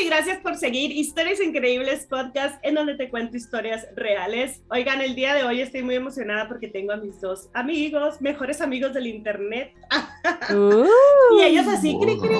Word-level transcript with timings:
y 0.00 0.06
gracias 0.06 0.38
por 0.40 0.56
seguir 0.56 0.92
Historias 0.92 1.40
Increíbles 1.40 2.06
Podcast, 2.06 2.58
en 2.62 2.74
donde 2.74 2.94
te 2.94 3.10
cuento 3.10 3.36
historias 3.36 3.86
reales. 3.96 4.62
Oigan, 4.70 5.00
el 5.00 5.14
día 5.14 5.34
de 5.34 5.42
hoy 5.42 5.60
estoy 5.60 5.82
muy 5.82 5.96
emocionada 5.96 6.46
porque 6.46 6.68
tengo 6.68 6.92
a 6.92 6.96
mis 6.96 7.20
dos 7.20 7.48
amigos, 7.52 8.20
mejores 8.20 8.60
amigos 8.60 8.94
del 8.94 9.08
internet. 9.08 9.72
Uh. 10.50 10.86
y 11.38 11.42
ellos 11.42 11.66
así, 11.66 11.98
cri, 12.00 12.18
cri. 12.18 12.38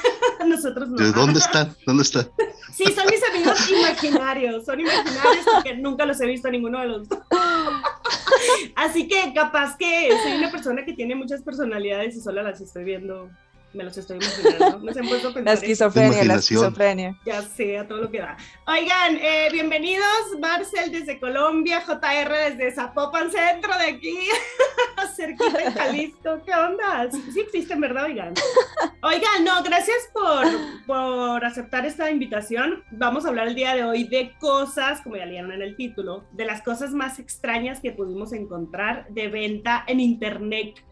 Nosotros 0.46 0.88
no. 0.88 0.96
¿De 0.96 1.10
dónde 1.10 1.40
están? 1.40 1.74
¿Dónde 1.84 2.02
están? 2.02 2.28
Sí, 2.72 2.84
son 2.92 3.06
mis 3.10 3.22
amigos 3.28 3.70
imaginarios, 3.70 4.64
son 4.64 4.80
imaginarios 4.80 5.44
porque 5.52 5.76
nunca 5.76 6.06
los 6.06 6.20
he 6.20 6.26
visto 6.26 6.48
a 6.48 6.50
ninguno 6.50 6.80
de 6.80 6.86
los 6.86 7.08
dos. 7.08 7.18
Así 8.76 9.08
que 9.08 9.32
capaz 9.34 9.76
que 9.76 10.10
soy 10.22 10.32
una 10.32 10.50
persona 10.50 10.84
que 10.84 10.92
tiene 10.92 11.14
muchas 11.14 11.42
personalidades 11.42 12.16
y 12.16 12.20
solo 12.20 12.42
las 12.42 12.60
estoy 12.60 12.84
viendo 12.84 13.30
me 13.72 13.84
los 13.84 13.96
estoy 13.96 14.16
imaginando. 14.16 14.78
No 14.80 14.92
se 14.92 15.00
han 15.00 15.08
puesto 15.08 15.28
a 15.28 15.34
pensar. 15.34 15.44
La 15.44 15.52
esquizofrenia, 15.52 16.24
la 16.24 16.34
esquizofrenia. 16.34 17.16
Ya 17.24 17.42
sé, 17.42 17.78
a 17.78 17.86
todo 17.86 17.98
lo 18.02 18.10
que 18.10 18.18
da. 18.18 18.36
Oigan, 18.66 19.16
eh, 19.16 19.48
bienvenidos, 19.52 20.06
Marcel 20.40 20.90
desde 20.90 21.20
Colombia, 21.20 21.82
JR 21.86 22.32
desde 22.50 22.72
Zapopan 22.72 23.30
Centro 23.30 23.76
de 23.78 23.84
aquí, 23.84 24.18
cerquita 25.16 25.58
de 25.58 25.70
Jalisco. 25.72 26.42
¿Qué 26.44 26.52
onda? 26.52 27.08
Sí, 27.10 27.40
existen, 27.40 27.80
¿verdad? 27.80 28.04
Oigan. 28.04 28.34
Oigan, 29.02 29.44
no, 29.44 29.62
gracias 29.62 29.98
por, 30.12 30.46
por 30.86 31.44
aceptar 31.44 31.86
esta 31.86 32.10
invitación. 32.10 32.84
Vamos 32.90 33.24
a 33.24 33.28
hablar 33.28 33.48
el 33.48 33.54
día 33.54 33.74
de 33.74 33.84
hoy 33.84 34.04
de 34.04 34.32
cosas, 34.40 35.00
como 35.02 35.16
ya 35.16 35.26
leyeron 35.26 35.52
en 35.52 35.62
el 35.62 35.76
título, 35.76 36.24
de 36.32 36.44
las 36.44 36.62
cosas 36.62 36.92
más 36.92 37.18
extrañas 37.18 37.80
que 37.80 37.92
pudimos 37.92 38.32
encontrar 38.32 39.06
de 39.10 39.28
venta 39.28 39.84
en 39.86 40.00
Internet 40.00 40.82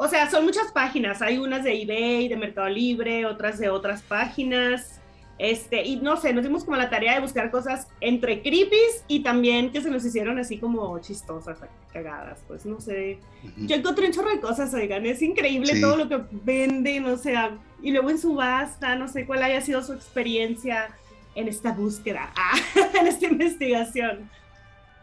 o 0.00 0.06
sea, 0.06 0.30
son 0.30 0.44
muchas 0.44 0.70
páginas. 0.70 1.20
Hay 1.22 1.38
unas 1.38 1.64
de 1.64 1.82
eBay, 1.82 2.28
de 2.28 2.36
Mercado 2.36 2.68
Libre, 2.68 3.26
otras 3.26 3.58
de 3.58 3.68
otras 3.68 4.00
páginas. 4.02 5.00
Este, 5.38 5.84
y 5.84 5.96
no 5.96 6.16
sé, 6.16 6.32
nos 6.32 6.44
dimos 6.44 6.64
como 6.64 6.76
la 6.76 6.88
tarea 6.88 7.14
de 7.14 7.20
buscar 7.20 7.50
cosas 7.50 7.88
entre 8.00 8.40
creepies 8.40 9.04
y 9.08 9.20
también 9.24 9.70
que 9.72 9.80
se 9.80 9.90
nos 9.90 10.04
hicieron 10.04 10.38
así 10.38 10.58
como 10.58 10.98
chistosas, 11.00 11.58
cagadas, 11.92 12.38
pues 12.46 12.64
no 12.64 12.80
sé. 12.80 13.18
Yo 13.56 13.74
encontré 13.76 14.06
un 14.06 14.12
chorro 14.12 14.30
de 14.30 14.40
cosas, 14.40 14.72
oigan, 14.72 15.04
es 15.04 15.20
increíble 15.20 15.80
todo 15.80 15.96
lo 15.96 16.08
que 16.08 16.20
venden, 16.30 17.04
o 17.06 17.16
sea, 17.16 17.56
y 17.82 17.90
luego 17.92 18.10
en 18.10 18.18
subasta, 18.18 18.94
no 18.96 19.08
sé 19.08 19.26
cuál 19.26 19.42
haya 19.42 19.60
sido 19.60 19.82
su 19.82 19.92
experiencia 19.92 20.88
en 21.36 21.46
esta 21.48 21.72
búsqueda, 21.72 22.32
en 23.00 23.06
esta 23.06 23.26
investigación. 23.26 24.30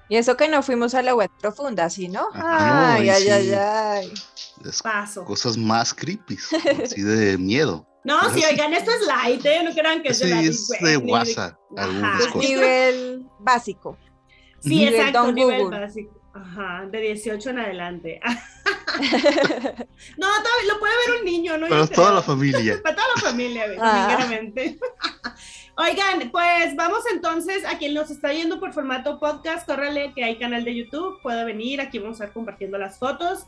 Y 0.07 0.17
eso 0.17 0.37
que 0.37 0.47
no 0.47 0.61
fuimos 0.61 0.93
a 0.93 1.01
la 1.01 1.15
web 1.15 1.31
profunda, 1.39 1.89
¿sí, 1.89 2.07
no? 2.07 2.27
ay, 2.33 3.09
ay, 3.09 3.27
ay, 3.27 3.51
ay, 3.51 4.13
Paso. 4.83 5.25
Cosas 5.25 5.57
más 5.57 5.93
creepy, 5.93 6.37
así 6.83 7.01
de 7.01 7.37
miedo. 7.37 7.87
No, 8.03 8.21
si 8.33 8.45
oigan, 8.45 8.73
esto 8.73 8.91
es 8.91 9.07
light, 9.07 9.43
¿eh? 9.45 9.63
No 9.63 9.73
crean 9.73 10.03
que 10.03 10.09
es 10.09 10.19
de 10.19 10.29
la 10.29 10.41
es 10.41 10.67
de 10.79 10.97
WhatsApp. 10.97 11.57
Nivel 12.35 13.25
básico. 13.39 13.97
Sí, 14.61 14.87
exacto, 14.87 15.31
nivel 15.31 15.69
básico. 15.69 16.21
Ajá, 16.35 16.85
de 16.91 16.99
18 16.99 17.49
en 17.49 17.59
adelante. 17.59 18.19
no, 20.17 20.27
lo 20.67 20.79
puede 20.79 20.93
ver 21.07 21.19
un 21.19 21.25
niño, 21.25 21.57
¿no? 21.57 21.67
Para 21.67 21.87
toda 21.87 22.13
la 22.13 22.21
familia. 22.21 22.79
Para 22.83 22.95
toda 22.95 23.07
la 23.15 23.21
familia, 23.21 23.65
ah. 23.79 24.27
Oigan, 25.77 26.29
pues 26.31 26.75
vamos 26.75 27.03
entonces 27.13 27.65
a 27.65 27.77
quien 27.77 27.93
nos 27.93 28.09
está 28.09 28.31
yendo 28.31 28.61
por 28.61 28.71
formato 28.71 29.19
podcast, 29.19 29.65
córrele 29.65 30.13
que 30.13 30.23
hay 30.23 30.37
canal 30.37 30.63
de 30.63 30.73
YouTube, 30.73 31.21
puede 31.21 31.43
venir, 31.43 31.81
aquí 31.81 31.99
vamos 31.99 32.21
a 32.21 32.23
estar 32.23 32.33
compartiendo 32.33 32.77
las 32.77 32.97
fotos. 32.97 33.45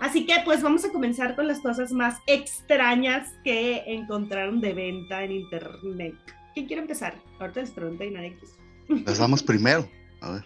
Así 0.00 0.26
que 0.26 0.34
pues 0.44 0.62
vamos 0.62 0.84
a 0.84 0.90
comenzar 0.90 1.36
con 1.36 1.46
las 1.46 1.60
cosas 1.60 1.92
más 1.92 2.18
extrañas 2.26 3.28
que 3.44 3.84
encontraron 3.86 4.60
de 4.60 4.72
venta 4.72 5.22
en 5.22 5.32
internet. 5.32 6.14
¿Quién 6.54 6.66
quiere 6.66 6.82
empezar? 6.82 7.14
Ahorita 7.38 7.60
les 7.60 7.70
pregunté 7.70 8.06
y 8.06 8.10
nadie 8.10 8.36
quiso. 8.38 8.54
Empezamos 8.88 9.42
primero. 9.42 9.88
A 10.20 10.32
ver. 10.32 10.44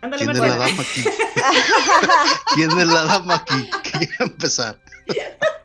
¿Quién 0.16 0.30
es 0.30 0.38
la 0.38 0.56
dama 0.56 0.82
aquí? 0.82 1.04
¿Quién 2.54 2.70
es 2.70 2.86
la 2.86 3.04
dama 3.04 3.34
aquí? 3.36 3.70
Quiere 3.90 4.14
empezar. 4.18 4.80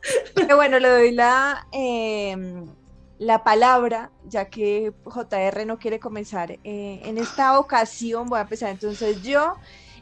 Bueno, 0.54 0.78
le 0.78 0.88
doy 0.88 1.12
la, 1.12 1.66
em, 1.72 2.66
la 3.18 3.44
palabra, 3.44 4.10
ya 4.28 4.46
que 4.46 4.92
JR 5.04 5.66
no 5.66 5.78
quiere 5.78 5.98
comenzar. 5.98 6.52
Eh, 6.52 7.00
en 7.04 7.18
esta 7.18 7.58
ocasión 7.58 8.28
voy 8.28 8.38
a 8.38 8.42
empezar 8.42 8.70
entonces 8.70 9.22
yo. 9.22 9.56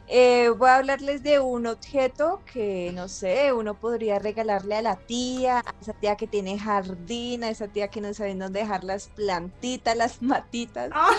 Eh, 0.07 0.49
voy 0.49 0.69
a 0.69 0.75
hablarles 0.75 1.23
de 1.23 1.39
un 1.39 1.65
objeto 1.65 2.41
que, 2.51 2.91
no 2.93 3.07
sé, 3.07 3.51
uno 3.53 3.73
podría 3.73 4.19
regalarle 4.19 4.75
a 4.75 4.81
la 4.83 4.97
tía, 4.97 5.59
a 5.59 5.73
esa 5.81 5.93
tía 5.93 6.15
que 6.15 6.27
tiene 6.27 6.59
jardín, 6.59 7.43
a 7.43 7.49
esa 7.49 7.67
tía 7.67 7.87
que 7.87 8.01
no 8.01 8.13
sabe 8.13 8.35
dónde 8.35 8.59
dejar 8.59 8.83
las 8.83 9.07
plantitas, 9.07 9.97
las 9.97 10.21
matitas. 10.21 10.91
Ah. 10.93 11.09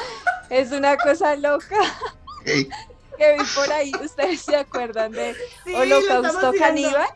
Es 0.50 0.70
una 0.70 0.96
cosa 0.96 1.34
loca. 1.34 1.78
que 2.44 3.32
vi 3.32 3.44
por 3.56 3.72
ahí, 3.72 3.92
¿ustedes 4.04 4.42
se 4.42 4.56
acuerdan 4.56 5.10
de 5.10 5.34
Holocausto 5.74 6.52
Caníbal? 6.56 7.08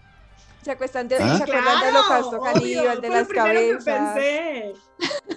¿Se, 0.62 0.70
acuerdan 0.70 1.08
de, 1.08 1.16
¿Ah? 1.16 1.36
¿se 1.38 1.42
acuerdan 1.44 1.80
de 1.80 1.88
Holocausto 1.88 2.40
Caníbal, 2.40 3.00
de 3.00 3.08
las 3.08 3.28
cabezas? 3.28 3.84
pensé. 3.84 4.72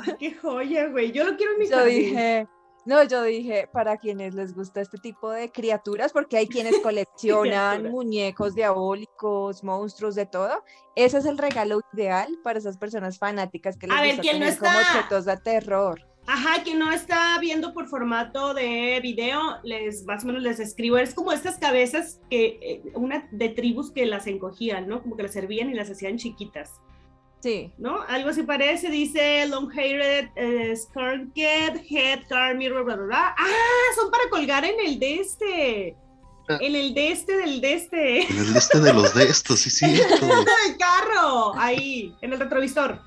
Ay, 0.02 0.16
qué 0.20 0.34
joya, 0.36 0.88
güey. 0.88 1.12
Yo 1.12 1.24
lo 1.24 1.38
quiero 1.38 1.54
en 1.54 1.60
mi 1.60 1.70
Yo 1.70 1.86
dije, 1.86 2.48
no, 2.86 3.04
yo 3.04 3.24
dije, 3.24 3.70
para 3.72 3.98
quienes 3.98 4.36
les 4.36 4.54
gusta 4.54 4.82
este 4.82 4.98
tipo 4.98 5.32
de 5.32 5.52
criaturas, 5.52 6.12
porque 6.12 6.38
hay 6.38 6.48
quienes 6.48 6.76
coleccionan 6.84 7.90
muñecos 7.90 8.56
diabólicos, 8.56 9.64
monstruos, 9.64 10.16
de 10.16 10.26
todo. 10.26 10.64
Ese 10.96 11.20
es 11.20 11.26
el 11.26 11.38
regalo 11.38 11.82
ideal 11.94 12.38
para 12.44 12.60
esas 12.60 12.78
personas 12.78 13.18
fanáticas 13.18 13.78
que 13.78 13.88
les 13.88 14.18
gusta 14.18 14.32
tener 14.32 14.58
como 14.58 14.78
objetos 14.78 15.26
de 15.26 15.38
terror. 15.38 16.13
Ajá, 16.26 16.64
quien 16.64 16.80
no 16.80 16.92
está 16.92 17.38
viendo 17.40 17.74
por 17.74 17.88
formato 17.88 18.54
de 18.54 19.00
video, 19.02 19.58
les 19.64 20.06
más 20.06 20.24
o 20.24 20.28
menos 20.28 20.42
les 20.42 20.60
escribo, 20.60 20.98
es 20.98 21.14
como 21.14 21.34
estas 21.34 21.58
cabezas 21.58 22.22
que 22.30 22.58
eh, 22.62 22.82
una 22.94 23.28
de 23.32 23.50
tribus 23.50 23.92
que 23.92 24.06
las 24.06 24.26
encogían, 24.28 24.88
¿no? 24.88 25.02
Como 25.02 25.18
que 25.18 25.24
las 25.24 25.34
servían 25.34 25.70
y 25.70 25.74
las 25.74 25.90
hacían 25.90 26.18
chiquitas. 26.18 26.80
Sí. 27.42 27.74
¿No? 27.78 28.02
Algo 28.04 28.30
así 28.30 28.44
parece, 28.44 28.90
dice 28.90 29.46
long 29.48 29.70
haired, 29.78 30.30
uh, 30.38 31.32
head, 31.36 32.22
car, 32.30 32.56
mirror, 32.56 32.86
bla, 32.86 32.96
bla, 32.96 33.06
bla. 33.06 33.36
Ah, 33.38 33.96
son 33.98 34.10
para 34.10 34.30
colgar 34.30 34.64
en 34.64 34.80
el 34.80 34.98
de 35.00 35.16
este. 35.16 35.98
Ah. 36.48 36.58
En 36.62 36.74
el 36.74 36.94
de 36.94 37.12
este 37.12 37.36
del 37.36 37.60
de 37.60 37.74
este. 37.74 38.32
En 38.32 38.38
el 38.38 38.54
de 38.54 38.60
este 38.60 38.80
de 38.80 38.94
los 38.94 39.14
de 39.14 39.24
estos, 39.26 39.60
sí, 39.60 39.70
sí. 39.70 39.86
el 39.86 40.78
carro, 40.78 41.54
ahí, 41.58 42.16
en 42.22 42.32
el 42.32 42.40
retrovisor. 42.40 43.02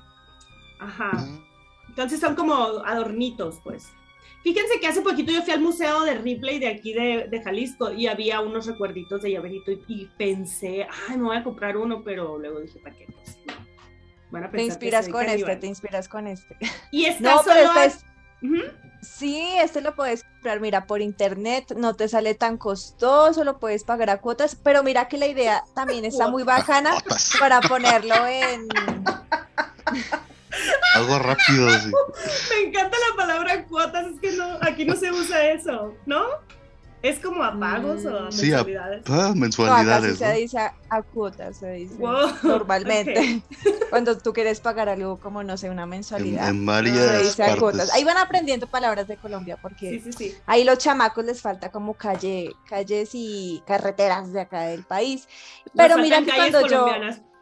Ajá. 0.79 1.11
Ah. 1.13 1.46
Entonces 1.97 2.19
son 2.19 2.35
como 2.35 2.53
adornitos, 2.85 3.59
pues. 3.63 3.87
Fíjense 4.43 4.79
que 4.79 4.85
hace 4.85 5.01
poquito 5.01 5.31
yo 5.31 5.41
fui 5.41 5.51
al 5.51 5.61
museo 5.61 6.03
de 6.03 6.13
Ripley 6.13 6.59
de 6.59 6.67
aquí 6.67 6.93
de, 6.93 7.27
de 7.27 7.41
Jalisco 7.41 7.91
y 7.91 8.05
había 8.05 8.39
unos 8.39 8.67
recuerditos 8.67 9.23
de 9.23 9.31
llaverito 9.31 9.71
y, 9.71 10.07
pensé, 10.15 10.85
ay, 11.09 11.17
me 11.17 11.23
voy 11.23 11.37
a 11.37 11.43
comprar 11.43 11.75
uno, 11.75 12.03
pero 12.03 12.37
luego 12.37 12.59
dije, 12.59 12.77
¿para 12.79 12.95
qué? 12.95 13.07
Pues, 14.29 14.51
te 14.51 14.63
inspiras 14.63 15.09
con 15.09 15.25
este, 15.25 15.55
te 15.55 15.65
inspiras 15.65 16.07
con 16.07 16.27
este. 16.27 16.55
Y 16.91 17.05
está 17.05 17.33
no, 17.33 17.43
solo 17.43 17.61
este 17.81 18.05
Sí, 19.01 19.41
este 19.57 19.81
lo 19.81 19.95
puedes 19.95 20.23
comprar, 20.23 20.59
mira, 20.59 20.85
por 20.85 21.01
internet, 21.01 21.73
no 21.75 21.95
te 21.95 22.07
sale 22.07 22.35
tan 22.35 22.57
costoso, 22.57 23.43
lo 23.43 23.57
puedes 23.57 23.83
pagar 23.83 24.11
a 24.11 24.21
cuotas, 24.21 24.55
pero 24.55 24.83
mira 24.83 25.07
que 25.07 25.17
la 25.17 25.25
idea 25.25 25.63
también 25.73 26.05
está 26.05 26.27
muy 26.29 26.43
bacana 26.43 26.91
para 27.39 27.59
ponerlo 27.59 28.27
en... 28.27 28.67
Algo 30.97 31.19
rápido, 31.19 31.69
sí. 31.79 31.91
Me 32.49 32.69
encanta 32.69 32.97
la 33.09 33.15
palabra 33.15 33.65
cuotas, 33.65 34.07
es 34.07 34.19
que 34.19 34.31
no, 34.33 34.57
aquí 34.61 34.85
no 34.85 34.95
se 34.95 35.11
usa 35.11 35.51
eso, 35.51 35.93
¿no? 36.05 36.25
¿Es 37.03 37.19
como 37.19 37.43
a 37.43 37.57
pagos 37.57 38.05
o 38.05 38.17
a 38.17 38.21
mensualidades? 38.23 39.03
Sí, 39.05 39.13
a, 39.13 39.33
mensualidades. 39.35 40.19
No, 40.19 40.27
se 40.27 40.33
dice 40.33 40.57
a, 40.57 41.01
cuotas, 41.03 41.57
se 41.57 41.71
dice 41.73 41.95
normalmente. 42.41 43.43
Cuando 43.91 44.17
tú 44.17 44.33
quieres 44.33 44.59
pagar 44.59 44.89
algo 44.89 45.19
como, 45.19 45.43
no 45.43 45.57
sé, 45.57 45.69
una 45.69 45.85
mensualidad. 45.85 46.49
En, 46.49 46.65
varias 46.65 46.97
se 46.97 47.17
dice 47.43 47.57
cuotas. 47.59 47.93
Ahí 47.93 48.03
van 48.03 48.17
aprendiendo 48.17 48.65
palabras 48.67 49.07
de 49.07 49.15
Colombia 49.17 49.57
porque 49.61 50.01
sí, 50.03 50.11
sí, 50.11 50.35
ahí 50.47 50.63
los 50.63 50.79
chamacos 50.79 51.23
les 51.23 51.41
falta 51.41 51.69
como 51.69 51.93
calle, 51.93 52.51
calles 52.67 53.11
y 53.13 53.61
carreteras 53.67 54.33
de 54.33 54.41
acá 54.41 54.61
del 54.63 54.83
país. 54.83 55.27
Pero 55.75 55.99
mira 55.99 56.23
que 56.23 56.31
cuando 56.33 56.67
yo... 56.67 56.87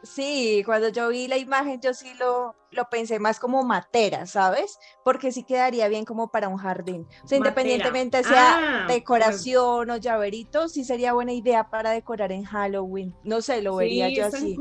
Sí, 0.05 0.63
cuando 0.65 0.89
yo 0.89 1.09
vi 1.09 1.27
la 1.27 1.37
imagen, 1.37 1.81
yo 1.81 1.93
sí 1.93 2.13
lo, 2.19 2.55
lo 2.71 2.89
pensé 2.89 3.19
más 3.19 3.39
como 3.39 3.63
matera, 3.63 4.25
¿sabes? 4.25 4.77
Porque 5.03 5.31
sí 5.31 5.43
quedaría 5.43 5.87
bien 5.87 6.05
como 6.05 6.29
para 6.31 6.47
un 6.47 6.57
jardín. 6.57 7.07
O 7.23 7.27
sea, 7.27 7.37
independientemente 7.37 8.23
sea 8.23 8.83
ah, 8.83 8.87
decoración 8.87 9.89
o 9.89 9.97
llaverito, 9.97 10.69
sí 10.69 10.83
sería 10.83 11.13
buena 11.13 11.33
idea 11.33 11.69
para 11.69 11.91
decorar 11.91 12.31
en 12.31 12.43
Halloween. 12.43 13.15
No 13.23 13.41
sé, 13.41 13.61
lo 13.61 13.75
vería 13.77 14.09
yo 14.09 14.27
así. 14.27 14.55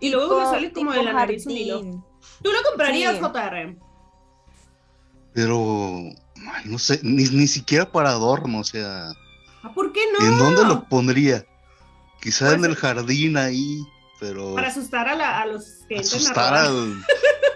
Y 0.00 0.10
luego 0.10 0.40
me 0.40 0.46
sale 0.46 0.72
como 0.72 0.92
de 0.92 1.02
la 1.02 1.12
jardín. 1.12 2.02
¿Tú 2.42 2.50
lo 2.50 2.62
comprarías, 2.68 3.20
JR? 3.20 3.76
Pero, 5.34 6.00
no 6.64 6.78
sé, 6.78 7.00
ni, 7.02 7.24
ni 7.24 7.46
siquiera 7.46 7.90
para 7.90 8.10
adorno, 8.10 8.60
o 8.60 8.64
sea. 8.64 9.08
¿Ah, 9.62 9.72
¿Por 9.74 9.92
qué 9.92 10.00
no? 10.12 10.26
¿En 10.26 10.38
dónde 10.38 10.64
lo 10.64 10.88
pondría? 10.88 11.44
Quizá 12.20 12.52
en 12.52 12.60
pues 12.60 12.70
el 12.70 12.76
jardín 12.76 13.36
ahí. 13.36 13.84
Para 14.54 14.68
asustar 14.68 15.08
a, 15.08 15.46
los 15.46 15.64
que 15.88 15.98
Asustar 15.98 16.54
al... 16.54 16.98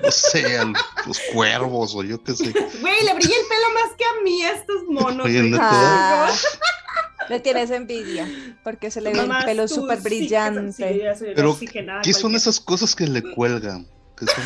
no 0.02 0.10
sé, 0.10 0.58
los 1.06 1.20
cuervos 1.32 1.94
o 1.94 2.02
yo 2.02 2.22
qué 2.22 2.34
sé. 2.34 2.52
Güey, 2.80 3.04
le 3.04 3.14
brilla 3.14 3.34
el 3.34 3.46
pelo 3.46 3.74
más 3.74 3.96
que 3.96 4.04
a 4.04 4.22
mí 4.22 4.42
a 4.42 4.52
estos 4.52 4.84
monos. 4.88 5.26
Ah, 5.60 6.30
le 7.28 7.40
tienes 7.40 7.70
envidia, 7.70 8.28
porque 8.64 8.90
se 8.90 9.00
le 9.00 9.12
ve 9.12 9.20
el 9.20 9.44
pelo 9.44 9.68
súper 9.68 10.00
brillante. 10.00 11.14
Pero, 11.34 11.58
¿qué 12.02 12.12
son 12.12 12.34
esas 12.34 12.60
cosas 12.60 12.94
que 12.94 13.06
le 13.06 13.22
cuelgan? 13.34 13.86
¿Qué 14.16 14.26
son 14.26 14.44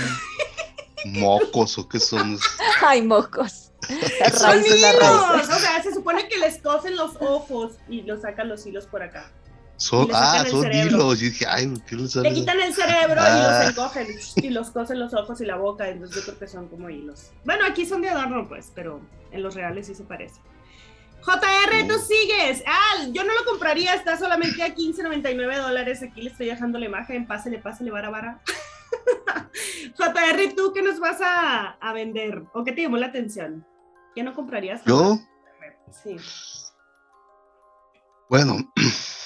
mocos 1.20 1.78
o 1.78 1.88
qué 1.88 1.98
son? 1.98 2.38
Ay, 2.80 3.02
mocos. 3.02 3.72
Son 4.38 4.64
hilos, 4.64 5.48
o 5.50 5.58
sea, 5.58 5.82
se 5.82 5.92
supone 5.92 6.28
que 6.28 6.38
les 6.38 6.58
cosen 6.58 6.94
los 6.96 7.16
ojos 7.20 7.72
y 7.88 8.02
los 8.02 8.20
sacan 8.22 8.48
los 8.48 8.64
hilos 8.64 8.86
por 8.86 9.02
acá. 9.02 9.32
Ah, 10.12 10.44
son 10.48 10.72
hilos. 10.72 11.20
Yo 11.20 11.26
dije, 11.26 11.46
ay, 11.48 11.72
¿qué 11.86 11.96
les 11.96 12.16
Le 12.16 12.32
quitan 12.32 12.60
el 12.60 12.74
cerebro 12.74 13.14
y 13.14 13.16
los 13.16 13.24
ah. 13.24 13.66
encogen 13.68 14.06
y 14.36 14.50
los 14.50 14.70
cosen 14.70 15.00
los 15.00 15.14
ojos 15.14 15.40
y 15.40 15.46
la 15.46 15.56
boca. 15.56 15.88
Entonces 15.88 16.16
yo 16.16 16.22
creo 16.22 16.38
que 16.38 16.46
son 16.46 16.68
como 16.68 16.90
hilos. 16.90 17.30
Bueno, 17.44 17.64
aquí 17.66 17.86
son 17.86 18.02
de 18.02 18.10
adorno, 18.10 18.48
pues, 18.48 18.70
pero 18.74 19.00
en 19.30 19.42
los 19.42 19.54
reales 19.54 19.86
sí 19.86 19.94
se 19.94 20.04
parece. 20.04 20.40
JR, 21.22 21.88
tú 21.88 21.94
sigues. 21.98 22.62
Ah, 22.66 23.06
yo 23.12 23.22
no 23.24 23.32
lo 23.32 23.44
compraría, 23.44 23.94
está 23.94 24.18
solamente 24.18 24.62
a 24.62 24.74
15.99 24.74 25.62
dólares. 25.62 26.02
Aquí 26.02 26.22
le 26.22 26.30
estoy 26.30 26.46
dejando 26.46 26.78
la 26.78 26.86
imagen. 26.86 27.26
Pásele, 27.26 27.58
pásele, 27.58 27.90
vara, 27.90 28.10
vara. 28.10 28.40
JR, 29.96 30.54
¿tú 30.56 30.72
qué 30.72 30.82
nos 30.82 30.98
vas 30.98 31.20
a, 31.20 31.76
a, 31.80 31.92
vender? 31.92 32.42
¿O 32.52 32.64
qué 32.64 32.72
te 32.72 32.82
llamó 32.82 32.96
la 32.96 33.06
atención? 33.06 33.64
¿Qué 34.14 34.22
no 34.22 34.34
comprarías? 34.34 34.84
¿Yo? 34.84 35.18
Sí. 36.02 36.16
Bueno, 38.28 38.56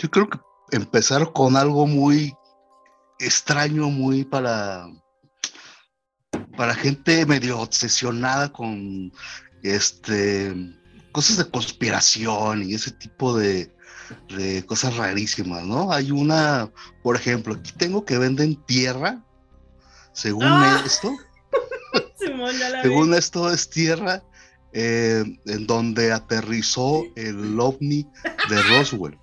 yo 0.00 0.10
creo 0.10 0.30
que 0.30 0.38
empezar 0.72 1.32
con 1.32 1.56
algo 1.56 1.86
muy 1.86 2.34
extraño, 3.18 3.90
muy 3.90 4.24
para, 4.24 4.86
para 6.56 6.74
gente 6.74 7.26
medio 7.26 7.60
obsesionada 7.60 8.50
con 8.50 9.12
este 9.62 10.54
cosas 11.12 11.38
de 11.38 11.50
conspiración 11.50 12.62
y 12.62 12.74
ese 12.74 12.92
tipo 12.92 13.36
de, 13.36 13.74
de 14.36 14.64
cosas 14.64 14.96
rarísimas, 14.96 15.64
¿no? 15.64 15.92
Hay 15.92 16.12
una, 16.12 16.70
por 17.02 17.16
ejemplo, 17.16 17.54
aquí 17.54 17.72
tengo 17.72 18.04
que 18.04 18.16
venden 18.16 18.54
tierra, 18.64 19.22
según 20.12 20.44
ah. 20.44 20.82
esto. 20.86 21.14
según 22.82 23.12
esto 23.12 23.52
es 23.52 23.68
tierra 23.68 24.22
eh, 24.72 25.24
en 25.46 25.66
donde 25.66 26.12
aterrizó 26.12 27.02
el 27.16 27.58
ovni 27.58 28.06
de 28.48 28.62
Roswell. 28.62 29.18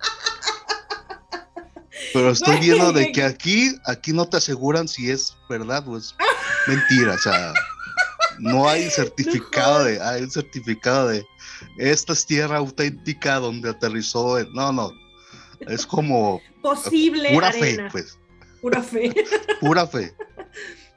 Pero 2.12 2.30
estoy 2.30 2.56
viendo 2.60 2.92
de 2.92 3.12
que 3.12 3.22
aquí, 3.22 3.74
aquí 3.86 4.12
no 4.12 4.28
te 4.28 4.38
aseguran 4.38 4.88
si 4.88 5.10
es 5.10 5.36
verdad 5.48 5.86
o 5.88 5.96
es 5.96 6.14
mentira. 6.66 7.14
O 7.14 7.18
sea, 7.18 7.52
no 8.38 8.68
hay 8.68 8.90
certificado 8.90 9.84
de, 9.84 10.00
hay 10.00 10.22
un 10.22 10.30
certificado 10.30 11.08
de 11.08 11.24
esta 11.78 12.12
es 12.12 12.26
tierra 12.26 12.58
auténtica 12.58 13.36
donde 13.36 13.70
aterrizó. 13.70 14.38
El, 14.38 14.52
no, 14.52 14.72
no. 14.72 14.92
Es 15.60 15.86
como 15.86 16.40
posible. 16.62 17.30
Pura 17.32 17.52
fe, 17.52 17.78
pues. 17.90 18.18
Pura 18.60 18.82
fe. 18.82 19.14
Pura 19.60 19.86
fe. 19.86 20.14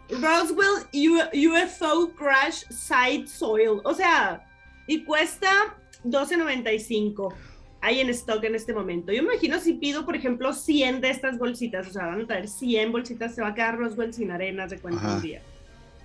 Roswell 0.10 0.88
UFO 0.94 2.14
Crash 2.16 2.64
Side 2.70 3.28
Soil. 3.28 3.82
O 3.84 3.94
sea, 3.94 4.46
y 4.88 5.04
cuesta 5.04 5.78
12.95. 6.04 7.34
Hay 7.82 8.00
en 8.00 8.10
stock 8.10 8.44
en 8.44 8.56
este 8.56 8.74
momento. 8.74 9.12
Yo 9.12 9.24
me 9.24 9.34
imagino 9.34 9.60
si 9.60 9.74
pido, 9.74 10.06
por 10.06 10.16
ejemplo, 10.16 10.54
100 10.54 11.02
de 11.02 11.10
estas 11.10 11.38
bolsitas, 11.40 11.88
o 11.88 11.92
sea, 11.92 12.06
van 12.06 12.22
a 12.22 12.28
traer 12.28 12.48
100 12.48 12.92
bolsitas, 12.92 13.34
se 13.34 13.42
va 13.42 13.50
a 13.50 13.54
quedar 13.56 13.78
Roswell 13.78 14.14
sin 14.14 14.32
arenas 14.32 14.70
de 14.70 14.80
cuenta 14.80 15.16
un 15.16 15.22
día. 15.22 15.42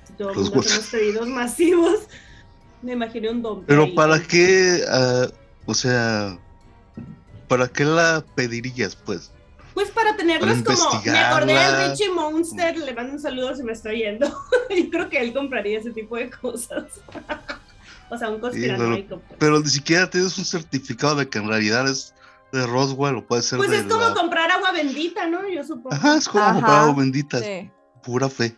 Si 0.04 0.14
todo 0.14 0.30
el 0.30 0.36
mundo 0.36 0.60
hacemos 0.60 0.86
pedidos 0.86 1.28
masivos, 1.28 2.00
me 2.82 2.92
imaginé 2.92 3.30
un 3.30 3.42
don. 3.42 3.64
Pero 3.66 3.94
¿para 3.94 4.20
qué? 4.22 4.80
Uh, 4.88 5.70
o 5.70 5.74
sea, 5.74 6.38
¿para 7.48 7.68
qué 7.68 7.84
la 7.84 8.24
pedirías, 8.34 8.96
pues? 8.96 9.32
Pues 9.74 9.90
para 9.90 10.16
tenerlos 10.16 10.62
como, 10.62 11.02
me 11.04 11.18
acordé 11.18 11.52
del 11.52 11.90
Richie 11.90 12.10
Monster, 12.10 12.78
le 12.78 12.94
mando 12.94 13.12
un 13.12 13.20
saludo 13.20 13.54
si 13.54 13.62
me 13.62 13.72
estoy 13.72 13.98
yendo. 13.98 14.26
y 14.70 14.88
creo 14.88 15.10
que 15.10 15.20
él 15.20 15.34
compraría 15.34 15.78
ese 15.78 15.90
tipo 15.90 16.16
de 16.16 16.30
cosas. 16.30 16.84
o 18.10 18.18
sea, 18.18 18.30
un 18.30 18.40
conspiranoico. 18.40 19.20
Pues. 19.20 19.38
pero, 19.38 19.60
ni 19.60 19.68
siquiera 19.68 20.08
tienes 20.08 20.36
un 20.38 20.44
certificado 20.44 21.16
de 21.16 21.28
que 21.28 21.38
en 21.38 21.48
realidad 21.48 21.88
es 21.88 22.14
de 22.52 22.66
Roswell 22.66 23.16
o 23.16 23.26
puede 23.26 23.42
ser 23.42 23.58
Pues 23.58 23.72
es 23.72 23.84
como 23.84 24.14
comprar 24.14 24.50
agua 24.50 24.72
bendita, 24.72 25.26
¿no? 25.26 25.48
Yo 25.48 25.64
supongo. 25.64 25.94
Ajá, 25.94 26.16
es 26.16 26.28
como 26.28 26.44
comprar 26.52 26.80
agua 26.80 26.94
bendita. 26.94 27.40
Pura 28.02 28.28
fe. 28.28 28.56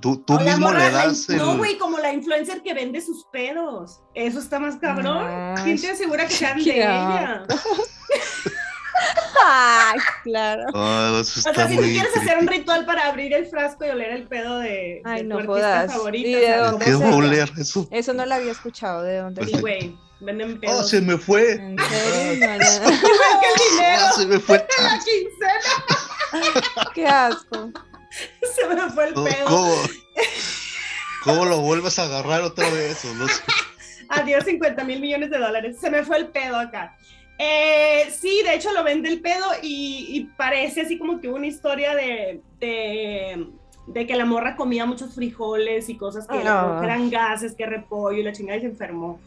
Tú, 0.00 0.16
tú 0.26 0.38
mismo 0.40 0.72
le 0.72 0.90
das 0.90 1.28
el... 1.28 1.36
No, 1.36 1.56
güey, 1.58 1.78
como 1.78 1.98
la 1.98 2.12
influencer 2.12 2.62
que 2.62 2.74
vende 2.74 3.00
sus 3.00 3.24
pedos. 3.32 4.00
Eso 4.14 4.40
está 4.40 4.58
más 4.58 4.76
cabrón. 4.76 5.54
¿Quién 5.62 5.80
te 5.80 5.90
asegura 5.90 6.26
que 6.26 6.34
sean 6.34 6.58
de 6.62 6.76
ella? 6.76 7.44
Ay, 9.44 9.98
claro. 10.22 10.64
Oh, 10.74 11.18
o 11.20 11.24
sea, 11.24 11.68
si 11.68 11.76
tú 11.76 11.82
quieres 11.82 12.16
hacer 12.16 12.38
un 12.38 12.46
ritual 12.46 12.84
para 12.84 13.08
abrir 13.08 13.32
el 13.32 13.46
frasco 13.46 13.84
y 13.84 13.88
oler 13.88 14.12
el 14.12 14.24
pedo 14.24 14.58
de, 14.58 15.02
Ay, 15.04 15.22
de 15.22 15.24
no 15.24 15.38
tu 15.42 15.54
artista 15.54 15.88
favorita. 15.88 16.38
¿De 16.38 16.56
dónde 16.56 16.84
¿Qué 16.84 16.94
oler 16.94 17.52
eso? 17.58 17.88
Eso 17.90 18.12
no 18.12 18.26
lo 18.26 18.34
había 18.34 18.52
escuchado. 18.52 19.02
¿De 19.02 19.18
dónde? 19.18 19.44
Sí, 19.44 19.60
güey. 19.60 19.96
Venden 20.20 20.60
pedos. 20.60 20.80
Oh, 20.80 20.82
se 20.84 21.00
me 21.00 21.18
fue. 21.18 21.52
¿En 21.54 21.76
serio? 21.76 21.82
El 22.32 22.38
dinero. 23.70 24.02
Oh, 24.08 24.16
se 24.16 24.26
me 24.26 24.38
fue. 24.38 24.66
la 24.78 25.00
quincena. 25.00 26.62
Qué 26.94 27.06
asco. 27.06 27.72
Se 28.54 28.68
me 28.68 28.90
fue 28.90 29.08
el 29.08 29.14
pedo. 29.14 29.46
¿Cómo? 29.46 29.74
¿Cómo 31.24 31.44
lo 31.44 31.60
vuelves 31.60 31.98
a 31.98 32.04
agarrar 32.04 32.42
otra 32.42 32.68
vez? 32.70 33.04
No 33.04 33.26
sé. 33.26 33.42
Adiós 34.08 34.44
50 34.44 34.84
mil 34.84 35.00
millones 35.00 35.30
de 35.30 35.38
dólares. 35.38 35.76
Se 35.80 35.90
me 35.90 36.04
fue 36.04 36.18
el 36.18 36.28
pedo 36.28 36.58
acá. 36.58 36.96
Eh, 37.38 38.08
sí, 38.10 38.42
de 38.44 38.54
hecho 38.54 38.72
lo 38.72 38.84
vende 38.84 39.08
el 39.08 39.20
pedo 39.20 39.46
y, 39.62 40.28
parece 40.36 40.82
así 40.82 40.98
como 40.98 41.20
que 41.20 41.28
una 41.28 41.46
historia 41.46 41.94
de, 41.94 42.40
de, 42.60 44.06
que 44.06 44.16
la 44.16 44.24
morra 44.24 44.54
comía 44.54 44.86
muchos 44.86 45.14
frijoles 45.14 45.88
y 45.88 45.96
cosas 45.96 46.26
que 46.26 46.38
eran 46.38 47.10
gases, 47.10 47.54
que 47.54 47.66
repollo 47.66 48.18
y 48.18 48.22
la 48.22 48.32
chingada 48.32 48.58
y 48.58 48.60
se 48.60 48.66
enfermó. 48.66 49.18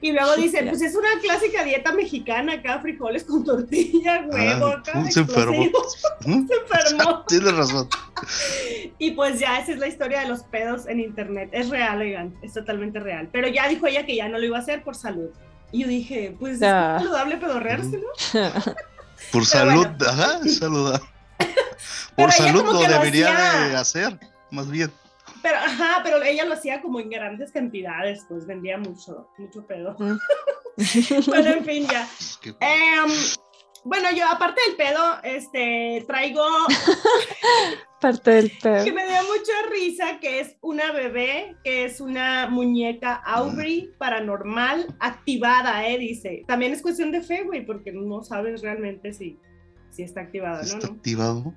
Y 0.00 0.12
luego 0.12 0.36
dice, 0.36 0.62
pues 0.62 0.82
es 0.82 0.94
una 0.94 1.08
clásica 1.22 1.64
dieta 1.64 1.90
mexicana 1.90 2.54
acá, 2.54 2.80
frijoles 2.80 3.24
con 3.24 3.42
tortilla, 3.44 4.16
ah, 4.16 4.26
huevo, 4.28 4.66
acá. 4.66 5.10
se 5.10 5.20
enfermó. 5.20 5.64
se 6.20 6.30
enfermó. 6.30 7.24
Tienes 7.28 7.56
razón. 7.56 7.88
Y 8.98 9.12
pues 9.12 9.40
ya 9.40 9.58
esa 9.58 9.72
es 9.72 9.78
la 9.78 9.86
historia 9.86 10.20
de 10.20 10.28
los 10.28 10.42
pedos 10.42 10.86
en 10.86 11.00
internet. 11.00 11.48
Es 11.52 11.70
real, 11.70 12.00
oigan, 12.00 12.34
es 12.42 12.52
totalmente 12.52 13.00
real. 13.00 13.30
Pero 13.32 13.48
ya 13.48 13.68
dijo 13.68 13.86
ella 13.86 14.04
que 14.04 14.16
ya 14.16 14.28
no 14.28 14.38
lo 14.38 14.44
iba 14.44 14.58
a 14.58 14.60
hacer 14.60 14.84
por 14.84 14.96
salud. 14.96 15.30
Y 15.72 15.82
yo 15.82 15.88
dije, 15.88 16.36
pues 16.38 16.54
es 16.54 16.60
saludable 16.60 17.36
pedorrearse, 17.36 17.98
¿no? 17.98 18.40
Por 19.32 19.44
salud, 19.44 19.86
ajá, 20.06 20.40
saludable. 20.48 21.06
Por 22.16 22.32
salud 22.32 22.64
lo 22.64 22.80
debería 22.80 23.32
de 23.68 23.76
hacer, 23.76 24.18
más 24.50 24.70
bien. 24.70 24.92
Pero, 25.42 25.56
ajá, 25.58 26.00
pero 26.02 26.22
ella 26.22 26.44
lo 26.44 26.54
hacía 26.54 26.80
como 26.80 26.98
en 26.98 27.10
grandes 27.10 27.52
cantidades, 27.52 28.24
pues 28.28 28.46
vendía 28.46 28.78
mucho, 28.78 29.28
mucho 29.38 29.66
pedo. 29.66 29.94
Mm. 29.98 30.18
bueno, 31.26 31.50
en 31.50 31.64
fin, 31.64 31.86
ya. 31.86 32.08
Em, 32.60 33.10
bueno, 33.84 34.10
yo 34.12 34.26
aparte 34.28 34.60
del 34.66 34.76
pedo, 34.76 35.18
este, 35.22 36.04
traigo... 36.06 36.44
parte 38.00 38.30
del 38.30 38.52
pedo. 38.62 38.84
Que 38.84 38.92
me 38.92 39.06
dio 39.06 39.22
mucha 39.22 39.70
risa, 39.70 40.20
que 40.20 40.40
es 40.40 40.56
una 40.60 40.92
bebé, 40.92 41.56
que 41.64 41.84
es 41.84 42.00
una 42.00 42.48
muñeca 42.48 43.14
Aubrey 43.14 43.90
paranormal 43.98 44.94
activada, 45.00 45.88
¿eh? 45.88 45.98
Dice. 45.98 46.44
También 46.46 46.72
es 46.72 46.82
cuestión 46.82 47.12
de 47.12 47.22
fe, 47.22 47.44
güey, 47.44 47.64
porque 47.64 47.92
no 47.92 48.22
sabes 48.22 48.62
realmente 48.62 49.12
si, 49.12 49.38
si 49.90 50.02
está 50.02 50.22
activada, 50.22 50.62
¿no? 50.62 50.78
¿Está 50.78 50.86
activado? 50.86 51.54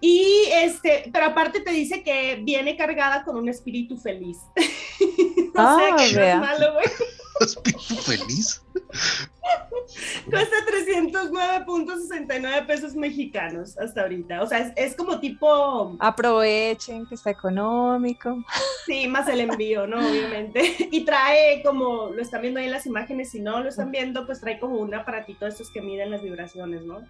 Y 0.00 0.48
este, 0.52 1.08
pero 1.12 1.26
aparte 1.26 1.60
te 1.60 1.70
dice 1.70 2.02
que 2.02 2.40
viene 2.42 2.76
cargada 2.76 3.24
con 3.24 3.36
un 3.36 3.48
espíritu 3.48 3.96
feliz. 3.96 4.38
no 5.54 5.62
ah, 5.62 5.96
sé 5.98 6.14
qué 6.14 6.30
es 6.30 6.36
malo, 6.36 6.74
güey. 6.74 6.86
Espíritu 7.40 7.96
feliz. 7.96 8.62
Cuesta 10.30 10.56
309.69 11.64 12.66
pesos 12.66 12.94
mexicanos 12.94 13.78
hasta 13.78 14.02
ahorita. 14.02 14.42
O 14.42 14.46
sea, 14.46 14.72
es, 14.76 14.96
como 14.96 15.20
tipo. 15.20 15.96
Aprovechen 16.00 17.06
que 17.06 17.14
está 17.14 17.30
económico. 17.30 18.44
Sí, 18.84 19.06
más 19.06 19.28
el 19.28 19.40
envío, 19.40 19.86
¿no? 19.86 19.98
Obviamente. 19.98 20.76
Y 20.90 21.04
trae 21.04 21.62
como, 21.62 22.10
lo 22.10 22.22
están 22.22 22.42
viendo 22.42 22.58
ahí 22.60 22.66
en 22.66 22.72
las 22.72 22.86
imágenes, 22.86 23.30
si 23.30 23.40
no 23.40 23.60
lo 23.60 23.68
están 23.68 23.90
viendo, 23.90 24.26
pues 24.26 24.40
trae 24.40 24.58
como 24.58 24.76
un 24.76 24.94
aparatito 24.94 25.44
de 25.44 25.50
estos 25.50 25.70
que 25.70 25.82
miden 25.82 26.10
las 26.10 26.22
vibraciones, 26.22 26.84
¿no? 26.84 27.02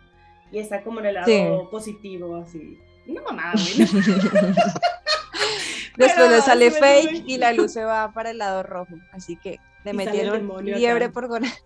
y 0.52 0.58
está 0.58 0.82
como 0.82 1.00
en 1.00 1.06
el 1.06 1.14
lado 1.14 1.70
positivo, 1.70 2.36
así. 2.36 2.78
Una 3.06 3.22
mamada, 3.22 3.52
güey. 3.52 3.88
Después 5.96 6.30
le 6.30 6.42
sale 6.42 6.70
fake 6.70 7.24
y 7.26 7.38
la 7.38 7.52
luz 7.52 7.72
se 7.72 7.84
va 7.84 8.12
para 8.12 8.30
el 8.30 8.38
lado 8.38 8.62
rojo. 8.62 8.94
Así 9.12 9.36
que 9.36 9.58
le 9.84 9.92
metieron 9.92 10.64
liebre 10.64 11.08
por 11.08 11.28
conejo 11.28 11.56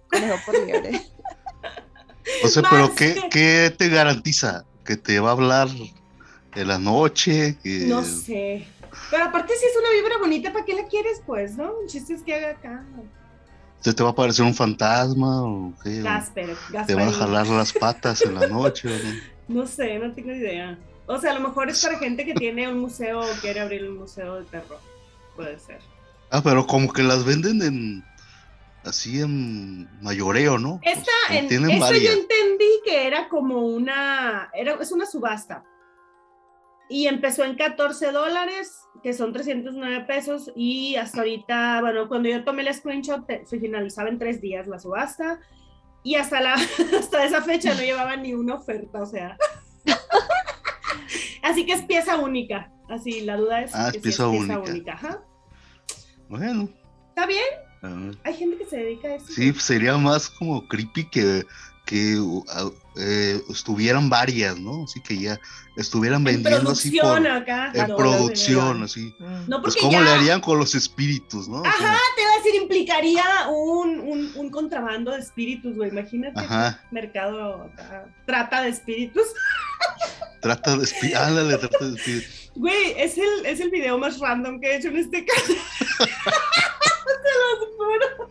por 0.46 0.66
liebre. 0.66 1.02
O 2.44 2.48
sea, 2.48 2.62
pero 2.68 2.94
¿qué, 2.94 3.74
te 3.76 3.88
garantiza? 3.88 4.64
¿Que 4.84 4.96
te 4.96 5.20
va 5.20 5.30
a 5.30 5.32
hablar 5.32 5.68
de 6.54 6.64
la 6.64 6.78
noche? 6.78 7.56
No 7.64 8.04
sé. 8.04 8.66
Pero 9.10 9.24
aparte 9.24 9.54
si 9.56 9.66
es 9.66 9.72
una 9.78 9.90
vibra 9.90 10.18
bonita, 10.18 10.52
¿para 10.52 10.64
qué 10.64 10.74
la 10.74 10.86
quieres 10.86 11.22
pues, 11.24 11.56
no? 11.56 11.72
El 11.82 11.88
chiste 11.88 12.14
es 12.14 12.22
que 12.22 12.34
haga 12.34 12.50
acá. 12.50 12.84
¿Se 13.80 13.94
te 13.94 14.02
va 14.02 14.10
a 14.10 14.12
aparecer 14.12 14.44
un 14.44 14.54
fantasma 14.54 15.42
o 15.42 15.72
qué? 15.82 16.00
¿O 16.00 16.04
Gasper, 16.04 16.56
¿Te 16.86 16.94
van 16.94 17.08
a 17.08 17.12
jalar 17.12 17.46
las 17.46 17.72
patas 17.72 18.22
en 18.22 18.34
la 18.34 18.46
noche? 18.46 18.88
o 18.88 18.90
no? 18.90 19.20
No 19.50 19.66
sé, 19.66 19.98
no 19.98 20.12
tengo 20.12 20.30
idea. 20.30 20.78
O 21.10 21.18
sea, 21.18 21.32
a 21.32 21.34
lo 21.34 21.40
mejor 21.40 21.68
es 21.68 21.82
para 21.82 21.98
gente 21.98 22.24
que 22.24 22.34
tiene 22.34 22.68
un 22.68 22.78
museo 22.78 23.20
o 23.20 23.40
quiere 23.40 23.58
abrir 23.58 23.82
un 23.88 23.98
museo 23.98 24.36
de 24.36 24.44
terror. 24.44 24.78
Puede 25.34 25.58
ser. 25.58 25.80
Ah, 26.30 26.40
pero 26.42 26.64
como 26.68 26.92
que 26.92 27.02
las 27.02 27.24
venden 27.24 27.60
en 27.62 28.04
así 28.84 29.20
en 29.20 29.88
mayoreo, 30.00 30.56
¿no? 30.56 30.78
Esta, 30.82 31.10
Pues, 31.26 31.38
en, 31.40 31.48
tienen 31.48 31.70
esta 31.72 31.96
yo 31.96 32.12
entendí 32.12 32.80
que 32.84 33.08
era 33.08 33.28
como 33.28 33.66
una, 33.66 34.50
era, 34.54 34.74
es 34.80 34.92
una 34.92 35.04
subasta. 35.04 35.64
Y 36.88 37.08
empezó 37.08 37.44
en 37.44 37.56
14 37.56 38.12
dólares, 38.12 38.78
que 39.02 39.12
son 39.12 39.32
309 39.32 40.04
pesos, 40.06 40.52
y 40.54 40.94
hasta 40.94 41.18
ahorita, 41.18 41.80
bueno, 41.80 42.08
cuando 42.08 42.28
yo 42.28 42.44
tomé 42.44 42.62
el 42.62 42.72
screenshot, 42.72 43.24
se 43.44 43.58
finalizaba 43.58 44.08
en 44.08 44.18
tres 44.18 44.40
días 44.40 44.68
la 44.68 44.78
subasta, 44.78 45.40
y 46.04 46.14
hasta, 46.14 46.40
la, 46.40 46.54
hasta 46.98 47.24
esa 47.24 47.42
fecha 47.42 47.74
no 47.74 47.80
llevaba 47.80 48.16
ni 48.16 48.32
una 48.32 48.54
oferta, 48.54 49.02
o 49.02 49.06
sea. 49.06 49.36
Así 51.42 51.64
que 51.66 51.72
es 51.72 51.82
pieza 51.82 52.16
única, 52.18 52.70
así, 52.88 53.22
la 53.22 53.36
duda 53.36 53.62
es 53.62 53.74
Ah, 53.74 53.86
es 53.88 53.92
que 53.94 53.98
sí 53.98 54.02
pieza 54.02 54.28
única. 54.28 54.92
ajá. 54.94 55.22
Bueno. 56.28 56.68
¿Está 57.08 57.26
bien? 57.26 57.44
ah, 57.82 58.10
Hay 58.24 58.34
gente 58.34 58.56
que 58.58 58.66
se 58.66 58.76
dedica 58.76 59.08
a 59.08 59.14
eso. 59.16 59.26
sí, 59.28 59.52
sería 59.54 59.96
más 59.96 60.28
como 60.30 60.66
creepy 60.68 61.08
que, 61.10 61.44
que 61.86 62.18
uh, 62.20 62.44
ah, 62.50 62.70
eh, 62.96 63.40
estuvieran 63.50 64.08
varias, 64.08 64.58
¿no? 64.58 64.84
Así 64.84 65.00
que 65.00 65.18
ya 65.18 65.38
estuvieran 65.76 66.18
En 66.28 66.42
vendiendo 66.42 66.70
así 66.70 66.90
por, 66.90 67.00
producción 67.00 67.26
acá. 67.26 67.72
en 67.74 67.88
no, 67.88 67.96
producción, 67.96 68.82
así. 68.82 69.14
No, 69.48 69.60
Pues 69.62 69.74
porque 69.74 69.80
cómo 69.80 69.92
ya... 69.92 70.02
le 70.02 70.10
harían 70.10 70.40
con 70.40 70.58
los 70.58 70.74
espíritus, 70.74 71.48
¿no? 71.48 71.60
O 71.60 71.62
sea, 71.62 71.70
Ajá, 71.72 71.98
te 72.16 72.22
iba 72.22 72.30
a 72.32 72.36
decir, 72.36 72.54
implicaría 72.62 73.24
un, 73.48 73.98
un, 74.00 74.32
un 74.36 74.50
contrabando 74.50 75.10
de 75.12 75.18
espíritus, 75.20 75.74
güey. 75.76 75.90
Imagínate. 75.90 76.38
Ajá. 76.40 76.80
Mercado 76.90 77.64
acá, 77.64 78.06
trata 78.26 78.62
de 78.62 78.68
espíritus. 78.70 79.24
Trata 80.40 80.76
de 80.76 80.84
espíritus. 80.84 81.20
Ándale, 81.26 81.56
trata 81.58 81.84
de. 81.84 82.24
Güey, 82.54 82.94
es 82.96 83.16
el, 83.18 83.46
es 83.46 83.60
el 83.60 83.70
video 83.70 83.98
más 83.98 84.18
random 84.18 84.60
que 84.60 84.68
he 84.72 84.76
hecho 84.76 84.88
en 84.88 84.96
este 84.98 85.24
caso. 85.24 85.52
Se 85.98 87.56
los 87.56 87.68
juro. 87.76 88.30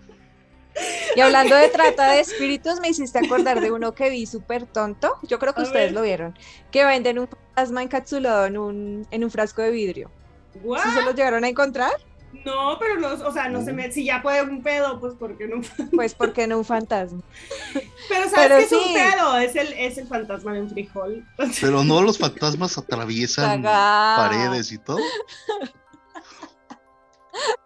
Y 1.16 1.22
hablando 1.22 1.56
de 1.56 1.68
trata 1.70 2.12
de 2.12 2.22
espíritus, 2.22 2.80
me 2.80 2.89
hiciste 2.89 3.20
acordar 3.20 3.60
de 3.60 3.72
uno 3.72 3.94
que 3.94 4.10
vi 4.10 4.25
súper 4.25 4.66
tonto. 4.66 5.18
Yo 5.24 5.39
creo 5.39 5.54
que 5.54 5.62
A 5.62 5.63
ustedes 5.66 5.88
ver. 5.88 5.94
lo 5.94 6.01
vieron. 6.04 6.38
Que 6.72 6.86
venden 6.86 7.20
un 7.20 7.28
fantasma 7.28 7.84
encapsulado 7.84 8.46
en 8.46 8.58
un, 8.58 9.08
en 9.12 9.24
un 9.24 9.32
frasco 9.32 9.62
de 9.62 9.72
vidrio. 9.72 10.12
What? 10.63 10.84
¿Sí 10.84 10.92
se 10.92 11.01
los 11.01 11.16
llegaron 11.16 11.44
a 11.44 11.50
encontrar? 11.50 11.92
No, 12.45 12.77
pero 12.79 13.00
no, 13.00 13.09
o 13.09 13.31
sea, 13.31 13.50
no 13.50 13.63
se 13.63 13.74
me. 13.74 13.91
Si 13.91 14.05
ya 14.05 14.21
puede 14.21 14.41
un 14.43 14.62
pedo, 14.62 15.00
pues 15.00 15.13
porque 15.17 15.48
no. 15.48 15.62
Pues 15.91 16.13
porque 16.13 16.48
no 16.48 16.59
un 16.59 16.65
fantasma. 16.65 17.21
Pero 18.07 18.29
¿sabes 18.29 18.33
Pero 18.36 18.57
qué 18.57 18.63
es 18.63 18.71
un 18.71 18.93
pedo? 18.93 19.38
Es 19.38 19.55
el, 19.55 19.74
es 19.74 19.98
el 19.98 20.07
fantasma 20.07 20.53
de 20.53 20.62
un 20.62 20.69
frijol. 20.69 21.25
Pero 21.62 21.83
no 21.83 22.01
los 22.01 22.17
fantasmas 22.17 22.77
atraviesan 22.77 23.63
paredes 23.63 24.71
y 24.71 24.77
todo. 24.77 25.00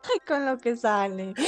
Ay, 0.03 0.20
con 0.27 0.46
lo 0.46 0.58
que 0.58 0.75
sale. 0.75 1.34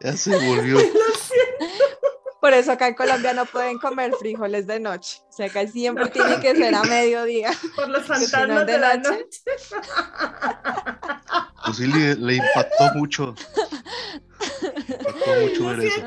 Ya 0.00 0.16
se 0.16 0.30
volvió. 0.46 0.78
Por 2.40 2.52
eso 2.52 2.72
acá 2.72 2.88
en 2.88 2.94
Colombia 2.94 3.32
no 3.32 3.46
pueden 3.46 3.78
comer 3.78 4.12
frijoles 4.18 4.66
de 4.66 4.80
noche. 4.80 5.20
O 5.28 5.32
sea, 5.32 5.46
acá 5.46 5.66
siempre 5.66 6.08
tiene 6.08 6.38
que 6.40 6.54
ser 6.54 6.74
a 6.74 6.82
mediodía. 6.84 7.50
Por 7.74 7.88
los 7.88 8.02
no 8.08 8.14
fantasmas 8.14 8.66
de 8.66 8.72
de 8.72 8.78
la 8.78 8.96
noche. 8.96 9.10
noche. 9.10 9.40
Pues 11.66 11.78
sí, 11.78 11.86
le, 11.88 12.14
le 12.14 12.34
impactó 12.36 12.94
mucho. 12.94 13.34
Impactó 14.62 15.34
mucho 15.40 15.66
ver 15.66 15.80
eso. 15.80 16.00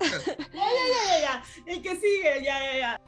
Ya, 0.00 0.08
ya, 0.54 1.08
ya, 1.08 1.20
ya. 1.20 1.42
El 1.66 1.82
que 1.82 1.94
sigue, 1.96 2.42
ya, 2.42 2.58
ya, 2.58 2.78
ya. 2.78 3.00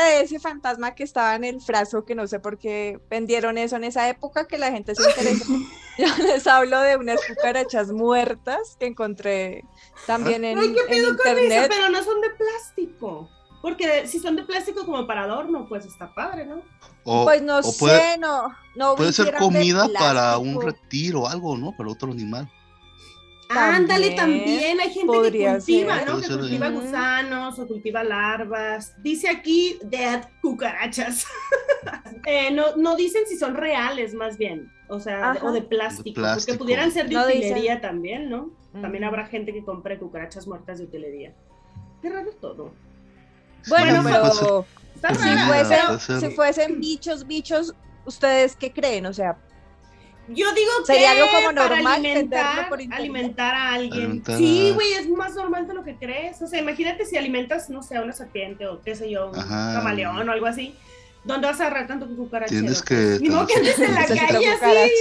De 0.00 0.20
ese 0.22 0.38
fantasma 0.40 0.94
que 0.94 1.04
estaba 1.04 1.34
en 1.34 1.44
el 1.44 1.60
frasco, 1.60 2.04
que 2.04 2.14
no 2.14 2.26
sé 2.26 2.40
por 2.40 2.58
qué 2.58 3.00
vendieron 3.10 3.58
eso 3.58 3.76
en 3.76 3.84
esa 3.84 4.08
época, 4.08 4.46
que 4.46 4.58
la 4.58 4.70
gente 4.70 4.94
se 4.94 5.08
interesó. 5.08 5.44
Yo 5.98 6.06
les 6.24 6.46
hablo 6.46 6.80
de 6.80 6.96
unas 6.96 7.20
cucarachas 7.26 7.92
muertas 7.92 8.76
que 8.80 8.86
encontré 8.86 9.64
también 10.06 10.44
en, 10.44 10.58
Ay, 10.58 10.72
¿qué 10.74 10.80
en 10.80 10.86
pedo 10.88 11.16
con 11.16 11.26
eso? 11.26 11.40
internet. 11.40 11.72
Pero 11.72 11.88
no 11.90 12.02
son 12.02 12.20
de 12.20 12.30
plástico. 12.30 13.30
Porque 13.62 14.06
si 14.06 14.18
son 14.18 14.36
de 14.36 14.42
plástico 14.42 14.84
como 14.84 15.06
para 15.06 15.22
adorno, 15.22 15.66
pues 15.68 15.86
está 15.86 16.12
padre, 16.14 16.44
¿no? 16.44 16.60
O, 17.04 17.24
Pues 17.24 17.40
no 17.40 17.58
o 17.58 17.62
sé, 17.62 17.78
puede, 17.78 18.18
no, 18.18 18.54
no 18.76 18.94
puede 18.94 19.12
ser 19.12 19.34
comida 19.36 19.88
para 19.98 20.36
un 20.36 20.60
retiro 20.60 21.22
o 21.22 21.28
algo, 21.28 21.56
¿no? 21.56 21.72
Para 21.74 21.90
otro 21.90 22.12
animal. 22.12 22.50
Ándale, 23.48 24.10
También 24.12 24.80
hay 24.80 24.90
gente 24.90 25.12
que 25.12 25.18
cultiva, 25.18 25.60
ser. 25.60 26.06
¿no? 26.08 26.20
Que 26.20 26.28
cultiva 26.28 26.68
gusanos 26.70 27.58
o 27.58 27.66
cultiva 27.66 28.02
larvas. 28.04 28.94
Dice 29.02 29.28
aquí 29.28 29.78
dead 29.82 30.24
cucarachas. 30.42 31.26
Eh, 32.26 32.50
no, 32.52 32.74
no 32.76 32.96
dicen 32.96 33.24
si 33.28 33.36
son 33.36 33.54
reales, 33.54 34.14
más 34.14 34.38
bien. 34.38 34.72
O 34.88 34.98
sea, 34.98 35.32
de- 35.32 35.38
Ajá. 35.40 35.46
o 35.46 35.52
de 35.52 35.60
plástico, 35.60 36.08
De 36.08 36.14
plástico. 36.14 36.52
Porque 36.56 36.58
pudieran 36.58 36.90
ser 36.90 37.06
de 37.10 37.14
No 37.16 37.26
dicen. 37.26 37.40
utilería 37.52 37.82
también, 37.82 38.30
¿no? 38.30 38.48
También 38.80 39.04
habrá 39.04 39.26
gente 39.26 39.52
que 39.52 39.62
compre 39.62 39.98
cucarachas 39.98 40.46
muertas 40.46 40.78
de 40.78 40.84
utilería. 40.84 41.34
Qué 42.00 42.08
raro 42.08 42.30
todo. 42.40 42.72
Bueno, 43.68 44.02
Sí, 44.02 44.08
pero 44.10 44.20
puede 44.22 44.34
ser- 44.34 44.64
Está 44.94 45.08
Pues 45.08 45.66
fuesen, 46.06 46.20
si 46.20 46.30
fuesen 46.34 46.80
bichos, 46.80 47.26
bichos, 47.26 47.74
¿ustedes 48.06 48.56
qué 48.56 48.72
creen? 48.72 49.04
O 49.04 49.12
sea, 49.12 49.36
Yo 50.28 50.52
digo 50.52 50.70
Sería 50.86 51.12
que 51.12 51.20
algo 51.20 51.30
como 51.32 51.54
para 51.54 51.68
normal 51.76 51.94
alimentar, 51.94 52.46
venderlo 52.56 52.68
por 52.70 52.94
alimentar 52.96 53.54
a 53.54 53.72
alguien. 53.74 53.92
Alimentar 54.00 54.38
sí, 54.38 54.70
güey, 54.74 54.92
es 54.94 55.08
más 55.08 55.34
normal 55.34 55.66
de 55.66 55.74
lo 55.74 55.84
que 55.84 55.96
crees. 55.96 56.40
O 56.40 56.46
sea, 56.46 56.60
imagínate 56.60 57.04
si 57.04 57.16
alimentas, 57.16 57.68
no 57.68 57.82
sé, 57.82 57.96
a 57.96 58.02
una 58.02 58.12
serpiente 58.12 58.66
o 58.66 58.80
qué 58.82 58.94
sé 58.94 59.10
yo, 59.10 59.30
un 59.30 59.38
Ajá. 59.38 59.74
camaleón 59.74 60.26
o 60.28 60.32
algo 60.32 60.46
así. 60.46 60.74
¿Dónde 61.24 61.46
vas 61.46 61.60
a 61.60 61.66
agarrar 61.66 61.86
tanto 61.86 62.06
cucarachero? 62.06 62.60
Tienes 62.60 62.82
que 62.82 63.18
Ni 63.20 63.28
modo 63.30 63.46
que 63.46 63.54
andes 63.54 63.78
en 63.78 63.94
la 63.94 64.06
calle 64.06 64.48
así. 64.50 64.92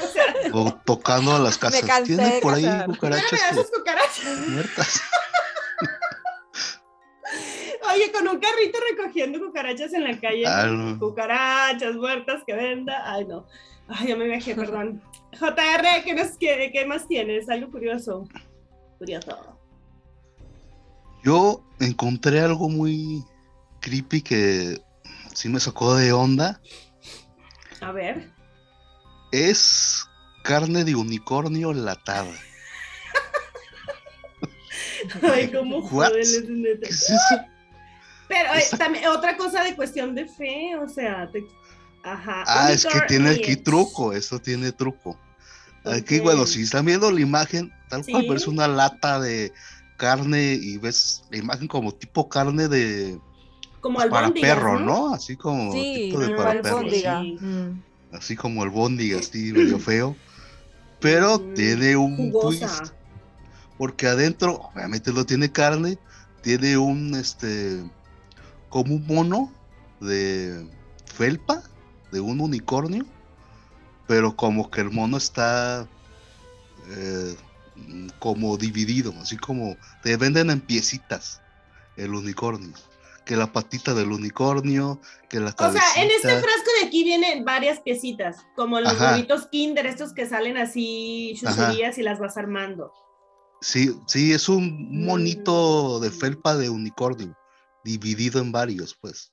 O 0.00 0.06
sea, 0.06 0.24
O 0.52 0.74
tocando 0.84 1.34
a 1.34 1.38
las 1.40 1.58
casas. 1.58 1.82
cansé 1.82 2.14
¿Tiene 2.16 2.34
de 2.36 2.40
por 2.40 2.54
ahí 2.54 2.64
cucarachas 2.86 3.32
esas 3.50 3.66
cucarachas. 3.70 4.48
muertas? 4.48 5.00
Oye, 7.90 8.12
con 8.12 8.28
un 8.28 8.38
carrito 8.38 8.78
recogiendo 8.90 9.40
cucarachas 9.40 9.92
en 9.92 10.04
la 10.04 10.18
calle. 10.18 10.44
Ah. 10.46 10.96
Cucarachas 10.98 11.96
muertas 11.96 12.42
que 12.46 12.54
venda. 12.54 13.12
Ay, 13.12 13.24
no. 13.24 13.46
Ay, 13.88 14.08
ya 14.08 14.16
me 14.16 14.26
viajé, 14.26 14.54
perdón. 14.54 15.02
JR, 15.38 16.04
¿qué, 16.04 16.14
nos, 16.14 16.36
qué, 16.38 16.70
qué 16.72 16.86
más 16.86 17.08
tienes? 17.08 17.48
Algo 17.48 17.70
curioso. 17.70 18.28
Curioso. 18.98 19.58
Yo 21.24 21.64
encontré 21.80 22.40
algo 22.40 22.68
muy 22.68 23.24
creepy 23.80 24.22
que 24.22 24.80
sí 25.34 25.48
me 25.48 25.60
sacó 25.60 25.94
de 25.94 26.12
onda. 26.12 26.60
A 27.80 27.92
ver. 27.92 28.30
Es 29.32 30.04
carne 30.44 30.84
de 30.84 30.94
unicornio 30.94 31.72
latada. 31.72 32.32
Ay, 35.22 35.50
cómo 35.50 35.82
joden, 35.82 36.20
es 36.20 36.48
neta. 36.48 36.86
¿Qué 36.86 36.90
es 36.90 37.10
eso? 37.10 37.51
Pero 38.32 38.54
eh, 38.54 38.64
también 38.78 39.08
otra 39.08 39.36
cosa 39.36 39.62
de 39.62 39.76
cuestión 39.76 40.14
de 40.14 40.26
fe, 40.26 40.74
o 40.82 40.88
sea, 40.88 41.30
te- 41.30 41.44
ajá. 42.02 42.44
Ah, 42.46 42.72
es 42.72 42.86
que 42.86 42.98
tiene 43.02 43.28
aquí 43.30 43.56
truco, 43.56 44.14
esto 44.14 44.38
tiene 44.38 44.72
truco. 44.72 45.18
Aquí, 45.84 46.18
bueno, 46.20 46.46
si 46.46 46.62
están 46.62 46.86
viendo 46.86 47.10
la 47.10 47.20
imagen, 47.20 47.70
tal 47.90 48.02
cual 48.06 48.22
Sí. 48.22 48.28
ves 48.30 48.46
una 48.46 48.66
lata 48.68 49.20
de 49.20 49.52
carne 49.98 50.54
y 50.54 50.78
ves 50.78 51.24
la 51.30 51.36
imagen 51.36 51.68
como 51.68 51.92
tipo 51.92 52.26
carne 52.30 52.68
de 52.68 53.20
Como 53.80 53.96
pues, 53.98 54.08
para 54.08 54.32
perro, 54.32 54.78
¿no? 54.80 55.12
Así 55.12 55.36
como 55.36 55.70
sí, 55.72 56.08
tipo 56.08 56.20
de 56.20 56.30
para 56.30 56.62
sí. 56.90 57.38
Mm. 57.38 57.82
Así 58.12 58.34
como 58.36 58.64
el 58.64 58.70
bondiga, 58.70 59.18
así 59.18 59.52
medio 59.52 59.78
feo. 59.78 60.16
Pero 61.00 61.38
Mm, 61.38 61.54
tiene 61.54 61.96
un 61.96 62.16
Jugosa. 62.16 62.48
twist. 62.78 62.94
Porque 63.76 64.06
adentro, 64.06 64.70
obviamente 64.74 65.12
no 65.12 65.26
tiene 65.26 65.50
carne, 65.52 65.98
tiene 66.42 66.78
un 66.78 67.14
este 67.14 67.82
como 68.72 68.94
un 68.94 69.06
mono 69.06 69.52
de 70.00 70.66
felpa, 71.04 71.62
de 72.10 72.20
un 72.20 72.40
unicornio, 72.40 73.04
pero 74.08 74.34
como 74.34 74.70
que 74.70 74.80
el 74.80 74.90
mono 74.90 75.18
está 75.18 75.86
eh, 76.88 77.36
mm, 77.76 78.08
como 78.18 78.56
dividido, 78.56 79.12
así 79.20 79.36
como 79.36 79.76
te 80.02 80.16
venden 80.16 80.48
en 80.50 80.60
piecitas 80.60 81.42
el 81.96 82.14
unicornio, 82.14 82.72
que 83.26 83.36
la 83.36 83.52
patita 83.52 83.92
del 83.92 84.10
unicornio, 84.10 85.00
que 85.28 85.38
la 85.38 85.50
O 85.50 85.70
sea, 85.70 85.82
en 85.96 86.10
este 86.10 86.28
cabecita. 86.28 86.40
frasco 86.40 86.70
de 86.80 86.86
aquí 86.88 87.04
vienen 87.04 87.44
varias 87.44 87.80
piecitas, 87.80 88.36
como 88.56 88.80
los 88.80 88.98
huevitos 88.98 89.46
Kinder, 89.48 89.84
estos 89.84 90.14
que 90.14 90.26
salen 90.26 90.56
así, 90.56 91.34
chucherías 91.38 91.98
y 91.98 92.02
las 92.02 92.18
vas 92.18 92.38
armando. 92.38 92.90
Sí, 93.60 93.94
sí, 94.06 94.32
es 94.32 94.48
un 94.48 95.04
monito 95.04 96.00
de 96.00 96.08
Mm. 96.08 96.12
felpa 96.12 96.56
de 96.56 96.70
unicornio. 96.70 97.36
Dividido 97.84 98.40
en 98.40 98.52
varios, 98.52 98.96
pues. 99.00 99.32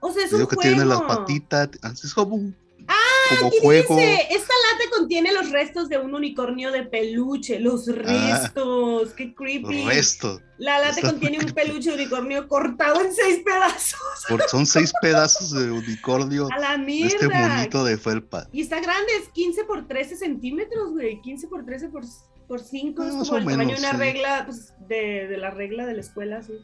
O 0.00 0.12
sea, 0.12 0.24
es 0.24 0.32
un 0.32 0.38
Digo 0.38 0.48
que 0.48 0.56
juego. 0.56 0.70
tiene 0.76 0.84
las 0.84 1.02
patitas, 1.02 1.70
es 2.04 2.14
como 2.14 2.36
un 2.36 2.56
Ah, 2.90 3.34
como 3.40 3.50
juego. 3.60 3.96
dice, 3.96 4.28
esta 4.30 4.54
lata 4.72 4.84
contiene 4.96 5.32
los 5.32 5.50
restos 5.50 5.88
de 5.90 5.98
un 5.98 6.14
unicornio 6.14 6.70
de 6.72 6.84
peluche, 6.84 7.58
los 7.60 7.86
restos, 7.86 9.12
qué 9.14 9.34
creepy. 9.34 9.84
resto. 9.84 10.40
La 10.58 10.78
lata 10.78 10.96
Está 11.00 11.10
contiene 11.10 11.38
un 11.44 11.52
peluche 11.52 11.90
de 11.90 11.96
unicornio 11.96 12.48
cortado 12.48 13.00
en 13.04 13.12
seis 13.12 13.42
pedazos. 13.44 13.98
Por- 14.28 14.42
son 14.48 14.64
seis 14.64 14.92
pedazos 15.02 15.50
de 15.50 15.70
unicornio 15.70 16.48
A 16.54 16.58
la 16.58 16.70
de 16.72 16.78
mierda. 16.78 17.08
este 17.14 17.28
monito 17.28 17.84
de 17.84 17.98
felpa. 17.98 18.48
Y 18.52 18.62
está 18.62 18.80
grande, 18.80 19.12
es 19.22 19.28
15 19.30 19.64
por 19.64 19.86
13 19.86 20.16
centímetros, 20.16 20.90
güey. 20.92 21.20
15 21.20 21.48
por 21.48 21.64
13 21.66 21.88
por, 21.88 22.04
por 22.46 22.60
5. 22.60 23.02
Es 23.04 23.14
Más 23.14 23.28
como 23.28 23.32
o 23.32 23.38
el 23.38 23.44
tamaño 23.44 23.58
menos, 23.58 23.80
de 23.82 23.86
una 23.86 23.92
sí. 23.92 23.98
regla, 23.98 24.42
pues, 24.46 24.72
de, 24.88 25.26
de 25.28 25.36
la 25.36 25.50
regla 25.50 25.84
de 25.84 25.94
la 25.94 26.00
escuela, 26.00 26.42
sí. 26.42 26.54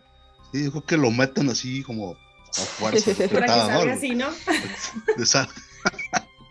Sí, 0.54 0.62
dijo 0.62 0.84
que 0.86 0.96
lo 0.96 1.10
meten 1.10 1.50
así 1.50 1.82
como 1.82 2.12
a 2.12 2.60
fuerza. 2.78 3.04
Para 3.12 3.16
que 3.16 3.24
apretada, 3.24 3.72
¿no? 3.72 3.78
salga 3.80 3.92
así, 3.94 4.14
¿no? 4.14 4.28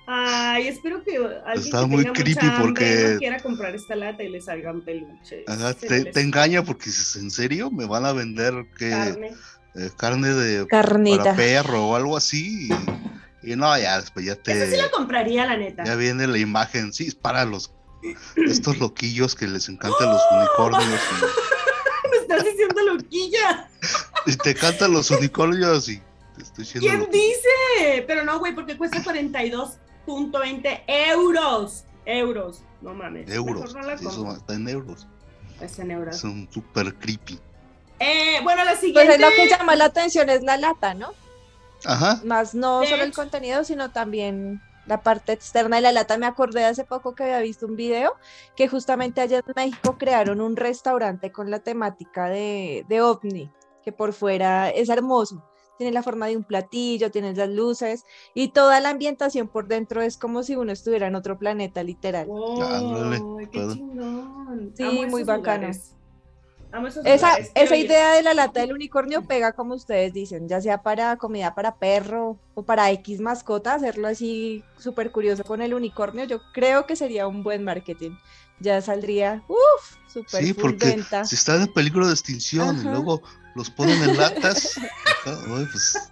Ay, 0.05 0.67
espero 0.67 1.01
que 1.05 1.15
alguien 1.45 1.63
Está 1.65 1.79
que 1.81 1.87
muy 1.87 2.03
tenga 2.03 2.13
creepy 2.13 2.33
mucha 2.45 2.57
hambre 2.57 2.61
porque- 2.73 3.09
no 3.13 3.19
quiera 3.19 3.39
comprar 3.41 3.73
esta 3.75 3.95
lata 3.95 4.21
y 4.23 4.29
le 4.29 4.41
salgan 4.41 4.81
peluches. 4.81 5.45
ajá, 5.47 5.73
te, 5.73 5.95
el 5.95 6.11
te 6.11 6.19
engaña 6.19 6.63
porque 6.63 6.87
dices, 6.87 7.15
¿en 7.15 7.31
serio 7.31 7.71
me 7.71 7.85
van 7.85 8.05
a 8.05 8.11
vender 8.11 8.53
que 8.77 8.89
carne. 8.89 9.31
eh, 9.75 9.89
carne 9.97 10.33
de 10.33 10.67
Carnita. 10.67 11.23
para 11.23 11.35
perro 11.37 11.87
o 11.87 11.95
algo 11.95 12.17
así? 12.17 12.67
Y, 13.43 13.53
y 13.53 13.55
no, 13.55 13.75
ya 13.79 14.01
después 14.01 14.25
ya 14.25 14.35
te 14.35 14.51
Esa 14.51 14.69
sí 14.69 14.75
la 14.75 14.91
compraría, 14.91 15.45
la 15.45 15.55
neta. 15.55 15.85
ya 15.85 15.95
viene 15.95 16.27
la 16.27 16.37
imagen, 16.37 16.91
sí, 16.91 17.05
es 17.07 17.15
para 17.15 17.45
los 17.45 17.71
estos 18.35 18.79
loquillos 18.79 19.33
que 19.35 19.47
les 19.47 19.69
encantan 19.69 20.09
los 20.09 20.21
unicornios 20.33 20.85
Me 20.85 20.97
estás 22.37 22.43
diciendo 22.51 22.81
loquilla. 22.93 23.69
y, 24.25 24.31
y 24.31 24.35
te 24.37 24.51
encantan 24.51 24.91
los 24.91 25.09
unicornios 25.11 25.89
y 25.89 26.01
te 26.35 26.41
estoy 26.43 26.63
diciendo 26.65 26.89
¿Quién 26.89 27.11
dice? 27.11 28.03
Pero 28.07 28.23
no, 28.23 28.39
güey, 28.39 28.53
porque 28.55 28.77
cuesta 28.77 29.03
42.20 29.03 30.81
euros. 30.87 31.83
Euros. 32.05 32.61
No 32.81 32.93
mames. 32.93 33.29
euros, 33.31 33.73
no 33.73 33.89
eso 33.89 34.33
está 34.35 34.55
en 34.55 34.67
euros, 34.67 35.07
Es 35.61 35.79
en 35.79 35.91
euros. 35.91 36.17
son 36.17 36.49
súper 36.51 36.93
creepy. 36.95 37.39
Eh, 37.99 38.39
bueno, 38.43 38.65
la 38.65 38.71
Pues 38.71 38.81
siguiente. 38.81 39.13
es 39.15 39.21
lo 39.21 39.29
que 39.29 39.47
llama 39.47 39.75
la 39.77 39.85
atención 39.85 40.29
es 40.29 40.43
la 40.43 40.57
lata, 40.57 40.93
¿no? 40.93 41.13
Ajá, 41.85 42.19
Más 42.25 42.53
no 42.53 42.81
De 42.81 42.87
solo 42.87 43.03
el 43.03 43.09
hecho. 43.09 43.21
contenido, 43.21 43.63
sino 43.63 43.91
también 43.91 44.61
la 44.85 45.01
parte 45.01 45.31
externa 45.33 45.77
de 45.77 45.81
la 45.83 45.91
lata. 45.91 46.17
Me 46.17 46.25
acordé 46.25 46.65
hace 46.65 46.83
poco 46.83 47.15
que 47.15 47.23
había 47.23 47.39
visto 47.39 47.65
un 47.65 47.75
video 47.75 48.13
que 48.55 48.67
justamente 48.67 49.21
allá 49.21 49.37
en 49.37 49.53
México 49.55 49.97
crearon 49.97 50.41
un 50.41 50.55
restaurante 50.55 51.31
con 51.31 51.49
la 51.51 51.59
temática 51.59 52.29
de, 52.29 52.85
de 52.87 53.01
ovni, 53.01 53.51
que 53.83 53.91
por 53.91 54.13
fuera 54.13 54.69
es 54.69 54.89
hermoso. 54.89 55.43
Tiene 55.77 55.91
la 55.91 56.03
forma 56.03 56.27
de 56.27 56.37
un 56.37 56.43
platillo, 56.43 57.09
tiene 57.09 57.33
las 57.33 57.49
luces 57.49 58.05
y 58.35 58.49
toda 58.49 58.79
la 58.79 58.89
ambientación 58.89 59.47
por 59.47 59.67
dentro 59.67 60.01
es 60.01 60.17
como 60.17 60.43
si 60.43 60.55
uno 60.55 60.71
estuviera 60.71 61.07
en 61.07 61.15
otro 61.15 61.39
planeta, 61.39 61.81
literal. 61.81 62.29
Ándale, 62.29 63.19
Oh, 63.21 63.37
qué 63.51 63.59
chingón. 63.59 64.73
Sí, 64.75 64.83
Amo 64.83 65.07
muy 65.09 65.23
esos 65.23 65.25
Esa, 67.05 67.37
esa 67.53 67.75
idea 67.75 68.13
de 68.13 68.23
la 68.23 68.33
lata 68.33 68.61
del 68.61 68.73
unicornio 68.73 69.23
pega 69.27 69.51
como 69.51 69.75
ustedes 69.75 70.11
dicen, 70.11 70.49
ya 70.49 70.59
sea 70.59 70.81
para 70.81 71.17
comida 71.17 71.53
para 71.53 71.75
perro 71.75 72.39
o 72.55 72.63
para 72.63 72.89
X 72.91 73.19
mascota, 73.19 73.75
hacerlo 73.75 74.07
así 74.07 74.63
súper 74.79 75.11
curioso 75.11 75.43
con 75.43 75.61
el 75.61 75.75
unicornio, 75.75 76.25
yo 76.25 76.41
creo 76.51 76.87
que 76.87 76.95
sería 76.95 77.27
un 77.27 77.43
buen 77.43 77.63
marketing. 77.63 78.17
Ya 78.59 78.81
saldría, 78.81 79.43
uff, 79.47 79.97
súper 80.11 80.43
sí, 80.43 80.53
porque 80.53 80.85
venta. 80.85 81.25
si 81.25 81.35
están 81.35 81.61
en 81.61 81.73
peligro 81.73 82.07
de 82.07 82.13
extinción 82.13 82.79
y 82.79 82.83
luego 82.83 83.21
los 83.55 83.69
ponen 83.69 84.01
en 84.01 84.17
latas, 84.17 84.75
ay, 85.25 85.67
pues, 85.71 86.09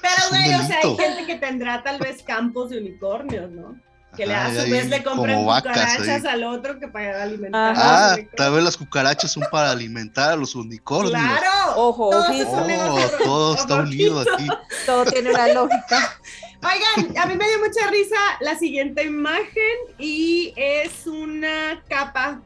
Pero, 0.00 0.28
güey, 0.30 0.54
o 0.54 0.66
sea, 0.66 0.78
hay 0.82 0.96
gente 0.96 1.26
que 1.26 1.34
tendrá 1.36 1.82
tal 1.82 1.98
vez 1.98 2.22
campos 2.22 2.70
de 2.70 2.78
unicornios, 2.78 3.50
¿no? 3.50 3.78
Que 4.16 4.26
le, 4.26 4.34
a 4.34 4.52
su 4.52 4.60
ahí 4.60 4.70
vez 4.70 4.88
le 4.88 5.02
compran 5.04 5.44
cucarachas 5.44 6.08
ahí. 6.08 6.26
al 6.26 6.44
otro 6.44 6.80
que 6.80 6.88
para 6.88 7.22
alimentar. 7.22 7.74
Ah, 7.76 8.16
tal 8.36 8.52
vez 8.54 8.64
las 8.64 8.76
cucarachas 8.76 9.30
son 9.30 9.44
para 9.50 9.70
alimentar 9.70 10.32
a 10.32 10.36
los 10.36 10.54
unicornios. 10.54 11.12
¡Claro! 11.12 11.76
Ojo, 11.76 12.10
Todo 12.10 12.22
ojito. 12.28 12.50
Oh, 12.50 13.00
todo 13.22 13.54
está 13.54 13.74
ojito. 13.80 13.86
unido 13.88 14.20
aquí. 14.20 14.48
Todo 14.86 15.04
tiene 15.04 15.30
una 15.30 15.48
lógica. 15.52 16.18
Oigan, 16.62 17.16
a 17.16 17.26
mí 17.26 17.36
me 17.36 17.46
dio 17.48 17.58
mucha 17.60 17.88
risa 17.90 18.16
la 18.40 18.58
siguiente 18.58 19.04
imagen 19.04 19.76
y 19.98 20.52
es 20.56 21.06
una 21.06 21.80
capa 21.88 22.40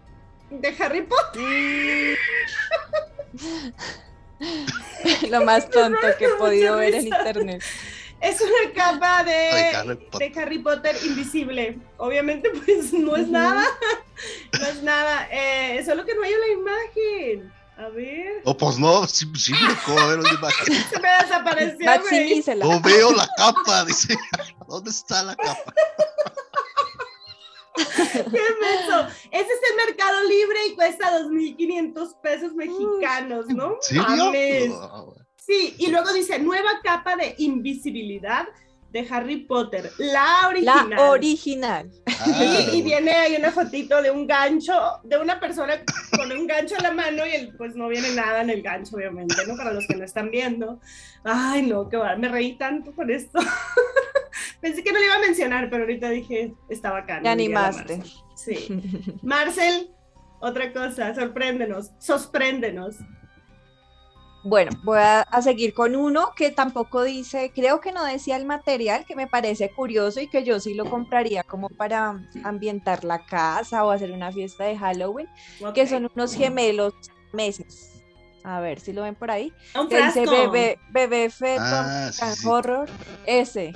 de 0.51 0.77
Harry 0.79 1.03
Potter. 1.03 2.19
Lo 5.31 5.45
más 5.45 5.71
tonto 5.71 5.99
que 6.19 6.27
he 6.27 6.31
podido 6.31 6.77
ver 6.77 6.95
en 6.97 7.07
internet. 7.07 7.63
Es 8.23 8.41
una 8.41 8.73
capa 8.73 9.25
de, 9.25 9.35
Ay, 9.35 9.75
Harry 9.75 9.97
Potter. 9.97 10.33
de 10.33 10.41
Harry 10.41 10.59
Potter 10.61 10.97
invisible. 11.05 11.79
Obviamente, 11.99 12.51
pues 12.51 12.93
no 12.93 13.17
es 13.17 13.29
nada. 13.29 13.65
No 14.61 14.67
es 14.67 14.83
nada. 14.85 15.27
Eh, 15.33 15.83
solo 15.85 16.05
que 16.05 16.15
no 16.15 16.23
hay 16.23 16.33
una 16.33 16.49
imagen. 16.49 17.53
A 17.77 17.89
ver. 17.89 18.43
O 18.45 18.57
pues 18.57 18.79
no, 18.79 19.05
sí, 19.09 19.27
sí, 19.37 19.53
me 19.53 19.73
acabo 19.73 20.01
de 20.01 20.07
ver 20.07 20.19
una 20.21 20.33
imagen. 20.35 20.75
Se 20.91 21.01
me 21.01 21.09
desapareció. 21.23 22.01
güey. 22.09 22.45
No 22.59 22.81
veo 22.81 23.13
la 23.13 23.29
capa, 23.37 23.85
dice. 23.85 24.15
¿Dónde 24.69 24.91
está 24.91 25.25
la 25.25 25.35
capa? 25.35 25.75
¡Qué 27.75 28.23
menso! 28.25 29.09
Ese 29.31 29.47
es 29.53 29.71
el 29.71 29.87
Mercado 29.87 30.23
Libre 30.29 30.67
y 30.69 30.75
cuesta 30.75 31.19
2.500 31.21 32.21
pesos 32.21 32.53
mexicanos, 32.55 33.47
¿no? 33.49 33.79
Ah, 33.99 35.05
Sí, 35.45 35.75
y 35.79 35.89
luego 35.89 36.13
dice 36.13 36.39
nueva 36.39 36.71
capa 36.83 37.17
de 37.17 37.35
invisibilidad 37.39 38.47
de 38.93 39.07
Harry 39.11 39.39
Potter, 39.47 39.91
la 39.99 40.43
La 40.43 40.49
original. 40.49 40.99
original. 41.11 41.91
ah, 42.07 42.27
Y, 42.73 42.77
y 42.77 42.83
viene 42.83 43.11
ahí 43.13 43.35
una 43.37 43.51
fotito 43.51 44.03
de 44.03 44.11
un 44.11 44.27
gancho, 44.27 44.75
de 45.03 45.17
una 45.19 45.41
persona 45.41 45.83
con 46.15 46.31
un 46.31 46.47
gancho 46.47 46.77
en 46.77 46.83
la 46.83 46.93
mano 46.93 47.27
y 47.27 47.31
el, 47.35 47.57
pues 47.57 47.75
no 47.75 47.89
viene 47.89 48.13
nada 48.15 48.43
en 48.43 48.51
el 48.51 48.61
gancho, 48.63 48.97
obviamente, 48.97 49.35
¿no? 49.49 49.57
Para 49.57 49.73
los 49.73 49.87
que 49.89 49.97
no 49.97 50.05
están 50.05 50.31
viendo. 50.31 50.79
Ay, 51.25 51.63
no, 51.63 51.89
qué 51.89 51.97
va, 51.97 52.17
me 52.17 52.29
reí 52.29 52.57
tanto 52.59 52.95
con 52.95 53.11
esto. 53.11 53.39
Pensé 54.61 54.85
que 54.85 54.93
no 54.93 54.99
lo 54.99 55.05
iba 55.07 55.15
a 55.15 55.21
mencionar, 55.21 55.71
pero 55.71 55.85
ahorita 55.85 56.11
dije, 56.11 56.53
está 56.69 56.91
bacán. 56.93 57.23
Te 57.23 57.31
animaste. 57.31 58.03
Sí. 58.37 58.69
Marcel, 59.23 59.91
otra 60.41 60.71
cosa, 60.73 61.15
sorpréndenos, 61.15 61.93
sorpréndenos. 61.99 62.97
Bueno, 64.45 64.73
voy 64.83 64.99
a, 64.99 65.21
a 65.23 65.41
seguir 65.43 65.73
con 65.73 65.95
uno 65.95 66.31
que 66.35 66.51
tampoco 66.51 67.03
dice, 67.05 67.53
creo 67.55 67.81
que 67.81 67.93
no 67.93 68.05
decía 68.05 68.37
el 68.37 68.45
material, 68.45 69.05
que 69.07 69.15
me 69.15 69.29
parece 69.29 69.71
curioso 69.73 70.21
y 70.21 70.29
que 70.29 70.43
yo 70.43 70.59
sí 70.59 70.75
lo 70.75 70.89
compraría 70.89 71.45
como 71.45 71.69
para 71.69 72.21
ambientar 72.43 73.05
la 73.05 73.25
casa 73.25 73.85
o 73.85 73.91
hacer 73.93 74.11
una 74.11 74.33
fiesta 74.33 74.65
de 74.65 74.77
Halloween, 74.77 75.29
que 75.75 75.87
son 75.87 76.09
unos 76.15 76.35
gemelos 76.35 76.93
meses. 77.33 77.91
A 78.45 78.59
ver 78.61 78.81
si 78.81 78.93
lo 78.93 79.03
ven 79.03 79.15
por 79.15 79.31
ahí. 79.31 79.53
Un 79.79 79.87
Que 79.89 80.03
dice 80.03 80.27
frasco. 80.27 80.31
bebé, 80.33 80.79
bebé 80.91 81.31
feto, 81.31 81.63
Ah, 81.63 82.11
sí, 82.13 82.25
American 82.25 82.35
sí. 82.37 82.47
Horror, 82.49 82.91
ese. 83.23 83.73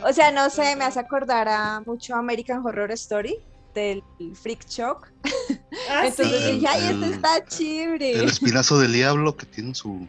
O 0.00 0.12
sea, 0.12 0.30
no 0.30 0.48
sé, 0.50 0.76
me 0.76 0.84
hace 0.84 1.00
acordar 1.00 1.48
a 1.48 1.80
mucho 1.84 2.14
American 2.14 2.64
Horror 2.64 2.92
Story 2.92 3.36
del 3.74 4.02
Freak 4.40 4.66
Shock. 4.68 5.10
Ah, 5.90 6.06
Entonces 6.06 6.40
sí. 6.44 6.52
dije, 6.52 6.66
ay, 6.68 6.82
este 6.92 7.10
está 7.14 7.44
chévere. 7.46 8.12
El 8.12 8.24
espinazo 8.26 8.78
del 8.78 8.92
diablo 8.92 9.36
que 9.36 9.44
tiene 9.44 9.74
su. 9.74 10.06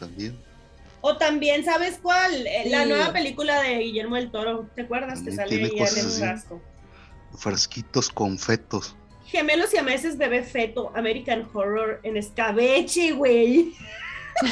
También. 0.00 0.36
O 1.00 1.16
también, 1.16 1.64
¿sabes 1.64 1.98
cuál? 2.02 2.46
Eh, 2.46 2.64
La 2.70 2.82
Sí. 2.82 2.88
nueva 2.88 3.12
película 3.12 3.60
de 3.62 3.78
Guillermo 3.78 4.16
del 4.16 4.30
Toro, 4.32 4.68
¿te 4.74 4.82
acuerdas? 4.82 5.22
Que 5.22 5.30
sale 5.32 5.48
tiene 5.50 5.64
ahí 5.66 5.76
en 5.78 5.98
el 5.98 6.10
frasco. 6.10 6.60
Frasquitos 7.38 8.08
con 8.10 8.38
fetos. 8.38 8.96
Gemelos 9.26 9.72
y 9.74 9.82
meses 9.82 10.16
bebé 10.18 10.42
feto, 10.42 10.90
American 10.96 11.48
Horror 11.52 12.00
en 12.02 12.16
escabeche, 12.16 13.12
güey. 13.12 13.74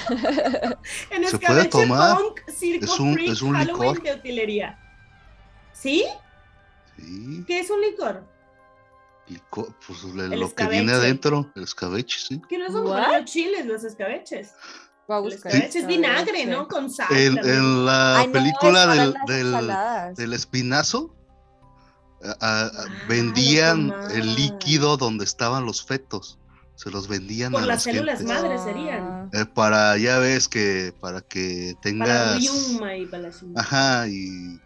en 1.10 1.24
Se 1.24 1.38
puede 1.38 1.62
escabeche 1.62 1.68
tomar. 1.68 2.16
punk, 2.18 2.40
circo 2.48 2.84
Es 2.84 3.00
un- 3.00 3.14
freak, 3.14 3.32
es 3.32 3.42
un 3.42 3.54
Halloween 3.54 3.94
licor. 3.94 4.02
de 4.02 4.12
utilería. 4.14 4.78
¿Sí? 5.72 6.04
Sí. 7.02 7.44
¿Qué 7.46 7.60
es 7.60 7.70
un 7.70 7.80
licor? 7.80 8.24
Lico- 9.28 9.74
pues 9.86 10.02
le- 10.14 10.36
lo 10.36 10.54
que 10.54 10.66
viene 10.66 10.92
adentro, 10.92 11.50
el 11.54 11.62
escabeche, 11.64 12.18
sí. 12.18 12.40
Que 12.48 12.58
no 12.58 12.70
son 12.70 12.84
los 12.84 13.24
chiles, 13.24 13.66
los 13.66 13.84
escabeches. 13.84 14.52
A 15.08 15.16
El 15.16 15.22
buscar 15.24 15.52
escabeche 15.52 15.78
es 15.80 15.84
a 15.84 15.88
ver, 15.88 15.96
vinagre, 15.96 16.38
sí. 16.42 16.46
¿no? 16.46 16.68
Con 16.68 16.88
sal. 16.90 17.06
En, 17.10 17.84
la 17.84 18.20
Ay, 18.20 18.28
película 18.28 18.82
es 18.94 19.12
para 19.14 19.36
del, 19.36 20.14
del, 20.16 20.32
espinazo, 20.32 21.14
a- 22.24 22.30
a- 22.40 22.66
a- 22.66 22.66
Ah, 22.66 22.84
vendían 23.08 23.92
el 24.12 24.34
líquido 24.36 24.96
donde 24.96 25.24
estaban 25.24 25.66
los 25.66 25.84
fetos. 25.84 26.38
Se 26.76 26.90
los 26.90 27.06
vendían 27.08 27.52
Por 27.52 27.62
a 27.62 27.66
las 27.66 27.74
las 27.76 27.82
células 27.84 28.18
gentes. 28.20 28.36
madres 28.42 28.62
serían. 28.62 29.28
Eh, 29.34 29.44
para, 29.44 29.96
ya 29.98 30.18
ves 30.18 30.48
que 30.48 30.94
para 31.00 31.20
que 31.20 31.72
Para 31.74 31.80
tengas. 31.82 32.36
riuma 32.38 32.96
y 32.96 33.06
para 33.06 33.24
la. 33.24 33.30
Ajá, 33.56 34.08
y 34.08 34.58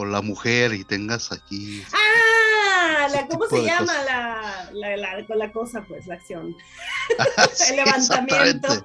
con 0.00 0.12
la 0.12 0.22
mujer 0.22 0.72
y 0.72 0.82
tengas 0.82 1.30
aquí. 1.30 1.84
Ah, 1.92 1.98
Ah, 3.02 3.08
la, 3.12 3.26
¿cómo 3.26 3.44
tipo 3.46 3.56
se 3.56 3.64
llama 3.66 3.92
la, 4.04 4.70
la, 4.72 4.96
la, 4.96 5.26
con 5.26 5.38
la 5.38 5.52
cosa, 5.52 5.84
pues, 5.86 6.06
la 6.06 6.14
acción? 6.14 6.56
Sí, 7.52 7.70
el 7.74 7.76
levantamiento. 7.84 8.84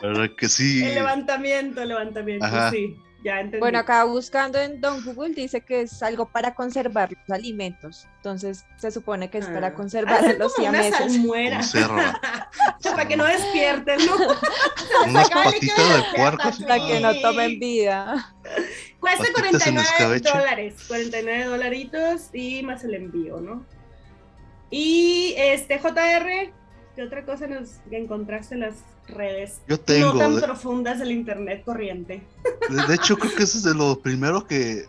verdad 0.00 0.30
que 0.38 0.48
sí. 0.48 0.84
El 0.84 0.94
levantamiento, 0.94 1.82
el 1.82 1.88
levantamiento, 1.88 2.46
Ajá. 2.46 2.70
sí, 2.70 2.96
ya 3.24 3.40
entendí. 3.40 3.58
Bueno, 3.58 3.78
acá 3.78 4.04
buscando 4.04 4.60
en 4.60 4.80
Don 4.80 5.02
Google 5.04 5.34
dice 5.34 5.62
que 5.62 5.80
es 5.82 6.02
algo 6.02 6.26
para 6.26 6.54
conservar 6.54 7.10
los 7.10 7.30
alimentos. 7.36 8.06
Entonces 8.18 8.64
se 8.76 8.90
supone 8.90 9.30
que 9.30 9.38
es 9.38 9.46
para 9.46 9.68
Ah. 9.68 9.74
conservar 9.74 10.16
Hacer 10.20 10.36
a 10.36 10.38
los 10.38 10.52
siameses. 10.54 11.18
para 12.84 13.08
que 13.08 13.16
no 13.16 13.24
despierten, 13.24 13.98
¿no? 14.06 14.12
Unas 15.08 15.30
patitas 15.30 15.74
que 15.76 15.82
de 15.82 16.02
puerco. 16.16 16.50
Para 16.68 16.86
que 16.86 17.00
no 17.00 17.14
tomen 17.20 17.58
vida. 17.58 18.34
Cuesta 19.00 19.24
Patitas 19.34 19.66
en 19.66 19.74
49 19.74 19.82
escabeche. 20.16 20.30
dólares, 20.38 20.74
49 20.88 21.44
dolaritos 21.44 22.28
y 22.32 22.62
más 22.62 22.84
el 22.84 22.94
envío, 22.94 23.40
¿no? 23.40 23.64
Y 24.70 25.34
este 25.36 25.78
JR, 25.78 26.52
¿qué 26.96 27.02
otra 27.02 27.24
cosa 27.24 27.46
nos 27.46 27.80
encontraste 27.90 28.54
en 28.54 28.60
las 28.60 28.76
redes? 29.08 29.60
Yo 29.68 29.78
tengo. 29.78 30.12
no 30.14 30.18
tan 30.18 30.34
de- 30.36 30.42
profundas 30.42 30.98
del 30.98 31.12
internet 31.12 31.62
corriente. 31.64 32.26
De, 32.70 32.86
de 32.86 32.94
hecho, 32.94 33.16
creo 33.16 33.34
que 33.34 33.42
eso 33.44 33.58
es 33.58 33.64
de 33.64 33.74
lo 33.74 33.98
primero 34.00 34.46
que, 34.46 34.86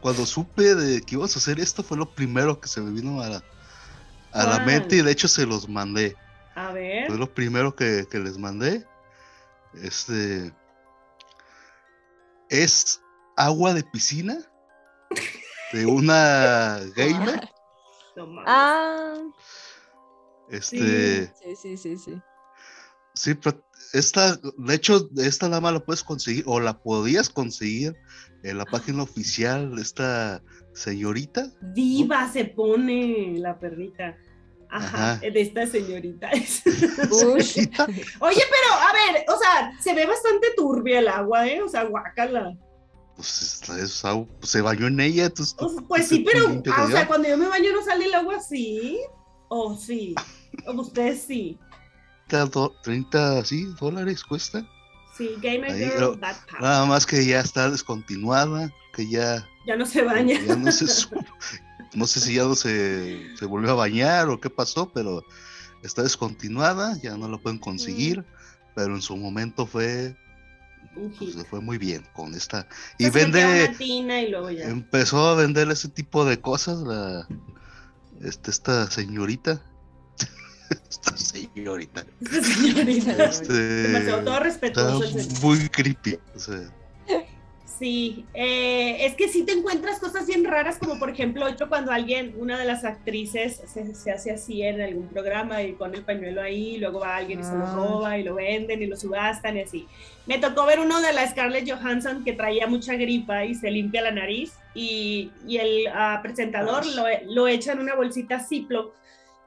cuando 0.00 0.24
supe 0.26 0.74
de 0.74 1.00
que 1.02 1.14
ibas 1.16 1.36
a 1.36 1.38
hacer 1.38 1.60
esto, 1.60 1.82
fue 1.82 1.96
lo 1.96 2.06
primero 2.14 2.58
que 2.60 2.68
se 2.68 2.80
me 2.80 2.90
vino 2.90 3.20
a 3.20 3.28
la, 3.28 3.44
a 4.32 4.44
la 4.44 4.60
mente 4.60 4.96
y 4.96 5.02
de 5.02 5.10
hecho 5.12 5.28
se 5.28 5.46
los 5.46 5.68
mandé. 5.68 6.16
A 6.54 6.72
ver. 6.72 7.06
Fue 7.06 7.16
lo 7.18 7.32
primero 7.32 7.74
que, 7.74 8.06
que 8.10 8.18
les 8.18 8.36
mandé. 8.38 8.84
Este 9.82 10.52
es 12.50 13.00
agua 13.36 13.72
de 13.74 13.82
piscina 13.84 14.36
de 15.72 15.86
una 15.86 16.80
gamer. 16.96 17.48
no 18.16 18.26
mames. 18.26 18.44
Ah, 18.46 19.14
Este, 20.50 21.26
sí, 21.42 21.56
sí, 21.56 21.76
sí, 21.76 21.96
sí. 21.96 22.22
Sí, 23.14 23.34
pero 23.34 23.62
esta, 23.92 24.36
de 24.58 24.74
hecho, 24.74 25.08
esta 25.18 25.48
más 25.60 25.72
la 25.72 25.80
puedes 25.84 26.02
conseguir 26.02 26.44
o 26.46 26.60
la 26.60 26.78
podías 26.82 27.28
conseguir 27.28 27.94
en 28.42 28.58
la 28.58 28.64
página 28.64 29.02
oficial 29.02 29.76
de 29.76 29.82
esta 29.82 30.42
señorita. 30.74 31.50
Viva 31.74 32.30
se 32.32 32.44
pone 32.46 33.34
la 33.38 33.58
perrita. 33.58 34.16
Ajá, 34.74 35.12
Ajá. 35.12 35.20
de 35.20 35.38
esta 35.40 35.66
señorita. 35.66 36.30
Oye, 37.10 37.52
pero 38.20 38.74
a 38.80 38.92
ver, 38.92 39.24
o 39.28 39.38
sea, 39.38 39.72
se 39.80 39.94
ve 39.94 40.06
bastante 40.06 40.48
turbia 40.56 41.00
el 41.00 41.08
agua, 41.08 41.46
¿eh? 41.46 41.60
O 41.62 41.68
sea, 41.68 41.84
guácala. 41.84 42.56
Pues, 43.16 43.60
es 43.78 44.04
agua- 44.04 44.26
pues, 44.40 44.50
se 44.50 44.62
bañó 44.62 44.86
en 44.86 44.98
ella, 45.00 45.26
entonces. 45.26 45.54
O- 45.58 45.66
¿tú- 45.68 45.86
pues 45.86 46.08
sí, 46.08 46.24
pero, 46.24 46.62
ah, 46.74 46.84
o 46.84 46.90
sea, 46.90 47.06
cuando 47.06 47.28
yo 47.28 47.36
me 47.36 47.48
baño 47.48 47.70
no 47.72 47.84
sale 47.84 48.06
el 48.06 48.14
agua 48.14 48.36
así. 48.36 48.98
O 49.48 49.76
sí. 49.76 50.14
O 50.66 50.72
ustedes 50.80 51.22
sí. 51.22 51.58
30, 52.32 52.46
do- 52.50 52.74
30, 52.82 53.44
sí, 53.44 53.64
dólares 53.78 54.24
cuesta. 54.24 54.66
Sí, 55.16 55.30
Gamer 55.42 55.70
Ahí, 55.70 55.78
Girl, 55.80 55.92
pero- 55.94 56.12
Power. 56.20 56.62
Nada 56.62 56.86
más 56.86 57.04
que 57.04 57.24
ya 57.26 57.40
está 57.40 57.70
descontinuada, 57.70 58.72
que 58.94 59.08
ya, 59.08 59.46
Ya 59.66 59.76
no 59.76 59.84
se 59.84 60.02
baña. 60.02 60.40
ya 60.40 60.56
no 60.56 60.72
se 60.72 60.86
su- 60.88 61.10
no 61.94 62.06
sé 62.06 62.20
si 62.20 62.34
ya 62.34 62.44
no 62.44 62.54
se, 62.54 63.36
se 63.36 63.44
volvió 63.44 63.72
a 63.72 63.74
bañar 63.74 64.28
o 64.30 64.40
qué 64.40 64.48
pasó, 64.48 64.90
pero 64.92 65.22
está 65.82 66.02
descontinuada, 66.02 66.96
ya 67.02 67.16
no 67.18 67.28
la 67.28 67.36
pueden 67.38 67.58
conseguir, 67.58 68.24
pero 68.74 68.94
en 68.94 69.02
su 69.02 69.14
momento 69.18 69.66
fue, 69.66 70.16
pues, 71.18 71.36
fue 71.50 71.60
muy 71.60 71.76
bien 71.76 72.06
con 72.14 72.34
esta. 72.34 72.66
Y 72.98 73.10
vende, 73.10 73.44
una 73.68 73.76
tina 73.76 74.22
y 74.22 74.30
luego 74.30 74.50
ya. 74.50 74.64
empezó 74.64 75.28
a 75.28 75.34
vender 75.34 75.70
ese 75.70 75.88
tipo 75.88 76.24
de 76.24 76.40
cosas, 76.40 76.78
la, 76.78 77.28
este, 78.22 78.50
esta 78.50 78.90
señorita. 78.90 79.60
Esta 80.88 81.16
señorita. 81.16 82.04
Esta 82.20 82.42
señorita. 82.42 83.24
Este, 83.24 83.52
Demasiado 83.52 84.24
todo 84.24 84.40
respetuoso. 84.40 85.18
muy 85.42 85.68
creepy. 85.68 86.18
o 86.34 86.38
sea, 86.38 86.60
Sí, 87.78 88.26
eh, 88.34 89.06
es 89.06 89.14
que 89.16 89.28
sí 89.28 89.42
te 89.44 89.50
encuentras 89.52 89.98
cosas 89.98 90.24
bien 90.28 90.44
raras, 90.44 90.78
como 90.78 91.00
por 91.00 91.10
ejemplo, 91.10 91.48
yo 91.56 91.68
cuando 91.68 91.90
alguien, 91.90 92.32
una 92.38 92.56
de 92.56 92.64
las 92.64 92.84
actrices, 92.84 93.60
se, 93.66 93.92
se 93.96 94.12
hace 94.12 94.30
así 94.30 94.62
en 94.62 94.80
algún 94.80 95.08
programa 95.08 95.62
y 95.64 95.72
pone 95.72 95.96
el 95.96 96.04
pañuelo 96.04 96.42
ahí, 96.42 96.76
y 96.76 96.78
luego 96.78 97.00
va 97.00 97.16
alguien 97.16 97.40
y 97.40 97.42
se 97.42 97.50
lo 97.52 97.64
Ah. 97.66 97.74
roba 97.74 98.18
y 98.18 98.22
lo 98.22 98.36
venden 98.36 98.82
y 98.82 98.86
lo 98.86 98.96
subastan 98.96 99.56
y 99.56 99.62
así. 99.62 99.88
Me 100.26 100.38
tocó 100.38 100.64
ver 100.64 100.78
uno 100.78 101.00
de 101.00 101.12
la 101.12 101.28
Scarlett 101.28 101.68
Johansson 101.68 102.22
que 102.22 102.34
traía 102.34 102.68
mucha 102.68 102.94
gripa 102.94 103.44
y 103.44 103.56
se 103.56 103.68
limpia 103.68 104.02
la 104.02 104.12
nariz 104.12 104.52
y, 104.74 105.32
y 105.48 105.56
el 105.56 105.88
ah, 105.92 106.20
presentador 106.22 106.86
lo, 106.86 107.04
lo 107.30 107.48
echa 107.48 107.72
en 107.72 107.80
una 107.80 107.96
bolsita 107.96 108.38
Ziploc 108.38 108.94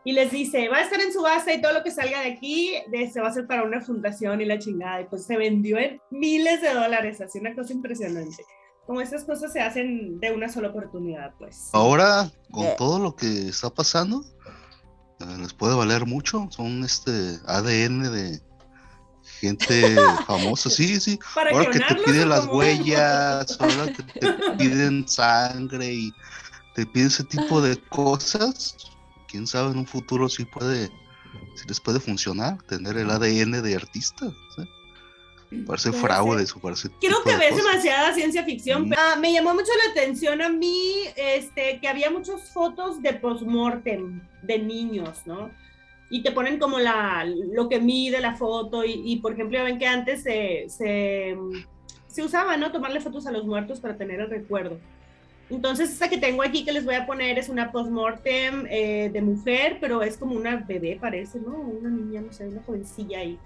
y 0.05 0.13
les 0.13 0.31
dice, 0.31 0.69
va 0.69 0.77
a 0.77 0.81
estar 0.83 1.01
en 1.01 1.11
subasta 1.11 1.51
y 1.53 1.61
todo 1.61 1.73
lo 1.73 1.83
que 1.83 1.91
salga 1.91 2.21
de 2.21 2.31
aquí 2.33 2.73
de- 2.91 3.09
se 3.11 3.19
va 3.19 3.27
a 3.27 3.31
hacer 3.31 3.47
para 3.47 3.63
una 3.63 3.81
fundación 3.81 4.39
y 4.39 4.45
la 4.45 4.57
chingada. 4.59 5.01
Y 5.01 5.05
pues 5.05 5.25
se 5.25 5.35
vendió 5.35 5.77
en 5.79 5.99
miles 6.11 6.61
de 6.61 6.73
dólares, 6.73 7.19
así 7.21 7.39
una 7.39 7.53
cosa 7.55 7.73
impresionante. 7.73 8.43
Como 8.85 9.01
estas 9.01 9.23
cosas 9.23 9.51
se 9.51 9.61
hacen 9.61 10.19
de 10.19 10.31
una 10.31 10.47
sola 10.47 10.69
oportunidad, 10.69 11.33
pues. 11.39 11.69
Ahora, 11.73 12.31
con 12.51 12.63
Yeah. 12.65 12.75
todo 12.75 12.99
lo 12.99 13.15
que 13.15 13.47
está 13.49 13.71
pasando, 13.71 14.23
eh, 15.21 15.37
les 15.39 15.53
puede 15.53 15.75
valer 15.75 16.05
mucho. 16.05 16.47
Son 16.51 16.83
este 16.83 17.39
ADN 17.47 18.11
de 18.11 18.39
gente 19.39 19.95
famosa. 20.27 20.69
Sí, 20.69 20.99
sí. 20.99 21.17
Para 21.33 21.49
Ahora 21.49 21.71
que 21.71 21.79
te 21.79 21.95
piden 21.95 22.23
¿o 22.23 22.25
las 22.27 22.45
huellas, 22.45 23.57
ahora 23.59 23.91
que 23.91 24.03
te 24.03 24.33
piden 24.59 25.07
sangre 25.07 25.91
y 25.91 26.11
te 26.75 26.85
piden 26.85 27.07
ese 27.07 27.23
tipo 27.23 27.61
de 27.61 27.77
cosas, 27.89 28.75
quién 29.35 29.47
sabe 29.47 29.71
en 29.71 29.79
un 29.79 29.85
futuro 29.85 30.29
si 30.29 30.45
puede, 30.45 30.87
si 31.55 31.67
les 31.67 31.81
puede 31.81 31.99
funcionar 31.99 32.57
tener 32.63 32.95
el 32.95 33.09
ADN 33.11 33.61
de 33.61 33.75
artista. 33.75 34.27
¿sí? 34.55 34.63
Parece 35.67 35.89
Puede 35.89 36.03
fraude, 36.03 36.47
ser. 36.47 36.55
o 36.57 36.61
parece 36.61 36.89
Creo 37.01 37.21
que 37.21 37.35
ves 37.35 37.49
cosas. 37.51 37.65
demasiada 37.65 38.13
ciencia 38.13 38.45
ficción. 38.45 38.87
Mm. 38.87 38.93
Ah, 38.97 39.15
me 39.19 39.33
llamó 39.33 39.53
mucho 39.53 39.71
la 39.85 39.91
atención 39.91 40.41
a 40.41 40.47
mí 40.47 41.01
este, 41.17 41.79
que 41.81 41.87
había 41.89 42.09
muchas 42.09 42.49
fotos 42.53 43.01
de 43.01 43.13
postmortem 43.15 44.21
de 44.41 44.59
niños, 44.59 45.23
¿no? 45.25 45.51
Y 46.09 46.23
te 46.23 46.31
ponen 46.31 46.57
como 46.57 46.79
la, 46.79 47.25
lo 47.25 47.67
que 47.67 47.81
mide 47.81 48.21
la 48.21 48.37
foto 48.37 48.85
y, 48.85 49.01
y, 49.05 49.17
por 49.17 49.33
ejemplo, 49.33 49.57
ya 49.57 49.65
ven 49.65 49.77
que 49.79 49.87
antes 49.87 50.23
se, 50.23 50.65
se, 50.69 51.35
se 52.07 52.23
usaba, 52.23 52.55
¿no? 52.55 52.71
Tomarle 52.71 53.01
fotos 53.01 53.27
a 53.27 53.33
los 53.33 53.43
muertos 53.45 53.81
para 53.81 53.97
tener 53.97 54.21
el 54.21 54.29
recuerdo. 54.29 54.79
Entonces, 55.49 55.91
esta 55.91 56.09
que 56.09 56.17
tengo 56.17 56.41
aquí 56.41 56.65
que 56.65 56.71
les 56.73 56.83
voy 56.85 56.95
a 56.95 57.05
poner 57.05 57.37
es 57.37 57.49
una 57.49 57.71
postmortem 57.71 58.65
eh, 58.69 59.09
de 59.13 59.21
mujer, 59.21 59.77
pero 59.79 60.01
es 60.01 60.17
como 60.17 60.35
una 60.35 60.55
bebé, 60.57 60.97
parece, 60.99 61.39
¿no? 61.39 61.51
Una 61.55 61.89
niña, 61.89 62.21
no 62.21 62.33
sé, 62.33 62.47
una 62.47 62.63
jovencilla 62.63 63.19
ahí. 63.19 63.37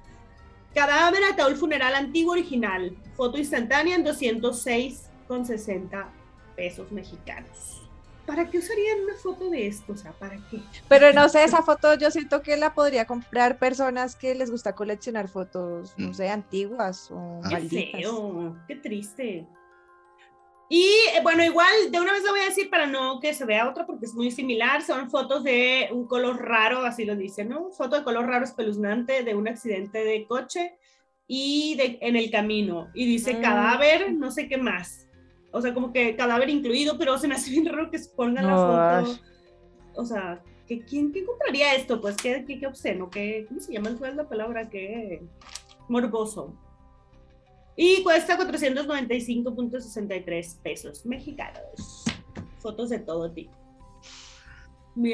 Cadáver, 0.74 1.24
ataúd 1.26 1.56
funeral 1.56 1.94
antiguo 1.96 2.32
original. 2.34 2.96
Foto 3.16 3.38
instantánea 3.38 3.96
en 3.96 4.06
206,60 5.28 6.06
pesos 6.56 6.92
mexicanos. 6.92 7.76
¿Para 8.26 8.48
qué 8.50 8.60
usarían 8.60 9.00
una 9.06 9.16
foto 9.16 9.50
de 9.50 9.66
esto? 9.68 9.94
O 9.94 9.98
sea, 9.98 10.12
¿para 10.12 10.36
qué? 10.52 10.60
Pero 10.88 11.12
no 11.14 11.28
sé, 11.30 11.44
esa 11.44 11.64
foto 11.64 11.96
yo 11.96 12.12
siento 12.12 12.44
que 12.44 12.56
la 12.58 12.76
podría 12.76 13.06
comprar 13.06 13.58
personas 13.58 14.16
que 14.16 14.36
les 14.36 14.52
gusta 14.52 14.76
coleccionar 14.76 15.28
fotos, 15.30 15.94
no 15.98 16.10
Mm. 16.10 16.14
sé, 16.14 16.30
antiguas 16.30 17.10
o 17.10 17.42
Ah. 17.44 17.48
Qué 17.50 17.56
malditas. 17.56 18.02
feo, 18.02 18.56
qué 18.68 18.76
triste. 18.76 19.48
Y 20.72 20.84
eh, 20.84 21.22
bueno, 21.24 21.44
igual 21.44 21.68
de 21.92 22.00
una 22.00 22.14
vez 22.14 22.24
lo 22.24 22.30
voy 22.32 22.42
a 22.42 22.46
decir 22.46 22.70
para 22.70 22.86
no 22.86 23.20
que 23.20 23.34
se 23.34 23.44
vea 23.46 23.68
otra 23.68 23.88
porque 23.88 24.06
es 24.06 24.14
muy 24.14 24.30
similar. 24.30 24.84
Son 24.84 25.10
fotos 25.10 25.44
de 25.44 25.90
un 25.92 26.06
color 26.08 26.40
raro, 26.40 26.86
así 26.86 27.06
lo 27.06 27.16
dice, 27.16 27.44
¿no? 27.44 27.72
Foto 27.72 27.98
de 27.98 28.04
color 28.04 28.28
raro 28.28 28.46
espeluznante 28.46 29.24
de 29.24 29.34
un 29.34 29.48
accidente 29.48 30.04
de 30.04 30.28
coche 30.28 30.76
y 31.28 31.76
de, 31.76 31.98
en 32.02 32.16
el 32.16 32.30
camino. 32.30 32.90
Y 32.94 33.08
dice 33.08 33.34
Mm. 33.34 33.42
cadáver, 33.42 34.14
no 34.14 34.30
sé 34.32 34.48
qué 34.48 34.58
más. 34.58 35.08
O 35.52 35.60
sea, 35.62 35.74
como 35.74 35.92
que 35.92 36.16
cadáver 36.16 36.50
incluido, 36.52 37.00
pero 37.00 37.18
se 37.18 37.28
me 37.28 37.34
hace 37.36 37.50
bien 37.50 37.66
raro 37.66 37.90
que 37.90 37.98
se 37.98 38.12
pongan 38.12 38.46
la 38.46 38.52
No, 38.54 39.08
foto. 39.08 39.20
O 39.96 40.06
sea, 40.06 40.44
¿que, 40.68 40.82
¿quién, 40.86 41.12
quién 41.12 41.26
compraría 41.26 41.74
esto? 41.74 42.00
Pues 42.00 42.16
qué, 42.16 42.46
qué, 42.46 42.60
qué 42.60 42.68
obsceno, 42.68 43.10
qué, 43.10 43.46
¿cómo 43.48 43.60
se 43.60 43.74
llama? 43.74 43.96
¿Cuál 43.98 44.12
es 44.12 44.18
la 44.18 44.30
palabra? 44.30 44.70
Qué 44.70 45.24
morboso. 45.88 46.54
Y 47.82 48.04
cuesta 48.04 48.38
495.63 48.38 50.58
pesos 50.62 51.06
mexicanos. 51.06 52.04
Fotos 52.60 52.90
de 52.90 53.00
todo 53.00 53.32
tipo. 53.32 53.54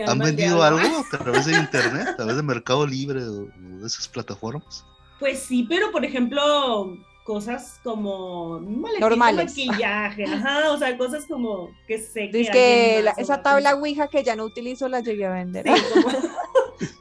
¿Han 0.08 0.18
vendido 0.18 0.64
algo 0.64 1.06
a 1.14 1.18
través 1.18 1.46
de 1.46 1.54
internet, 1.60 2.08
a 2.08 2.16
través 2.16 2.38
de 2.38 2.42
Mercado 2.44 2.88
Libre 2.88 3.22
o 3.24 3.46
de 3.46 3.86
esas 3.86 4.08
plataformas? 4.08 4.84
Pues 5.20 5.44
sí, 5.44 5.68
pero 5.70 5.92
por 5.92 6.04
ejemplo, 6.04 6.98
cosas 7.24 7.80
como 7.84 8.60
Normales. 9.00 9.46
maquillaje, 9.56 10.24
ajá, 10.34 10.72
o 10.72 10.78
sea, 10.80 10.98
cosas 10.98 11.26
como 11.28 11.70
que 11.88 12.00
sé 12.00 12.32
que 12.32 13.02
la- 13.04 13.12
esa 13.12 13.44
tabla. 13.44 13.76
Ouija 13.76 14.08
que 14.08 14.24
ya 14.24 14.36
no 14.36 14.44
utilizo 14.46 14.90
la 14.90 15.02
llegué 15.02 15.28
a 15.28 15.34
vender. 15.34 15.68
Sí, 15.68 15.74
como, 15.94 16.10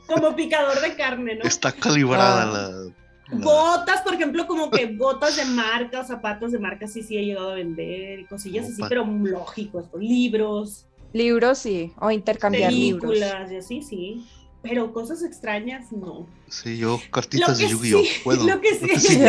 como 0.28 0.36
picador 0.36 0.78
de 0.82 0.94
carne, 0.94 1.36
¿no? 1.36 1.44
Está 1.44 1.72
calibrada 1.72 2.42
Ah. 2.42 2.46
la- 2.52 2.92
Botas, 3.32 4.02
por 4.02 4.14
ejemplo, 4.14 4.46
como 4.46 4.70
que 4.70 4.86
botas 4.86 5.36
de 5.36 5.44
marca, 5.46 6.00
o 6.00 6.04
zapatos 6.04 6.52
de 6.52 6.58
marca, 6.58 6.86
sí, 6.86 7.02
sí 7.02 7.16
he 7.16 7.24
llegado 7.24 7.52
a 7.52 7.54
vender, 7.54 8.26
cosillas 8.26 8.66
así, 8.66 8.82
pero 8.88 9.04
lógicos, 9.06 9.86
pues, 9.90 10.02
libros, 10.04 10.86
Libros 11.12 11.58
sí, 11.58 11.92
o 12.00 12.10
intercambiar 12.10 12.72
libros. 12.72 13.12
Películas 13.12 13.52
y 13.52 13.56
así, 13.56 13.82
sí. 13.82 14.26
Pero 14.62 14.92
cosas 14.92 15.22
extrañas, 15.22 15.92
no. 15.92 16.26
Sí, 16.48 16.76
yo 16.78 17.00
cartitas 17.10 17.58
de 17.58 17.68
Yu-Gi-Oh! 17.68 18.02
sí, 18.02 18.08
Puedo. 18.24 18.46
lo 18.48 18.60
que 18.60 18.72
Lo 18.80 18.88
que 18.88 18.98
sí. 18.98 19.08
sí. 19.08 19.20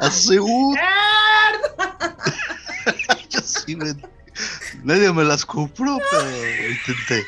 Aseguro, 0.00 0.76
¡Nerd! 0.78 1.60
yo 3.30 3.40
sí 3.40 3.76
me- 3.76 3.94
Nadie 4.82 5.12
me 5.12 5.24
las 5.24 5.44
compró, 5.44 5.98
pero 6.10 6.70
intenté. 6.70 7.24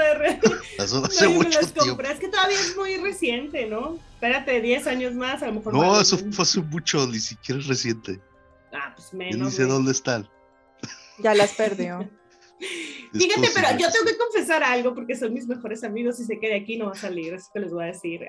Pasa, 0.00 0.14
JR? 0.14 0.40
Hace, 1.10 1.28
me 1.28 1.34
mucho 1.34 1.60
las 1.60 1.72
tiempo. 1.72 1.90
compré. 1.90 2.12
Es 2.12 2.20
que 2.20 2.28
todavía 2.28 2.58
es 2.58 2.76
muy 2.76 2.96
reciente, 2.96 3.66
¿no? 3.66 3.98
Espérate, 4.14 4.60
10 4.60 4.86
años 4.86 5.14
más, 5.14 5.42
a 5.42 5.46
lo 5.46 5.54
mejor. 5.54 5.72
No, 5.72 5.80
vale, 5.80 6.02
eso 6.02 6.18
fue 6.18 6.42
hace 6.42 6.60
mucho, 6.60 7.06
ni 7.06 7.18
siquiera 7.18 7.60
es 7.60 7.66
reciente. 7.66 8.20
Ah, 8.72 8.92
pues 8.94 9.12
menos. 9.12 9.54
sé 9.54 9.64
güey. 9.64 9.74
dónde 9.74 9.92
están. 9.92 10.28
Ya 11.18 11.34
las 11.34 11.52
perdió. 11.52 12.08
Fíjate, 13.12 13.48
pero 13.54 13.70
yo 13.78 13.90
tengo 13.90 14.06
que 14.06 14.16
confesar 14.16 14.62
algo 14.62 14.94
porque 14.94 15.16
son 15.16 15.34
mis 15.34 15.46
mejores 15.46 15.82
amigos 15.82 16.20
y 16.20 16.24
sé 16.24 16.38
que 16.38 16.48
de 16.48 16.56
aquí 16.56 16.76
no 16.76 16.86
va 16.86 16.92
a 16.92 16.96
salir, 16.96 17.34
eso 17.34 17.50
que 17.52 17.60
les 17.60 17.72
voy 17.72 17.84
a 17.84 17.86
decir. 17.88 18.28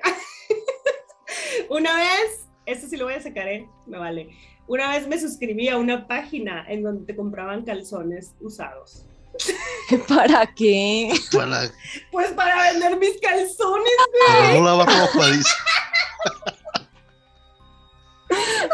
Una 1.70 1.94
vez, 1.94 2.46
eso 2.66 2.88
sí 2.88 2.96
lo 2.96 3.04
voy 3.04 3.14
a 3.14 3.22
sacar, 3.22 3.46
¿eh? 3.48 3.68
Me 3.86 3.98
vale. 3.98 4.30
Una 4.66 4.90
vez 4.90 5.06
me 5.06 5.20
suscribí 5.20 5.68
a 5.68 5.76
una 5.76 6.06
página 6.06 6.64
en 6.68 6.82
donde 6.82 7.04
te 7.04 7.14
compraban 7.14 7.64
calzones 7.64 8.34
usados. 8.40 9.06
¿Para 10.08 10.46
qué? 10.54 11.12
Para, 11.32 11.70
Pues 12.10 12.32
para 12.32 12.72
vender 12.72 12.96
mis 12.96 13.20
calzones. 13.20 13.92
para 14.28 14.54
no 14.54 14.64
lavar 14.64 14.88
ropa, 14.88 15.26
dice. 15.26 15.50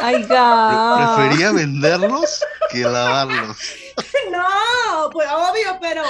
Ay. 0.01 0.25
Prefería 0.27 1.53
venderlos 1.53 2.45
que 2.71 2.81
lavarlos. 2.81 3.57
No, 4.31 5.11
pues 5.11 5.29
obvio, 5.29 5.77
pero 5.81 6.05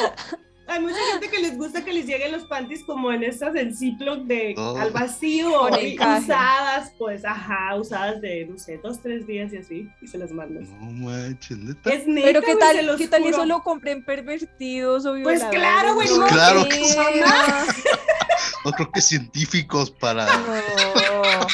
hay 0.68 0.80
mucha 0.80 0.96
gente 1.12 1.28
que 1.28 1.38
les 1.40 1.56
gusta 1.56 1.84
que 1.84 1.92
les 1.92 2.06
lleguen 2.06 2.32
los 2.32 2.44
panties 2.44 2.84
como 2.84 3.10
en 3.12 3.22
estas 3.24 3.54
en 3.56 3.74
Ziploc 3.74 4.24
de 4.24 4.54
Oh. 4.56 4.76
al 4.78 4.90
vacío, 4.90 5.68
y 5.82 5.94
usadas, 5.94 6.92
pues, 6.98 7.24
ajá, 7.24 7.74
usadas 7.76 8.20
de, 8.20 8.46
no 8.46 8.58
sé, 8.58 8.78
dos, 8.82 9.00
tres 9.02 9.26
días 9.26 9.52
y 9.52 9.56
así, 9.58 9.88
y 10.00 10.06
se 10.06 10.18
las 10.18 10.30
mandas. 10.32 10.68
No 10.68 10.90
manches, 10.92 11.56
neta. 11.58 11.90
Es 11.90 12.06
neta, 12.06 12.26
Pero 12.26 12.40
qué 12.42 12.54
güey, 12.54 12.68
se 12.68 12.76
tal, 12.76 12.86
los 12.86 12.96
qué 12.96 13.08
tal 13.08 13.20
y 13.20 13.24
juro. 13.24 13.36
eso 13.36 13.46
lo 13.46 13.62
compren 13.62 14.04
pervertidos 14.04 15.06
o 15.06 15.14
Pues 15.22 15.42
claro, 15.44 15.94
güey, 15.94 16.06
Pues 16.08 16.18
No 16.20 16.26
claro 16.26 16.64
que 16.68 16.84
sí. 16.84 16.96
No 18.64 18.72
creo 18.72 18.90
que 18.92 19.00
científicos 19.00 19.90
para, 19.90 20.26
No. 20.26 21.46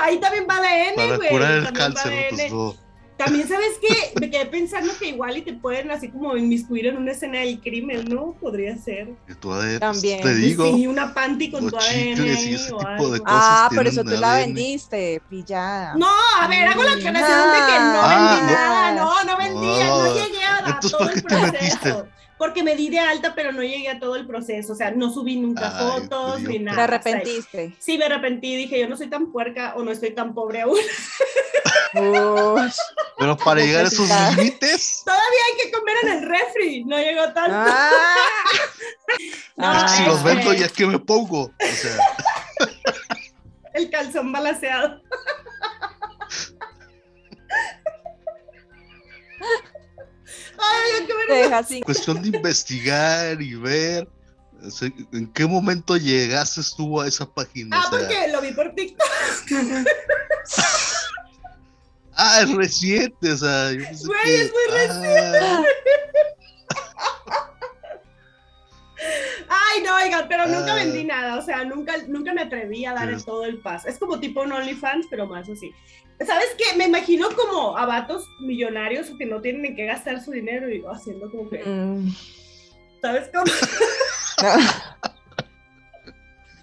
Ahí 0.00 0.18
también 0.20 0.46
va 0.48 0.56
ADN, 0.58 0.94
para 0.96 1.16
güey. 1.16 1.28
curar 1.30 1.50
el 1.52 1.64
también 1.64 1.90
va 1.90 1.94
cáncer. 1.94 2.26
Pues 2.30 2.52
no. 2.52 2.76
También, 3.24 3.48
¿sabes 3.48 3.72
qué? 3.80 4.12
Me 4.20 4.30
quedé 4.30 4.46
pensando 4.46 4.92
que 4.98 5.08
igual 5.08 5.36
y 5.36 5.42
te 5.42 5.52
pueden 5.52 5.90
así 5.90 6.08
como 6.08 6.36
inmiscuir 6.36 6.86
en 6.86 6.96
una 6.96 7.12
escena 7.12 7.40
del 7.40 7.60
crimen, 7.60 8.04
¿no? 8.08 8.32
Podría 8.40 8.76
ser. 8.76 9.08
Que 9.26 9.34
tú, 9.34 9.52
ADN, 9.52 9.78
También. 9.80 10.20
Te 10.22 10.34
digo. 10.34 10.64
Sí, 10.74 10.86
una 10.86 11.12
panty 11.14 11.50
con 11.50 11.68
tu 11.70 11.76
ADN 11.76 12.26
y 12.26 12.30
ahí 12.30 12.54
ese 12.54 12.72
o 12.72 12.78
tipo 12.78 12.88
algo. 12.88 13.10
de 13.10 13.20
cosas. 13.20 13.34
Ah, 13.38 13.64
por 13.68 13.84
tienen 13.84 13.92
eso 13.92 14.04
tú 14.04 14.20
la 14.20 14.32
ADN. 14.34 14.46
vendiste, 14.54 15.22
pillada. 15.28 15.94
No, 15.96 16.08
a 16.40 16.48
ver, 16.48 16.66
hago 16.68 16.82
la 16.82 16.92
aclaración 16.92 17.50
de 17.52 17.58
que 17.72 17.78
no 17.80 18.00
Ah, 18.02 18.08
vendí 18.08 18.46
no. 18.52 18.58
nada, 18.58 18.92
no, 18.92 19.24
no 19.24 19.36
vendía, 19.36 19.86
no, 19.88 20.04
No. 20.04 20.14
llegué 20.14 20.41
a, 20.62 20.66
a 20.66 20.70
Entonces, 20.82 20.90
todo 20.92 21.00
¿por 21.00 21.12
el 21.12 21.22
proceso. 21.22 21.52
metiste? 21.52 21.94
Porque 22.38 22.62
me 22.64 22.74
di 22.74 22.88
de 22.88 22.98
alta, 22.98 23.34
pero 23.36 23.52
no 23.52 23.62
llegué 23.62 23.88
a 23.88 24.00
todo 24.00 24.16
el 24.16 24.26
proceso, 24.26 24.72
o 24.72 24.76
sea, 24.76 24.90
no 24.90 25.12
subí 25.12 25.36
nunca 25.36 25.72
Ay, 25.78 25.86
fotos 26.00 26.40
ni 26.40 26.58
nada. 26.58 26.74
Te 26.74 26.82
o 26.82 27.02
sea, 27.02 27.12
arrepentiste. 27.12 27.76
sí, 27.78 27.98
me 27.98 28.06
arrepentí, 28.06 28.56
dije, 28.56 28.80
yo 28.80 28.88
no 28.88 28.96
soy 28.96 29.08
tan 29.08 29.30
puerca 29.30 29.74
o 29.76 29.84
no 29.84 29.92
estoy 29.92 30.12
tan 30.12 30.34
pobre 30.34 30.62
aún. 30.62 30.76
Pero 31.92 33.36
para 33.36 33.60
llegar 33.60 33.84
a 33.84 33.88
esos 33.88 34.08
límites, 34.36 35.04
Hay 35.06 35.64
que 35.64 35.70
comer 35.70 35.96
en 36.02 36.08
el 36.08 36.28
refri, 36.28 36.84
no 36.84 36.98
llegó 36.98 37.32
tanto. 37.32 37.52
Ah. 37.54 37.80
No, 39.56 39.76
es 39.76 39.82
que 39.82 39.88
si 39.98 40.04
los 40.06 40.16
este- 40.18 40.28
vendo, 40.34 40.52
¿ya 40.54 40.68
qué 40.68 40.86
me 40.86 40.98
pongo? 40.98 41.42
O 41.42 41.52
sea, 41.58 41.96
El 43.74 43.90
calzón 43.90 44.32
balanceado. 44.32 45.00
Te 51.32 51.38
deja 51.38 51.58
así. 51.58 51.80
cuestión 51.80 52.22
de 52.22 52.28
investigar 52.36 53.40
y 53.40 53.54
ver. 53.54 54.08
¿En 55.12 55.26
qué 55.32 55.44
momento 55.46 55.96
llegaste 55.96 56.60
tú 56.76 57.00
a 57.00 57.08
esa 57.08 57.26
página? 57.26 57.80
Ah, 57.80 57.88
O 57.88 57.90
sea, 57.90 57.98
porque 58.06 58.28
lo 58.32 58.40
vi 58.40 58.52
por 58.52 58.72
TikTok. 58.74 59.08
Ah, 62.14 62.40
es 62.42 62.54
reciente, 62.54 63.32
o 63.32 63.36
sea, 63.38 63.72
yo 63.72 63.84
pensé 63.84 64.06
Güey, 64.06 64.22
que- 64.22 64.42
es 64.44 64.52
muy 64.52 64.60
ah, 64.78 65.56
Ay, 65.58 65.64
oigan, 70.04 70.26
pero 70.28 70.46
nunca 70.46 70.72
Ah. 70.72 70.76
vendí 70.76 71.04
nada, 71.04 71.36
o 71.38 71.42
sea, 71.42 71.64
nunca, 71.64 71.94
nunca 72.08 72.32
me 72.34 72.42
atreví 72.42 72.84
a 72.84 72.92
dar 72.94 73.08
el 73.10 73.24
todo 73.24 73.44
el 73.44 73.58
paso. 73.58 73.88
Es 73.88 73.98
como 73.98 74.18
tipo 74.20 74.42
un 74.42 74.52
OnlyFans, 74.52 75.06
pero 75.10 75.26
más 75.26 75.48
así. 75.48 75.72
¿Sabes 76.24 76.48
qué? 76.56 76.76
Me 76.76 76.84
imagino 76.86 77.28
como 77.34 77.76
a 77.76 77.84
vatos 77.86 78.24
millonarios 78.40 79.10
que 79.18 79.26
no 79.26 79.40
tienen 79.40 79.64
en 79.64 79.76
qué 79.76 79.86
gastar 79.86 80.22
su 80.22 80.30
dinero 80.30 80.68
y 80.70 80.82
haciendo 80.90 81.30
como 81.30 81.48
que, 81.50 81.64
Mm. 81.64 82.14
¿sabes 83.00 83.28
cómo? 83.32 83.44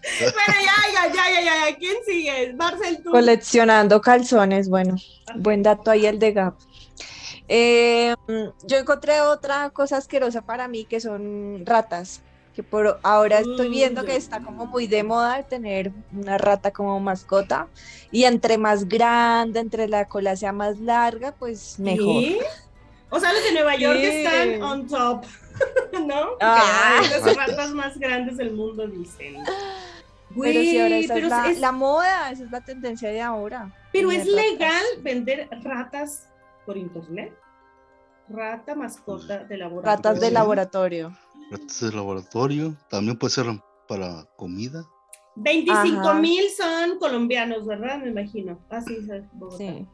Pero 0.01 0.33
ya, 0.47 0.77
ya, 0.93 1.13
ya, 1.13 1.31
ya, 1.31 1.41
ya, 1.41 1.69
ya, 1.69 1.77
¿quién 1.77 1.97
sigue? 2.05 2.53
Marcel, 2.53 3.01
tú. 3.03 3.11
Coleccionando 3.11 4.01
calzones, 4.01 4.69
bueno, 4.69 4.95
buen 5.35 5.61
dato 5.61 5.91
ahí 5.91 6.05
el 6.05 6.19
de 6.19 6.31
Gap. 6.31 6.55
Eh, 7.47 8.15
yo 8.65 8.77
encontré 8.77 9.21
otra 9.21 9.69
cosa 9.71 9.97
asquerosa 9.97 10.41
para 10.41 10.67
mí 10.67 10.85
que 10.85 10.99
son 10.99 11.63
ratas, 11.65 12.21
que 12.59 12.63
por 12.63 12.99
ahora 13.03 13.37
estoy 13.39 13.67
Uy, 13.67 13.69
viendo 13.69 14.03
que 14.03 14.17
está 14.17 14.41
como 14.41 14.65
muy 14.65 14.85
de 14.85 15.01
moda 15.03 15.43
tener 15.43 15.93
una 16.11 16.37
rata 16.37 16.71
como 16.71 16.99
mascota 16.99 17.67
y 18.11 18.25
entre 18.25 18.57
más 18.57 18.89
grande, 18.89 19.61
entre 19.61 19.87
la 19.87 20.09
cola 20.09 20.35
sea 20.35 20.51
más 20.51 20.77
larga, 20.81 21.31
pues 21.39 21.79
mejor. 21.79 22.21
¿Sí? 22.21 22.37
O 23.09 23.17
sea, 23.17 23.31
los 23.31 23.41
de 23.45 23.53
Nueva 23.53 23.77
York 23.77 23.97
Sí. 24.01 24.05
están 24.07 24.61
on 24.61 24.87
top, 24.87 25.23
¿no? 26.05 26.31
Ah. 26.41 26.99
Las 27.09 27.33
ratas 27.37 27.69
más 27.71 27.97
grandes 27.97 28.35
del 28.35 28.51
mundo, 28.51 28.85
dicen. 28.87 29.35
Pero 30.37 30.59
si 30.59 30.77
ahora 30.79 30.89
Güey, 30.95 31.05
esa 31.05 31.13
pero 31.13 31.25
es, 31.27 31.31
la, 31.31 31.49
es- 31.49 31.59
la 31.61 31.71
moda, 31.71 32.31
esa 32.31 32.43
es 32.43 32.51
la 32.51 32.59
tendencia 32.61 33.09
de 33.09 33.21
ahora. 33.21 33.73
Pero 33.93 34.11
es 34.11 34.27
ratas. 34.27 34.35
legal 34.35 34.83
vender 35.01 35.47
ratas 35.63 36.27
por 36.65 36.75
internet. 36.75 37.33
Rata 38.27 38.75
mascota 38.75 39.45
de 39.45 39.57
laboratorio. 39.57 39.95
Ratas 39.95 40.19
de 40.19 40.27
Sí. 40.27 40.33
laboratorio. 40.33 41.17
Ratas 41.51 41.81
de 41.81 41.91
laboratorio, 41.91 42.77
también 42.89 43.17
puede 43.17 43.33
ser 43.33 43.45
para 43.87 44.25
comida. 44.35 44.85
25 45.35 45.99
Ajá. 45.99 46.19
mil 46.19 46.49
son 46.49 46.99
colombianos, 46.99 47.65
¿verdad? 47.65 47.99
Me 47.99 48.09
imagino. 48.09 48.59
Ah, 48.69 48.81
sí, 48.81 48.97
sí, 49.01 49.07
Bogotá. 49.33 49.57
Sí. 49.57 49.87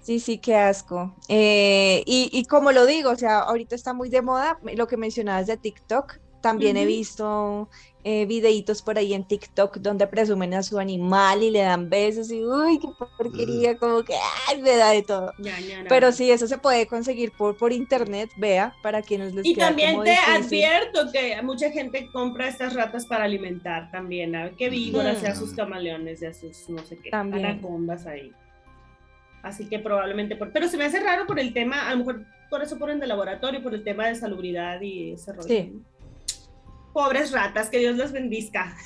Sí, 0.00 0.18
sí, 0.18 0.38
qué 0.38 0.56
asco. 0.56 1.14
Eh, 1.28 2.02
y, 2.06 2.30
y 2.32 2.44
como 2.46 2.72
lo 2.72 2.86
digo, 2.86 3.10
o 3.10 3.16
sea, 3.16 3.40
ahorita 3.40 3.74
está 3.74 3.92
muy 3.92 4.08
de 4.08 4.22
moda 4.22 4.58
lo 4.74 4.86
que 4.86 4.96
mencionabas 4.96 5.46
de 5.46 5.58
TikTok. 5.58 6.18
También 6.40 6.76
he 6.78 6.86
visto 6.86 7.68
eh, 8.02 8.24
videitos 8.24 8.80
por 8.80 8.96
ahí 8.96 9.12
en 9.12 9.24
TikTok 9.24 9.76
donde 9.76 10.06
presumen 10.06 10.54
a 10.54 10.62
su 10.62 10.78
animal 10.78 11.42
y 11.42 11.50
le 11.50 11.60
dan 11.60 11.90
besos 11.90 12.30
y 12.30 12.42
uy, 12.42 12.78
qué 12.78 12.88
porquería, 13.18 13.76
como 13.76 14.02
que 14.02 14.14
ay, 14.48 14.62
me 14.62 14.74
da 14.76 14.90
de 14.90 15.02
todo. 15.02 15.32
Ya, 15.38 15.60
ya, 15.60 15.82
ya. 15.82 15.84
Pero 15.88 16.10
sí, 16.10 16.30
eso 16.30 16.46
se 16.46 16.56
puede 16.56 16.86
conseguir 16.86 17.32
por, 17.32 17.58
por 17.58 17.72
internet, 17.72 18.30
vea, 18.38 18.74
para 18.82 19.02
quienes 19.02 19.34
les 19.34 19.44
Y 19.44 19.54
queda 19.54 19.66
también 19.66 19.92
como 19.92 20.04
te 20.04 20.12
difícil. 20.12 20.64
advierto 20.64 21.12
que 21.12 21.42
mucha 21.42 21.70
gente 21.70 22.08
compra 22.10 22.48
estas 22.48 22.72
ratas 22.74 23.04
para 23.04 23.24
alimentar 23.24 23.90
también, 23.90 24.34
a 24.34 24.50
que 24.50 24.70
víboras 24.70 25.22
y 25.22 25.26
a 25.26 25.34
sus 25.34 25.52
camaleones 25.52 26.22
y 26.22 26.26
a 26.26 26.32
sus 26.32 26.70
no 26.70 26.82
sé 26.84 26.98
qué, 26.98 27.10
También. 27.10 27.44
anacondas 27.44 28.06
ahí. 28.06 28.32
Así 29.42 29.66
que 29.66 29.78
probablemente, 29.78 30.36
por... 30.36 30.52
pero 30.52 30.68
se 30.68 30.76
me 30.78 30.84
hace 30.84 31.00
raro 31.00 31.26
por 31.26 31.38
el 31.38 31.52
tema, 31.52 31.88
a 31.88 31.92
lo 31.92 31.98
mejor 31.98 32.24
por 32.48 32.62
eso 32.62 32.78
ponen 32.78 32.98
de 32.98 33.06
laboratorio, 33.06 33.62
por 33.62 33.74
el 33.74 33.84
tema 33.84 34.08
de 34.08 34.14
salubridad 34.14 34.80
y 34.80 35.12
ese 35.12 35.32
rollo. 35.32 35.48
Sí. 35.48 35.72
Pobres 36.92 37.30
ratas, 37.32 37.68
que 37.68 37.78
Dios 37.78 37.96
las 37.96 38.12
bendizca. 38.12 38.76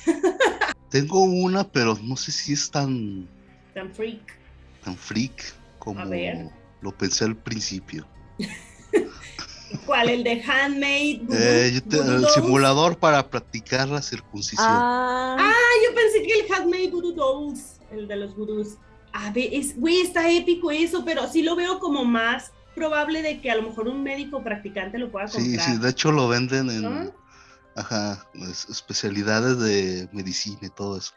Tengo 0.89 1.23
una, 1.23 1.63
pero 1.67 1.97
no 2.03 2.15
sé 2.15 2.31
si 2.31 2.53
es 2.53 2.69
tan, 2.69 3.27
Tan 3.73 3.91
freak. 3.93 4.37
tan 4.83 4.95
freak 4.95 5.53
como 5.79 5.99
A 6.01 6.05
ver. 6.05 6.49
lo 6.81 6.91
pensé 6.95 7.25
al 7.25 7.35
principio. 7.35 8.07
¿Cuál? 9.85 10.09
¿El 10.09 10.23
de 10.23 10.41
Handmade? 10.43 11.21
Eh, 11.31 11.71
yo 11.73 11.83
te- 11.83 11.97
el 11.99 12.25
simulador 12.27 12.97
para 12.97 13.27
practicar 13.29 13.87
la 13.89 14.01
circuncisión. 14.01 14.67
Ah, 14.69 15.35
Ah, 15.37 15.53
yo 15.89 15.95
pensé 15.95 16.21
que 16.23 16.39
el 16.39 16.51
Handmade 16.53 16.89
Voodoo 16.91 17.11
Dolls, 17.13 17.79
el 17.91 18.07
de 18.07 18.15
los 18.15 18.35
voodoos. 18.35 18.77
A 19.11 19.31
ver, 19.31 19.49
es, 19.51 19.77
güey, 19.79 20.01
está 20.01 20.29
épico 20.29 20.71
eso, 20.71 21.03
pero 21.05 21.27
sí 21.29 21.41
lo 21.41 21.55
veo 21.55 21.79
como 21.79 22.05
más 22.05 22.51
probable 22.73 23.21
de 23.21 23.39
que 23.41 23.49
a 23.51 23.55
lo 23.55 23.63
mejor 23.63 23.87
un 23.87 24.03
médico 24.03 24.43
practicante 24.43 24.97
lo 24.97 25.09
pueda 25.11 25.27
sí, 25.27 25.37
comprar. 25.37 25.65
sí, 25.65 25.77
de 25.77 25.89
hecho 25.89 26.11
lo 26.11 26.27
venden 26.27 26.69
en 26.69 26.81
¿no? 26.81 27.11
Ajá, 27.75 28.27
es- 28.33 28.67
especialidades 28.69 29.59
de 29.59 30.09
medicina 30.11 30.59
y 30.61 30.69
todo 30.69 30.97
eso. 30.97 31.11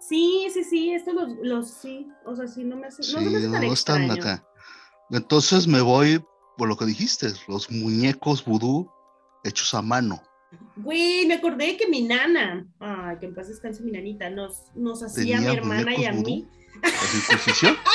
Sí, 0.00 0.46
sí, 0.52 0.62
sí, 0.64 0.90
estos 0.92 1.14
los, 1.14 1.30
los 1.42 1.70
sí, 1.70 2.06
o 2.24 2.36
sea, 2.36 2.46
sí, 2.46 2.62
no 2.64 2.76
me 2.76 2.86
hace, 2.86 3.02
Sí, 3.02 3.14
no 3.16 3.20
me 3.30 3.38
hace 3.38 3.50
tan 3.50 3.60
no 3.66 3.72
están 3.72 4.10
acá. 4.10 4.46
Entonces 5.10 5.66
me 5.66 5.80
voy 5.80 6.24
por 6.56 6.68
lo 6.68 6.76
que 6.76 6.84
dijiste, 6.86 7.28
los 7.48 7.70
muñecos 7.70 8.44
vudú 8.44 8.88
hechos 9.44 9.74
a 9.74 9.82
mano. 9.82 10.22
Güey, 10.76 11.26
me 11.26 11.34
acordé 11.34 11.76
que 11.76 11.88
mi 11.88 12.02
nana, 12.02 12.66
ay, 12.78 13.16
que 13.18 13.26
en 13.26 13.34
paz 13.34 13.48
descanse 13.48 13.82
mi 13.82 13.90
nanita, 13.90 14.30
nos, 14.30 14.70
nos 14.74 15.02
hacía 15.02 15.38
a 15.38 15.40
mi 15.40 15.46
¿Tenía 15.46 15.58
hermana 15.60 15.94
y 15.96 16.04
a 16.04 16.12
muñecos 16.12 16.24
mí. 16.32 16.48
¿La 16.82 16.90
circuncisión? 16.90 17.76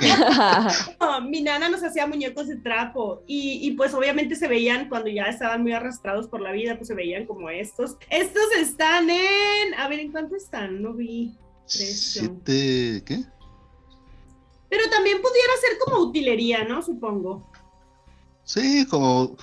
Mi 1.28 1.42
nana 1.42 1.68
nos 1.68 1.82
hacía 1.82 2.06
muñecos 2.06 2.48
de 2.48 2.56
trapo 2.56 3.22
y, 3.26 3.58
y, 3.66 3.72
pues 3.72 3.94
obviamente 3.94 4.36
se 4.36 4.48
veían 4.48 4.88
cuando 4.88 5.08
ya 5.08 5.24
estaban 5.24 5.62
muy 5.62 5.72
arrastrados 5.72 6.28
por 6.28 6.40
la 6.40 6.52
vida, 6.52 6.76
pues 6.76 6.88
se 6.88 6.94
veían 6.94 7.26
como 7.26 7.50
estos. 7.50 7.96
Estos 8.10 8.44
están 8.58 9.10
en, 9.10 9.74
a 9.76 9.88
ver, 9.88 10.00
¿en 10.00 10.12
cuánto 10.12 10.36
están? 10.36 10.82
No 10.82 10.94
vi. 10.94 11.34
Precio. 11.66 12.22
¿Siete 12.22 13.02
qué? 13.04 13.24
Pero 14.68 14.88
también 14.90 15.20
pudiera 15.20 15.52
ser 15.60 15.78
como 15.84 15.98
utilería, 16.08 16.64
¿no? 16.64 16.82
Supongo. 16.82 17.46
Sí, 18.44 18.86
como, 18.86 19.36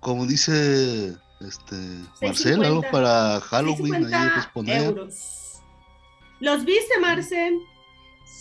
como 0.00 0.26
dice 0.26 1.16
este 1.40 1.74
Marcel, 2.22 2.64
algo 2.64 2.82
6.50. 2.82 2.90
para 2.90 3.40
Halloween, 3.40 3.94
ahí 3.94 4.02
6.50 4.04 4.32
pues 4.32 4.46
poner. 4.54 4.82
euros. 4.84 5.62
¿Los 6.40 6.64
viste, 6.64 6.98
Marcel? 7.00 7.58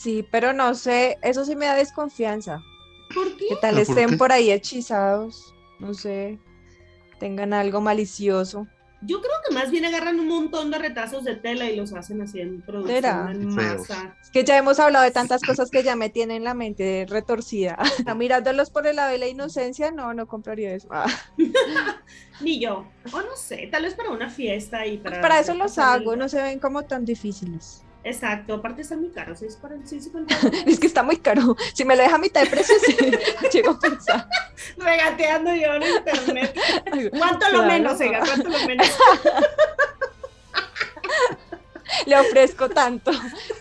Sí, 0.05 0.23
pero 0.29 0.53
no 0.53 0.75
sé, 0.75 1.17
eso 1.23 1.43
sí 1.45 1.55
me 1.55 1.65
da 1.65 1.73
desconfianza. 1.73 2.61
¿Por 3.11 3.35
qué? 3.37 3.47
¿Qué 3.49 3.55
tal 3.55 3.73
¿Pero 3.73 3.87
por 3.87 3.97
estén 3.97 4.17
por 4.19 4.31
ahí 4.31 4.51
hechizados? 4.51 5.51
No 5.79 5.95
sé, 5.95 6.37
tengan 7.19 7.53
algo 7.53 7.81
malicioso. 7.81 8.67
Yo 9.01 9.19
creo 9.19 9.33
que 9.47 9.55
más 9.55 9.71
bien 9.71 9.83
agarran 9.83 10.19
un 10.19 10.27
montón 10.27 10.69
de 10.69 10.77
retazos 10.77 11.23
de 11.23 11.35
tela 11.35 11.71
y 11.71 11.75
los 11.75 11.91
hacen 11.91 12.21
así 12.21 12.39
en 12.39 12.61
producción 12.61 12.97
¿Será? 12.97 13.31
en 13.31 13.47
masa. 13.47 14.15
Es 14.21 14.29
que 14.29 14.43
ya 14.43 14.59
hemos 14.59 14.79
hablado 14.79 15.03
de 15.05 15.09
tantas 15.09 15.41
cosas 15.41 15.71
que 15.71 15.81
ya 15.81 15.95
me 15.95 16.11
tienen 16.11 16.43
la 16.43 16.53
mente 16.53 17.07
retorcida. 17.09 17.79
Mirándolos 18.15 18.69
por 18.69 18.85
el 18.85 18.97
lado 18.97 19.11
de 19.11 19.17
la 19.17 19.27
inocencia, 19.27 19.89
no, 19.89 20.13
no 20.13 20.27
compraría 20.27 20.75
eso. 20.75 20.87
Ah, 20.91 21.07
Ni 22.41 22.59
yo. 22.59 22.85
O 23.11 23.21
no 23.21 23.35
sé, 23.35 23.69
tal 23.71 23.81
vez 23.81 23.95
para 23.95 24.11
una 24.11 24.29
fiesta 24.29 24.85
y 24.85 24.99
para. 24.99 25.19
Para 25.19 25.39
eso 25.39 25.55
los 25.55 25.79
hago, 25.79 26.15
no 26.15 26.29
se 26.29 26.43
ven 26.43 26.59
como 26.59 26.83
tan 26.83 27.05
difíciles. 27.05 27.84
Exacto, 28.07 28.53
aparte 28.53 28.83
están 28.83 28.99
muy 29.01 29.09
sí, 29.99 30.11
con- 30.11 30.27
Es 30.67 30.79
que 30.79 30.85
está 30.87 31.01
muy 31.01 31.17
caro. 31.17 31.57
Si 31.73 31.83
me 31.83 31.95
lo 31.95 32.03
deja 32.03 32.15
a 32.15 32.19
mitad 32.19 32.41
de 32.43 32.47
precio, 32.51 32.75
sí, 32.85 32.95
llego 33.51 33.71
a 33.71 33.79
pensar. 33.79 34.29
regateando 34.77 35.53
yo 35.55 35.73
en 35.73 35.83
internet. 35.83 36.55
¿Cuánto 37.17 37.45
lo 37.47 37.63
Claro. 37.63 37.67
menos, 37.67 37.99
Ega? 37.99 38.19
¿Cuánto 38.19 38.49
lo 38.49 38.59
menos? 38.67 38.87
Le 42.05 42.15
ofrezco 42.17 42.69
tanto. 42.69 43.11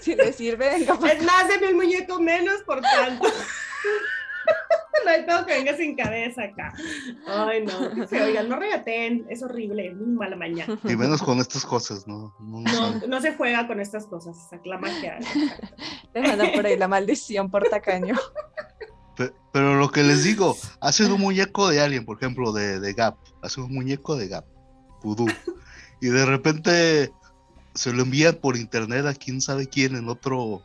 Si 0.00 0.14
le 0.14 0.32
sirve, 0.32 0.68
venga. 0.70 0.94
pues. 0.94 1.14
Es 1.14 1.22
más 1.22 1.48
de 1.48 1.58
mil 1.58 1.74
muñecos 1.74 2.20
menos, 2.20 2.62
por 2.62 2.80
tanto. 2.80 3.28
No 5.04 5.10
hay 5.10 5.26
todo 5.26 5.44
que 5.46 5.54
venga 5.54 5.76
sin 5.76 5.96
cabeza 5.96 6.42
acá. 6.44 6.72
Ay, 7.26 7.64
no. 7.64 7.94
qué 7.94 8.06
feo. 8.06 8.24
Oigan, 8.26 8.48
no 8.48 8.56
regateen, 8.56 9.26
es 9.28 9.42
horrible, 9.42 9.94
muy 9.94 10.06
mala 10.14 10.36
mañana. 10.36 10.78
Y 10.84 10.96
menos 10.96 11.22
con 11.22 11.38
estas 11.40 11.64
cosas, 11.66 12.06
¿no? 12.06 12.34
No, 12.40 12.60
no 12.60 12.62
No, 12.62 12.70
saben. 12.92 13.10
no 13.10 13.20
se 13.20 13.34
juega 13.34 13.66
con 13.66 13.80
estas 13.80 14.06
cosas, 14.06 14.36
exacto, 14.44 14.70
la 14.70 14.78
magia. 14.78 15.18
Le 16.14 16.22
mandan 16.22 16.52
por 16.54 16.64
ahí 16.66 16.76
la 16.76 16.88
maldición 16.88 17.50
por 17.50 17.64
tacaño. 17.68 18.14
Pe- 19.16 19.32
Pero 19.52 19.74
lo 19.76 19.90
que 19.90 20.02
les 20.02 20.24
digo, 20.24 20.56
hacen 20.80 21.12
un 21.12 21.20
muñeco 21.20 21.68
de 21.68 21.80
alguien, 21.80 22.04
por 22.04 22.16
ejemplo, 22.16 22.52
de, 22.52 22.80
de 22.80 22.92
Gap, 22.94 23.16
hacen 23.42 23.64
un 23.64 23.72
muñeco 23.74 24.16
de 24.16 24.28
Gap, 24.28 24.44
vudú, 25.02 25.26
y 26.00 26.06
de 26.08 26.24
repente 26.26 27.12
se 27.74 27.92
lo 27.92 28.02
envían 28.02 28.34
por 28.36 28.56
internet 28.56 29.06
a 29.06 29.14
quién 29.14 29.40
sabe 29.40 29.68
quién 29.68 29.96
en 29.96 30.08
otro 30.08 30.62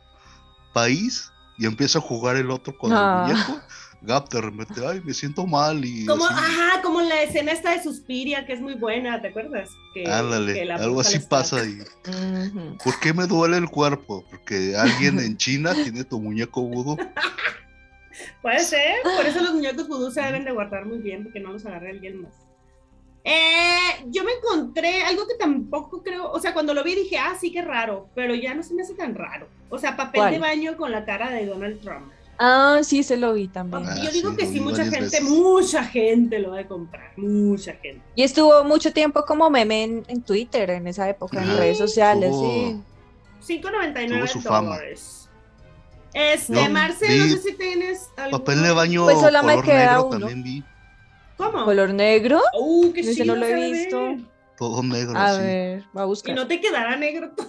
país 0.72 1.30
y 1.58 1.66
empieza 1.66 1.98
a 1.98 2.02
jugar 2.02 2.36
el 2.36 2.50
otro 2.50 2.76
con 2.78 2.92
Ah. 2.92 3.26
el 3.28 3.32
muñeco. 3.34 3.60
Gap 4.02 4.30
de 4.30 4.40
repente, 4.40 4.80
ay, 4.86 5.02
me 5.04 5.12
siento 5.12 5.46
mal 5.46 5.84
y 5.84 6.06
Como, 6.06 6.24
así. 6.24 6.34
ajá, 6.34 6.80
como 6.82 7.02
la 7.02 7.22
escena 7.22 7.52
esta 7.52 7.72
de 7.72 7.82
Suspiria, 7.82 8.46
que 8.46 8.54
es 8.54 8.60
muy 8.60 8.74
buena, 8.74 9.20
¿te 9.20 9.28
acuerdas? 9.28 9.68
Que, 9.92 10.06
Ándale, 10.10 10.54
que 10.54 10.64
la 10.64 10.76
algo 10.76 11.00
así 11.00 11.18
pasa 11.18 11.62
y 11.64 11.80
Ujú. 12.08 12.78
¿por 12.82 12.98
qué 13.00 13.12
me 13.12 13.26
duele 13.26 13.58
el 13.58 13.68
cuerpo? 13.68 14.24
Porque 14.30 14.74
alguien 14.74 15.18
en 15.20 15.36
China 15.36 15.74
tiene 15.74 16.04
tu 16.04 16.18
muñeco 16.20 16.62
vudú. 16.62 16.96
Puede 18.42 18.60
ser, 18.60 18.96
por 19.16 19.26
eso 19.26 19.40
los 19.40 19.52
muñecos 19.54 19.86
vudú 19.88 20.10
se 20.10 20.20
deben 20.22 20.44
de 20.44 20.52
guardar 20.52 20.86
muy 20.86 20.98
bien, 20.98 21.22
porque 21.24 21.40
no 21.40 21.52
los 21.52 21.64
agarre 21.66 21.90
alguien 21.90 22.22
más. 22.22 22.32
Eh, 23.22 24.02
yo 24.06 24.24
me 24.24 24.32
encontré 24.32 25.02
algo 25.02 25.26
que 25.26 25.34
tampoco 25.34 26.02
creo, 26.02 26.30
o 26.30 26.40
sea, 26.40 26.54
cuando 26.54 26.72
lo 26.72 26.82
vi 26.82 26.94
dije, 26.94 27.18
ah, 27.18 27.36
sí, 27.38 27.52
qué 27.52 27.60
raro, 27.62 28.08
pero 28.14 28.34
ya 28.34 28.54
no 28.54 28.62
se 28.62 28.72
me 28.74 28.82
hace 28.82 28.94
tan 28.94 29.14
raro. 29.14 29.46
O 29.68 29.78
sea, 29.78 29.94
papel 29.96 30.20
¿Cuál? 30.20 30.32
de 30.32 30.38
baño 30.38 30.76
con 30.78 30.90
la 30.90 31.04
cara 31.04 31.30
de 31.30 31.44
Donald 31.46 31.80
Trump. 31.80 32.10
Ah, 32.42 32.78
sí, 32.82 33.02
se 33.02 33.18
lo 33.18 33.34
vi 33.34 33.48
también. 33.48 33.84
Ah, 33.86 33.96
yo 34.02 34.10
digo 34.10 34.30
sí, 34.30 34.36
que 34.38 34.46
sí, 34.46 34.60
mucha 34.60 34.82
gente, 34.84 35.00
veces. 35.00 35.22
mucha 35.22 35.84
gente 35.84 36.38
lo 36.38 36.52
va 36.52 36.60
a 36.60 36.66
comprar, 36.66 37.12
mucha 37.18 37.74
gente. 37.74 38.02
Y 38.14 38.22
estuvo 38.22 38.64
mucho 38.64 38.94
tiempo 38.94 39.26
como 39.26 39.50
meme 39.50 39.82
en, 39.84 40.04
en 40.08 40.22
Twitter 40.22 40.70
en 40.70 40.86
esa 40.86 41.06
época, 41.06 41.42
en 41.42 41.54
redes 41.58 41.76
sociales, 41.76 42.30
Tuvo- 42.30 42.82
sí. 43.44 43.60
5.99 43.60 44.08
Tuvo 44.08 44.26
su 44.26 44.40
fama. 44.40 44.76
dólares. 44.76 45.28
Este, 46.14 46.54
Yo 46.54 46.70
Marcel, 46.70 47.18
no 47.30 47.36
sé 47.36 47.42
si 47.42 47.52
tienes 47.56 48.08
algo. 48.16 48.38
Papel 48.38 48.62
de 48.62 48.72
baño 48.72 49.04
Pues 49.04 49.20
solo 49.20 49.42
me 49.42 49.52
color 49.56 49.64
queda 49.66 49.86
negro 49.92 50.06
uno. 50.06 50.18
también 50.18 50.42
vi, 50.42 50.64
¿Cómo? 51.36 51.64
¿Color 51.66 51.92
negro? 51.94 52.40
Uh, 52.58 52.92
qué 52.94 53.00
Ese 53.00 53.14
chido 53.16 53.34
no 53.34 53.40
lo 53.40 53.46
he 53.46 53.54
visto. 53.70 54.16
todo 54.56 54.82
negro 54.82 55.16
A 55.16 55.26
así. 55.26 55.42
ver, 55.42 55.84
va 55.96 56.02
a 56.02 56.04
Y 56.04 56.08
buscar. 56.08 56.34
no 56.34 56.46
te 56.46 56.58
quedará 56.60 56.96
negro 56.96 57.30
todo 57.36 57.48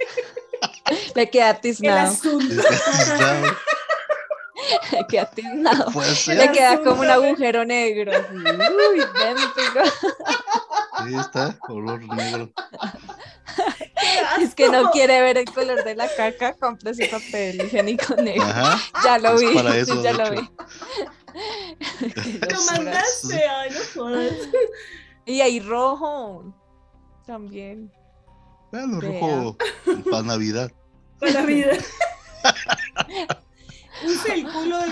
Le 1.14 1.28
queda 1.30 1.50
el 1.50 1.60
tiznado, 1.60 2.10
asunto. 2.10 2.54
Puede 5.92 6.14
ser. 6.14 6.36
Le 6.36 6.52
queda 6.52 6.82
como 6.82 7.02
un 7.02 7.10
agujero 7.10 7.64
negro. 7.64 8.12
así. 8.12 8.34
Uy, 8.34 8.98
idéntico. 8.98 9.80
Ahí 10.94 11.14
está, 11.14 11.58
color 11.58 12.00
negro. 12.14 12.50
Es 14.40 14.54
que 14.54 14.68
no 14.70 14.90
quiere 14.92 15.20
ver 15.20 15.36
el 15.36 15.44
color 15.44 15.84
de 15.84 15.94
la 15.94 16.08
caca, 16.16 16.54
compra 16.54 16.92
ese 16.92 17.08
papel 17.08 17.60
higiénico 17.60 18.14
negro. 18.14 18.44
Ajá. 18.44 18.78
Ya 19.04 19.18
lo 19.18 19.36
vi, 19.36 19.52
para 19.52 19.76
eso, 19.76 20.02
ya 20.02 20.12
lo 20.12 20.32
hecho. 20.32 20.40
vi. 20.40 22.12
Qué 22.14 22.54
Lo 22.54 22.62
mandaste, 22.62 23.44
ay, 23.44 23.70
no 23.70 23.80
jodas. 24.02 24.32
Y 25.26 25.40
ahí 25.40 25.60
rojo 25.60 26.54
también. 27.26 27.92
Bueno, 28.70 29.00
rojo 29.00 29.56
para 30.10 30.22
Navidad. 30.22 30.70
Con 31.18 31.32
la 31.34 31.42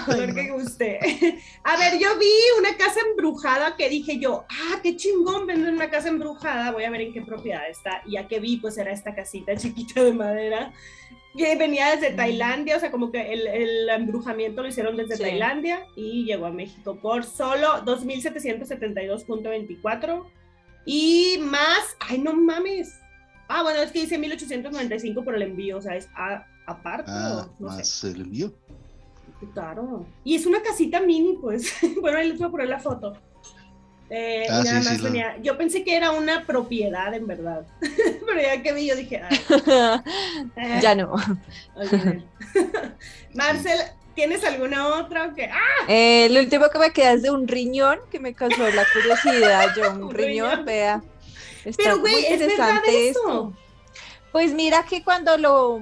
color 0.08 0.34
que 0.34 0.50
guste. 0.50 0.98
A 1.64 1.76
ver, 1.76 1.98
yo 1.98 2.18
vi 2.18 2.26
una 2.58 2.76
casa 2.76 3.00
embrujada 3.10 3.76
que 3.76 3.88
dije 3.88 4.18
yo, 4.18 4.44
ah, 4.48 4.80
qué 4.82 4.96
chingón 4.96 5.46
venden 5.46 5.74
una 5.74 5.90
casa 5.90 6.08
embrujada. 6.08 6.72
Voy 6.72 6.84
a 6.84 6.90
ver 6.90 7.02
en 7.02 7.12
qué 7.12 7.22
propiedad 7.22 7.68
está. 7.70 8.02
Y 8.06 8.12
ya 8.12 8.26
que 8.26 8.40
vi, 8.40 8.56
pues 8.56 8.78
era 8.78 8.90
esta 8.92 9.14
casita 9.14 9.54
chiquita 9.56 10.02
de 10.02 10.12
madera 10.12 10.72
que 11.36 11.54
venía 11.56 11.94
desde 11.94 12.12
Mm. 12.12 12.16
Tailandia. 12.16 12.76
O 12.76 12.80
sea, 12.80 12.90
como 12.90 13.12
que 13.12 13.32
el, 13.32 13.46
el 13.46 13.88
embrujamiento 13.90 14.62
lo 14.62 14.68
hicieron 14.68 14.96
desde 14.96 15.16
Sí. 15.16 15.22
Tailandia 15.22 15.86
y 15.94 16.24
llegó 16.24 16.46
a 16.46 16.50
México 16.50 16.98
por 17.00 17.24
solo 17.24 17.84
2.772.24. 17.84 20.24
Y 20.84 21.38
más, 21.42 21.96
ay, 22.00 22.18
no 22.18 22.32
mames. 22.32 22.98
Ah, 23.48 23.62
bueno, 23.62 23.80
es 23.80 23.90
que 23.92 24.00
dice 24.00 24.18
1895 24.18 25.22
por 25.24 25.34
el 25.34 25.42
envío, 25.42 25.78
o 25.78 25.82
sea, 25.82 25.96
es 25.96 26.08
a- 26.14 26.46
aparte, 26.66 27.10
Ah, 27.12 27.46
o 27.58 27.62
no 27.62 27.70
sé. 27.72 27.76
más 27.78 28.04
el 28.04 28.20
envío. 28.22 28.52
Claro. 29.54 30.04
Y 30.24 30.34
es 30.34 30.46
una 30.46 30.62
casita 30.62 31.00
mini, 31.00 31.38
pues. 31.40 31.72
bueno, 32.00 32.18
ahí 32.18 32.28
les 32.28 32.38
voy 32.38 32.48
a 32.48 32.50
poner 32.50 32.68
la 32.68 32.78
foto. 32.80 33.16
Eh, 34.10 34.46
Ah, 34.48 34.62
nada 34.64 34.80
sí, 34.80 34.84
sí, 34.86 34.90
más 34.92 35.00
la- 35.02 35.10
venía- 35.10 35.36
Yo 35.42 35.58
pensé 35.58 35.84
que 35.84 35.94
era 35.96 36.12
una 36.12 36.46
propiedad, 36.46 37.12
en 37.14 37.26
verdad. 37.26 37.66
Pero 37.80 38.40
ya 38.40 38.62
que 38.62 38.72
vi, 38.72 38.86
yo 38.86 38.96
dije, 38.96 39.22
ay, 39.22 39.38
eh, 40.56 40.78
ya 40.82 40.94
no. 40.94 41.14
Marcel, 43.34 43.78
¿tienes 44.14 44.44
alguna 44.44 44.86
otra? 44.96 45.34
que 45.34 45.44
Ah, 45.44 45.84
Eh, 45.88 46.26
el 46.26 46.38
último 46.38 46.68
que 46.70 46.78
me 46.78 46.90
queda 46.92 47.12
es 47.12 47.22
de 47.22 47.30
un 47.30 47.46
riñón 47.46 47.98
que 48.10 48.18
me 48.20 48.34
causó 48.34 48.68
la 48.70 48.84
curiosidad. 48.92 49.74
Yo, 49.76 49.92
un, 49.92 50.04
Un 50.04 50.14
riñón, 50.14 50.50
riñón. 50.50 50.64
vea. 50.64 51.02
Está 51.64 51.82
pero 51.82 51.98
muy 51.98 52.10
güey, 52.10 52.24
es 52.24 52.40
verdad 52.40 52.50
interesante 52.50 53.08
eso. 53.10 53.20
esto. 53.20 53.52
Pues 54.32 54.52
mira 54.54 54.84
que 54.84 55.02
cuando 55.02 55.36
lo, 55.36 55.80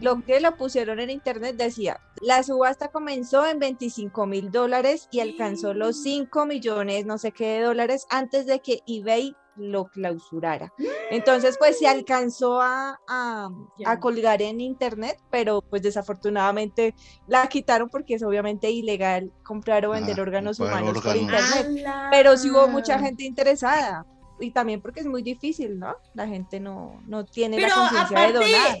lo 0.00 0.22
que 0.24 0.40
lo 0.40 0.56
pusieron 0.56 1.00
en 1.00 1.10
internet 1.10 1.56
decía, 1.56 2.00
la 2.20 2.42
subasta 2.42 2.88
comenzó 2.88 3.46
en 3.46 3.58
25 3.58 4.26
mil 4.26 4.50
dólares 4.50 5.08
y 5.10 5.20
alcanzó 5.20 5.74
los 5.74 6.02
5 6.02 6.46
millones, 6.46 7.04
no 7.06 7.18
sé 7.18 7.32
qué 7.32 7.46
de 7.58 7.62
dólares, 7.62 8.06
antes 8.10 8.46
de 8.46 8.60
que 8.60 8.80
eBay 8.86 9.34
lo 9.56 9.86
clausurara. 9.88 10.72
Entonces, 11.10 11.56
pues 11.58 11.80
se 11.80 11.88
alcanzó 11.88 12.60
a, 12.62 13.00
a, 13.08 13.48
a 13.86 13.98
colgar 13.98 14.40
en 14.40 14.60
internet, 14.60 15.18
pero 15.32 15.62
pues 15.62 15.82
desafortunadamente 15.82 16.94
la 17.26 17.48
quitaron 17.48 17.88
porque 17.88 18.14
es 18.14 18.22
obviamente 18.22 18.70
ilegal 18.70 19.32
comprar 19.42 19.84
o 19.86 19.90
vender 19.90 20.20
Ah, 20.20 20.22
órganos 20.22 20.60
humanos 20.60 21.00
por 21.02 21.16
internet. 21.16 21.84
Pero 22.12 22.36
sí 22.36 22.50
hubo 22.52 22.68
mucha 22.68 23.00
gente 23.00 23.24
interesada. 23.24 24.06
y 24.40 24.52
también 24.52 24.80
porque 24.80 25.00
es 25.00 25.06
muy 25.06 25.22
difícil, 25.22 25.76
¿no? 25.80 25.96
La 26.14 26.28
gente 26.28 26.60
no, 26.60 27.02
no 27.08 27.24
tiene 27.24 27.60
la 27.60 27.74
conciencia 27.74 28.20
de 28.20 28.32
donar. 28.34 28.78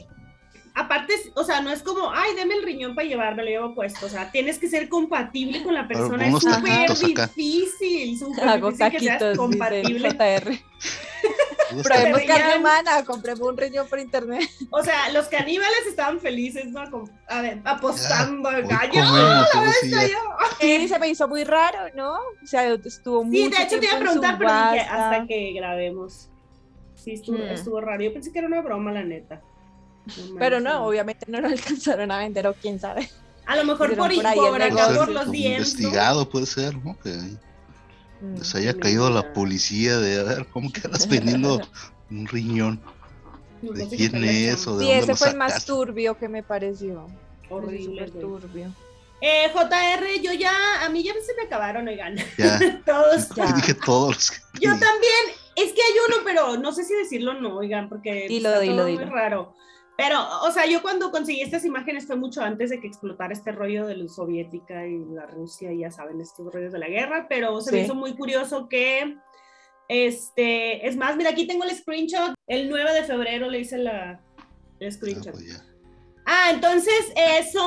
Aparte, 0.74 1.14
o 1.34 1.44
sea, 1.44 1.60
no 1.60 1.70
es 1.70 1.82
como, 1.82 2.10
ay, 2.12 2.34
deme 2.36 2.54
el 2.54 2.62
riñón 2.62 2.94
para 2.94 3.06
llevarme, 3.08 3.44
lo 3.44 3.48
llevo 3.50 3.74
puesto. 3.74 4.06
O 4.06 4.08
sea, 4.08 4.30
tienes 4.30 4.58
que 4.58 4.68
ser 4.68 4.88
compatible 4.88 5.62
con 5.62 5.74
la 5.74 5.86
persona. 5.88 6.26
Es 6.26 6.38
súper 6.40 6.88
difícil, 6.90 8.18
súper 8.18 8.62
difícil 8.62 8.90
que 8.90 9.00
seas 9.00 9.36
compatible. 9.36 10.14
Probemos 11.82 12.22
carne 12.22 12.58
humana, 12.58 13.04
compremos 13.04 13.46
un 13.46 13.56
riñón 13.56 13.86
por 13.88 13.98
internet. 13.98 14.48
O 14.70 14.82
sea, 14.82 15.10
los 15.12 15.26
caníbales 15.26 15.86
estaban 15.86 16.18
felices, 16.18 16.66
¿no? 16.66 16.80
A 17.28 17.42
ver, 17.42 17.60
apostando 17.64 18.48
al 18.48 18.64
hoy 18.64 18.68
gallo. 18.70 19.02
¡Ah, 19.04 19.46
yo! 20.08 20.16
Sí, 20.60 20.88
se 20.88 20.98
me 20.98 21.08
hizo 21.08 21.28
muy 21.28 21.44
raro, 21.44 21.78
¿no? 21.94 22.12
O 22.14 22.46
sea, 22.46 22.72
estuvo 22.72 23.22
muy. 23.24 23.36
Sí, 23.36 23.48
de 23.48 23.62
hecho 23.62 23.78
te 23.78 23.86
iba 23.86 23.96
a 23.96 24.00
preguntar, 24.00 24.38
pero 24.38 24.50
dije 24.50 24.80
hasta 24.86 25.26
que 25.26 25.52
grabemos. 25.52 26.30
Sí, 26.94 27.12
estuvo, 27.12 27.38
Hmm. 27.38 27.50
estuvo 27.50 27.80
raro. 27.80 28.02
Yo 28.02 28.12
pensé 28.12 28.32
que 28.32 28.38
era 28.38 28.48
una 28.48 28.60
broma, 28.62 28.90
la 28.92 29.02
neta. 29.04 29.42
No 30.28 30.34
Pero 30.38 30.60
no, 30.60 30.84
obviamente 30.86 31.26
no 31.28 31.40
lo 31.40 31.48
alcanzaron 31.56 32.10
a 32.10 32.18
vender, 32.18 32.46
o 32.46 32.54
quién 32.54 32.80
sabe. 32.80 33.08
A 33.46 33.56
lo 33.56 33.64
mejor 33.64 33.88
por, 33.96 34.10
por 34.14 34.26
ahí 34.26 34.36
por 34.38 34.60
acá, 34.62 34.88
por 34.94 35.08
los 35.08 35.30
dientes. 35.30 35.72
investigado 35.74 36.28
puede 36.28 36.46
ser, 36.46 36.76
¿no? 36.84 36.98
Que 36.98 37.16
Mm. 38.20 38.36
les 38.38 38.52
haya 38.56 38.74
caído 38.76 39.08
la 39.10 39.32
policía 39.32 39.96
de 39.98 40.18
a 40.18 40.24
ver 40.24 40.46
cómo 40.48 40.72
quedas 40.72 41.06
vendiendo 41.08 41.60
un 42.10 42.26
riñón. 42.26 42.80
¿De 43.62 43.86
quién 43.88 44.24
es? 44.24 44.66
¿O 44.66 44.76
de 44.76 44.84
Sí, 44.86 44.90
dónde 44.90 44.98
ese 44.98 45.06
lo 45.06 45.16
fue 45.16 45.28
el 45.28 45.36
más 45.36 45.64
turbio 45.64 46.18
que 46.18 46.28
me 46.28 46.42
pareció. 46.42 47.06
Horrible. 47.48 48.10
Turbio. 48.10 48.74
Eh, 49.20 49.50
JR, 49.52 50.20
yo 50.20 50.32
ya, 50.32 50.84
a 50.84 50.88
mí 50.88 51.04
ya 51.04 51.12
se 51.24 51.32
me 51.36 51.42
acabaron, 51.42 51.86
oigan. 51.86 52.16
Ya, 52.36 52.58
Todos. 52.84 53.28
Ya. 53.36 53.52
dije 53.52 53.74
todos 53.74 54.14
los 54.16 54.30
que. 54.32 54.36
Yo 54.62 54.70
también, 54.70 55.24
es 55.54 55.72
que 55.72 55.80
hay 55.82 55.94
uno, 56.08 56.16
pero 56.24 56.56
no 56.56 56.72
sé 56.72 56.82
si 56.84 56.94
decirlo 56.94 57.30
o 57.32 57.34
no, 57.34 57.56
oigan, 57.58 57.88
porque 57.88 58.26
Dilo, 58.28 58.48
está 58.48 58.60
dilo, 58.62 58.76
todo 58.78 58.86
dilo. 58.86 59.00
muy 59.06 59.10
raro. 59.14 59.54
Pero, 59.98 60.20
o 60.44 60.50
sea, 60.52 60.64
yo 60.64 60.80
cuando 60.80 61.10
conseguí 61.10 61.40
estas 61.42 61.64
imágenes 61.64 62.06
fue 62.06 62.14
mucho 62.14 62.40
antes 62.40 62.70
de 62.70 62.78
que 62.80 62.86
explotara 62.86 63.32
este 63.32 63.50
rollo 63.50 63.84
de 63.84 63.96
la 63.96 64.08
soviética 64.08 64.86
y 64.86 64.96
la 65.12 65.26
Rusia, 65.26 65.72
y 65.72 65.80
ya 65.80 65.90
saben, 65.90 66.20
estos 66.20 66.50
rollos 66.54 66.72
de 66.72 66.78
la 66.78 66.88
guerra, 66.88 67.26
pero 67.28 67.60
se 67.60 67.72
me 67.72 67.78
hizo 67.82 67.96
muy 67.96 68.14
curioso 68.16 68.68
que, 68.68 69.16
este, 69.88 70.86
es 70.86 70.96
más, 70.96 71.16
mira, 71.16 71.30
aquí 71.30 71.46
tengo 71.48 71.64
el 71.64 71.70
screenshot, 71.76 72.34
el 72.46 72.68
9 72.70 72.92
de 72.92 73.04
febrero 73.04 73.50
le 73.50 73.60
hice 73.60 73.78
la, 73.78 74.20
el 74.78 74.88
Ah, 74.88 74.92
screenshot. 74.92 75.32
pues 75.32 75.46
ya. 75.48 75.64
Ah, 76.26 76.50
entonces 76.52 76.94
eh, 77.16 77.42
son 77.50 77.64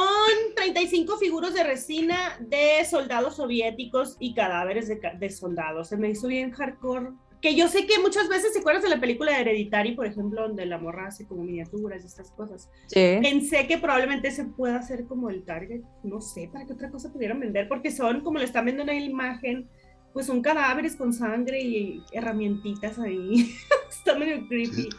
35 0.55 1.17
figuras 1.17 1.53
de 1.53 1.63
resina 1.63 2.37
de 2.39 2.85
soldados 2.85 3.37
soviéticos 3.37 4.17
y 4.19 4.35
cadáveres 4.35 4.87
de, 4.87 4.99
ca- 4.99 5.15
de 5.15 5.29
soldados. 5.31 5.89
Se 5.89 5.97
me 5.97 6.09
hizo 6.11 6.27
bien 6.27 6.51
hardcore. 6.51 7.09
Que 7.41 7.55
yo 7.55 7.67
sé 7.67 7.87
que 7.87 7.97
muchas 7.99 8.29
veces 8.29 8.53
se 8.53 8.59
acuerdas 8.59 8.83
de 8.83 8.89
la 8.89 8.99
película 8.99 9.31
de 9.31 9.41
Hereditary, 9.41 9.95
por 9.95 10.05
ejemplo, 10.05 10.43
donde 10.43 10.65
la 10.65 10.77
morra 10.77 11.07
hace 11.07 11.25
como 11.25 11.43
miniaturas 11.43 12.03
y 12.03 12.07
estas 12.07 12.29
cosas. 12.31 12.69
Sí. 12.87 13.17
Pensé 13.21 13.65
que 13.67 13.79
probablemente 13.79 14.29
se 14.29 14.45
pueda 14.45 14.77
hacer 14.77 15.05
como 15.05 15.29
el 15.29 15.43
target. 15.43 15.81
No 16.03 16.21
sé 16.21 16.49
para 16.53 16.65
qué 16.65 16.73
otra 16.73 16.91
cosa 16.91 17.11
pudieran 17.11 17.39
vender, 17.39 17.67
porque 17.67 17.91
son, 17.91 18.21
como 18.21 18.37
le 18.37 18.45
están 18.45 18.65
viendo 18.65 18.83
en 18.83 18.87
la 18.87 18.95
imagen, 18.95 19.67
pues 20.13 20.27
son 20.27 20.41
cadáveres 20.41 20.95
con 20.95 21.13
sangre 21.13 21.61
y 21.61 22.03
herramientitas 22.11 22.99
ahí. 22.99 23.55
Está 23.89 24.17
medio 24.17 24.47
creepy. 24.47 24.89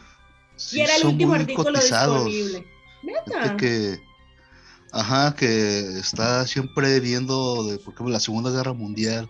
Sí, 0.55 0.77
y 0.77 0.81
era 0.81 0.95
el 0.97 1.07
último 1.07 1.33
artículo 1.33 1.73
cotizados. 1.73 2.25
disponible. 2.25 2.65
Neta. 3.03 3.57
que, 3.57 3.99
ajá, 4.91 5.35
que 5.35 5.99
está 5.99 6.47
siempre 6.47 6.99
viendo, 6.99 7.65
de, 7.65 7.77
por 7.77 7.93
ejemplo, 7.93 8.13
la 8.13 8.19
Segunda 8.19 8.49
Guerra 8.49 8.73
Mundial, 8.73 9.29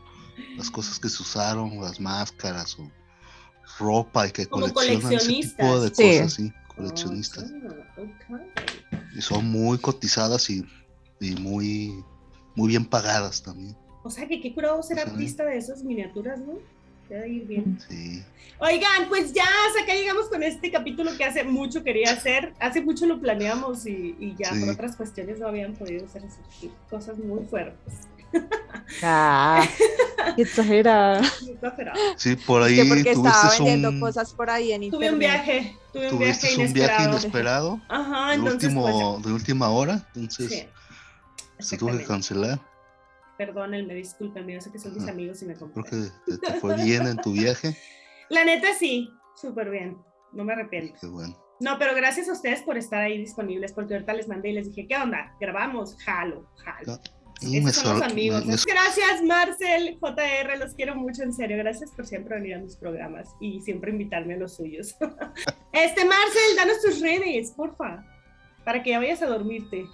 las 0.57 0.69
cosas 0.69 0.99
que 0.99 1.09
se 1.09 1.23
usaron, 1.23 1.81
las 1.81 1.99
máscaras 1.99 2.77
o 2.77 2.91
ropa 3.79 4.27
y 4.27 4.31
que 4.31 4.45
Como 4.47 4.71
coleccionan 4.73 5.13
ese 5.13 5.27
tipo 5.29 5.79
de. 5.79 5.89
Sí. 5.95 6.03
cosas, 6.19 6.33
sí, 6.33 6.53
coleccionistas. 6.75 7.51
Ah. 8.31 8.39
Y 9.15 9.21
son 9.21 9.45
muy 9.49 9.77
cotizadas 9.77 10.49
y, 10.49 10.65
y 11.19 11.31
muy, 11.35 12.03
muy 12.55 12.69
bien 12.69 12.85
pagadas 12.85 13.41
también. 13.43 13.75
O 14.03 14.09
sea 14.09 14.27
que 14.27 14.41
qué 14.41 14.53
curado 14.53 14.81
ser 14.83 14.99
artista 14.99 15.45
de 15.45 15.57
esas 15.57 15.83
miniaturas, 15.83 16.39
¿no? 16.39 16.53
Debe 17.09 17.29
ir 17.29 17.47
bien. 17.47 17.79
Sí. 17.87 18.23
Oigan, 18.59 19.07
pues 19.09 19.33
ya 19.33 19.43
hasta 19.67 19.83
acá 19.83 19.93
llegamos 19.93 20.27
con 20.29 20.41
este 20.41 20.71
capítulo 20.71 21.11
que 21.17 21.23
hace 21.25 21.43
mucho 21.43 21.83
quería 21.83 22.11
hacer. 22.11 22.53
Hace 22.59 22.81
mucho 22.81 23.05
lo 23.05 23.19
planeamos 23.19 23.85
y, 23.85 24.15
y 24.19 24.35
ya 24.37 24.53
Sí. 24.53 24.61
por 24.61 24.69
otras 24.71 24.95
cuestiones 24.95 25.39
no 25.39 25.47
habían 25.47 25.73
podido 25.73 26.05
hacer 26.05 26.23
así, 26.25 26.71
cosas 26.89 27.17
muy 27.17 27.45
fuertes. 27.45 27.93
Ah, 29.03 29.67
exagerada. 30.37 31.21
Sí, 32.17 32.35
por 32.35 32.61
Es 32.63 32.67
ahí 32.67 32.75
que 32.75 32.85
porque 32.85 33.11
estaba 33.11 33.31
tuviste 33.41 33.57
vendiendo 33.63 33.89
un, 33.89 33.99
cosas 33.99 34.33
por 34.33 34.49
ahí 34.49 34.71
en 34.71 34.81
Tuve 34.91 35.07
internet. 35.07 35.13
un 35.13 35.19
viaje, 35.19 35.77
tuve 35.91 36.11
un 36.11 36.19
viaje 36.19 36.33
tuviste 36.39 36.47
un 36.55 36.61
inesperado. 36.61 36.97
viaje 36.99 37.03
inesperado 37.23 37.81
Ajá, 37.89 38.27
de, 38.29 38.35
entonces 38.35 38.63
último, 38.69 39.13
pues 39.15 39.25
de 39.25 39.33
última 39.33 39.69
hora, 39.69 40.07
entonces. 40.15 40.49
Sí. 40.51 40.67
se 41.59 41.77
tuvo 41.77 41.97
que 41.97 42.03
cancelar. 42.03 42.59
Perdónenme, 43.37 43.95
discúlpenme, 43.95 44.53
yo 44.53 44.61
sé 44.61 44.71
que 44.71 44.79
son 44.79 44.93
mis 44.93 45.03
Ajá. 45.03 45.11
amigos 45.11 45.41
y 45.41 45.45
me 45.45 45.55
Creo 45.55 45.71
comprenden. 45.71 46.11
que 46.25 46.37
te, 46.37 46.53
te 46.53 46.59
fue 46.59 46.75
bien 46.83 47.07
en 47.07 47.17
tu 47.17 47.31
viaje. 47.31 47.75
La 48.29 48.45
neta 48.45 48.67
sí, 48.77 49.09
súper 49.35 49.69
bien. 49.69 49.97
No 50.33 50.43
me 50.43 50.53
arrepiento. 50.53 50.95
Qué 50.99 51.07
bueno. 51.07 51.37
No, 51.59 51.77
pero 51.79 51.95
gracias 51.95 52.27
a 52.29 52.33
ustedes 52.33 52.61
por 52.63 52.77
estar 52.77 53.01
ahí 53.01 53.17
disponibles, 53.17 53.71
porque 53.73 53.93
ahorita 53.93 54.13
les 54.13 54.27
mandé 54.27 54.49
y 54.49 54.53
les 54.53 54.67
dije, 54.67 54.87
¿qué 54.87 54.97
onda? 54.97 55.35
Grabamos, 55.39 55.95
jalo, 56.03 56.49
jalo. 56.57 56.99
Esos 57.51 57.75
son 57.75 57.99
los 57.99 58.11
amigos. 58.11 58.45
me- 58.45 58.53
me 58.55 58.61
Gracias, 58.65 59.21
Marcel, 59.23 59.97
JR, 59.99 60.57
los 60.57 60.73
quiero 60.73 60.95
mucho, 60.95 61.23
en 61.23 61.33
serio. 61.33 61.57
Gracias 61.57 61.91
por 61.91 62.05
siempre 62.05 62.35
venir 62.35 62.55
a 62.55 62.59
mis 62.59 62.75
programas 62.75 63.29
y 63.39 63.61
siempre 63.61 63.91
invitarme 63.91 64.35
a 64.35 64.37
los 64.37 64.55
suyos. 64.55 64.95
este, 65.71 66.05
Marcel, 66.05 66.55
danos 66.57 66.81
tus 66.81 66.99
redes, 67.01 67.51
porfa, 67.51 68.05
para 68.63 68.81
que 68.83 68.91
ya 68.91 68.99
vayas 68.99 69.21
a 69.21 69.27
dormirte. 69.27 69.85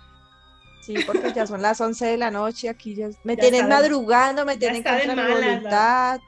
Sí, 0.82 0.96
porque 1.06 1.32
ya 1.34 1.46
son 1.46 1.62
las 1.62 1.80
11 1.82 2.06
de 2.06 2.18
la 2.18 2.32
noche, 2.32 2.70
aquí 2.70 2.96
ya 2.96 3.10
me 3.24 3.36
Ya 3.36 3.42
tienen 3.42 3.68
madrugando, 3.70 4.46
me 4.46 4.58
tienen 4.58 4.82
contra 4.82 5.16
mi 5.16 5.34
voluntad. 5.34 6.20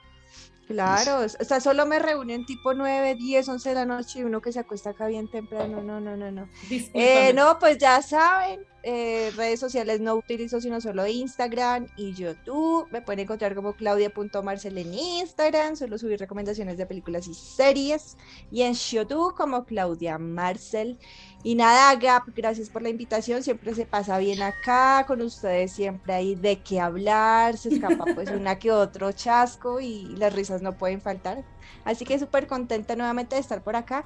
Claro, 0.67 1.26
o 1.26 1.43
sea, 1.43 1.59
solo 1.59 1.86
me 1.86 1.99
reúnen 1.99 2.45
tipo 2.45 2.74
9, 2.74 3.15
10, 3.15 3.49
11 3.49 3.69
de 3.69 3.76
la 3.76 3.86
noche 3.86 4.19
y 4.19 4.24
uno 4.24 4.39
que 4.41 4.53
se 4.53 4.59
acuesta 4.59 4.91
acá 4.91 5.07
bien 5.07 5.28
temprano, 5.30 5.82
no, 5.82 5.99
no, 5.99 6.15
no, 6.15 6.32
no. 6.32 6.47
Eh, 6.93 7.34
no, 7.34 7.59
pues 7.59 7.78
ya 7.78 8.01
saben, 8.01 8.61
eh, 8.84 9.32
redes 9.36 9.59
sociales 9.59 10.01
no 10.01 10.15
utilizo 10.15 10.59
sino 10.59 10.82
solo 10.82 11.05
Instagram 11.05 11.88
y 11.97 12.13
YouTube. 12.13 12.88
Me 12.91 13.01
pueden 13.01 13.19
encontrar 13.19 13.53
como 13.53 13.73
claudia.marcel 13.73 14.77
en 14.77 14.93
Instagram, 14.93 15.75
solo 15.75 15.97
subir 15.97 16.19
recomendaciones 16.19 16.77
de 16.77 16.86
películas 16.86 17.27
y 17.27 17.34
series. 17.34 18.17
Y 18.51 18.63
en 18.63 18.73
YouTube 18.73 19.36
como 19.36 19.65
Claudia 19.65 20.17
Marcel. 20.17 20.97
Y 21.43 21.55
nada, 21.55 21.95
Gap, 21.95 22.23
gracias 22.36 22.69
por 22.69 22.82
la 22.82 22.89
invitación. 22.89 23.43
Siempre 23.43 23.73
se 23.75 23.86
pasa 23.86 24.17
bien 24.17 24.41
acá, 24.41 25.05
con 25.07 25.21
ustedes 25.21 25.71
siempre 25.71 26.13
hay 26.13 26.36
de 26.36 26.59
qué 26.61 26.79
hablar, 26.79 27.57
se 27.57 27.69
escapa 27.69 28.05
pues 28.13 28.29
una 28.32 28.59
que 28.59 28.71
otro 28.71 29.11
chasco 29.11 29.79
y 29.79 30.05
las 30.17 30.34
risas 30.34 30.61
no 30.61 30.77
pueden 30.77 31.01
faltar. 31.01 31.43
Así 31.84 32.05
que 32.05 32.19
súper 32.19 32.47
contenta 32.47 32.95
nuevamente 32.95 33.36
de 33.36 33.41
estar 33.41 33.63
por 33.63 33.75
acá. 33.75 34.05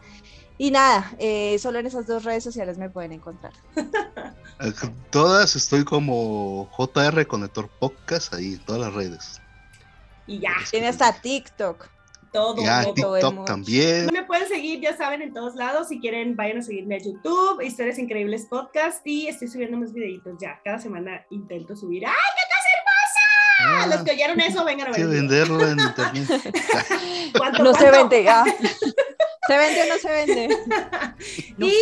Y 0.58 0.72
nada, 0.72 1.14
eh, 1.20 1.58
solo 1.60 1.80
en 1.80 1.88
esas 1.88 2.08
dos 2.08 2.24
redes 2.24 2.44
sociales 2.44 2.78
me 2.78 2.90
pueden 2.90 3.12
encontrar. 3.12 3.54
Todas 5.10 5.56
estoy 5.56 5.84
como 5.84 6.70
JR 6.72 7.26
Conector 7.28 7.70
Podcast 7.80 8.34
ahí 8.34 8.54
en 8.54 8.60
todas 8.60 8.82
las 8.82 8.94
redes. 8.94 9.42
Y 10.28 10.40
ya, 10.40 10.54
Tiene 10.72 10.88
hasta 10.88 11.12
TikTok. 11.14 11.88
todo. 12.32 12.64
Ya 12.64 12.84
todo. 12.96 13.14
TikTok 13.16 13.46
también. 13.46 14.10
Me 14.14 14.24
pueden 14.24 14.48
seguir, 14.48 14.80
ya 14.82 14.96
saben, 14.98 15.22
en 15.22 15.34
todos 15.34 15.56
lados. 15.56 15.90
Si 15.90 16.00
quieren, 16.00 16.36
vayan 16.36 16.58
a 16.60 16.62
seguirme 16.62 16.96
a 16.96 17.00
YouTube, 17.00 17.62
Historias 17.62 18.00
Increíbles 18.00 18.46
Podcast. 18.50 19.06
Y 19.06 19.28
estoy 19.28 19.48
subiendo 19.50 19.78
más 19.78 19.94
videitos 19.94 20.34
ya. 20.40 20.60
Cada 20.64 20.80
semana 20.80 21.26
intento 21.30 21.76
subir. 21.76 22.06
¡Ay, 22.06 22.14
qué 22.14 22.42
cosa 22.56 22.70
hermosa! 22.78 23.84
Ah, 23.84 23.88
Los 23.96 24.04
que 24.04 24.12
oyeron 24.12 24.40
eso, 24.42 24.66
vengan 24.66 24.88
a 24.88 24.90
hay 24.92 24.96
que 24.96 25.06
ver. 25.06 25.16
venderlo 25.18 25.68
en 25.68 25.80
internet. 25.80 26.28
¿Cuánto, 27.38 27.64
No 27.64 27.74
se 27.74 27.92
vende. 27.92 28.28
ah. 28.30 28.44
¿Se 29.48 29.58
vende 29.58 29.82
o 29.84 29.86
no 29.94 30.00
se 30.00 30.10
vende? 30.10 30.58
No, 31.58 31.68
y 31.68 31.74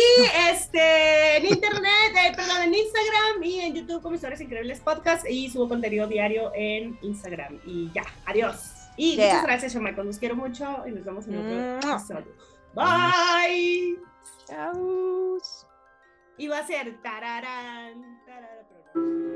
este 0.50 1.36
en 1.38 1.46
internet, 1.46 2.12
eh, 2.14 2.32
perdón, 2.36 2.62
en 2.62 2.74
Instagram 2.74 3.42
y 3.42 3.60
en 3.60 3.74
YouTube 3.74 4.00
como 4.02 4.14
Historias 4.14 4.40
Increíbles 4.40 4.80
Podcast 4.80 5.28
y 5.28 5.50
subo 5.50 5.68
contenido 5.68 6.06
diario 6.06 6.52
en 6.54 6.96
Instagram. 7.02 7.58
Y 7.66 7.90
ya, 7.92 8.04
adiós. 8.26 8.70
Y 8.96 9.16
Yeah. 9.16 9.26
muchas 9.26 9.42
gracias, 9.44 9.72
Chamacos. 9.72 10.06
Los 10.06 10.18
quiero 10.18 10.36
mucho 10.36 10.84
y 10.86 10.92
nos 10.92 11.04
vemos 11.04 11.26
en 11.26 11.80
otro 11.80 11.92
episodio. 11.92 12.36
Bye. 12.74 13.98
Chau. 14.46 15.38
Y 16.38 16.46
va 16.48 16.58
a 16.58 16.66
ser 16.66 17.00
tararán, 17.02 18.20
tarara. 18.26 19.33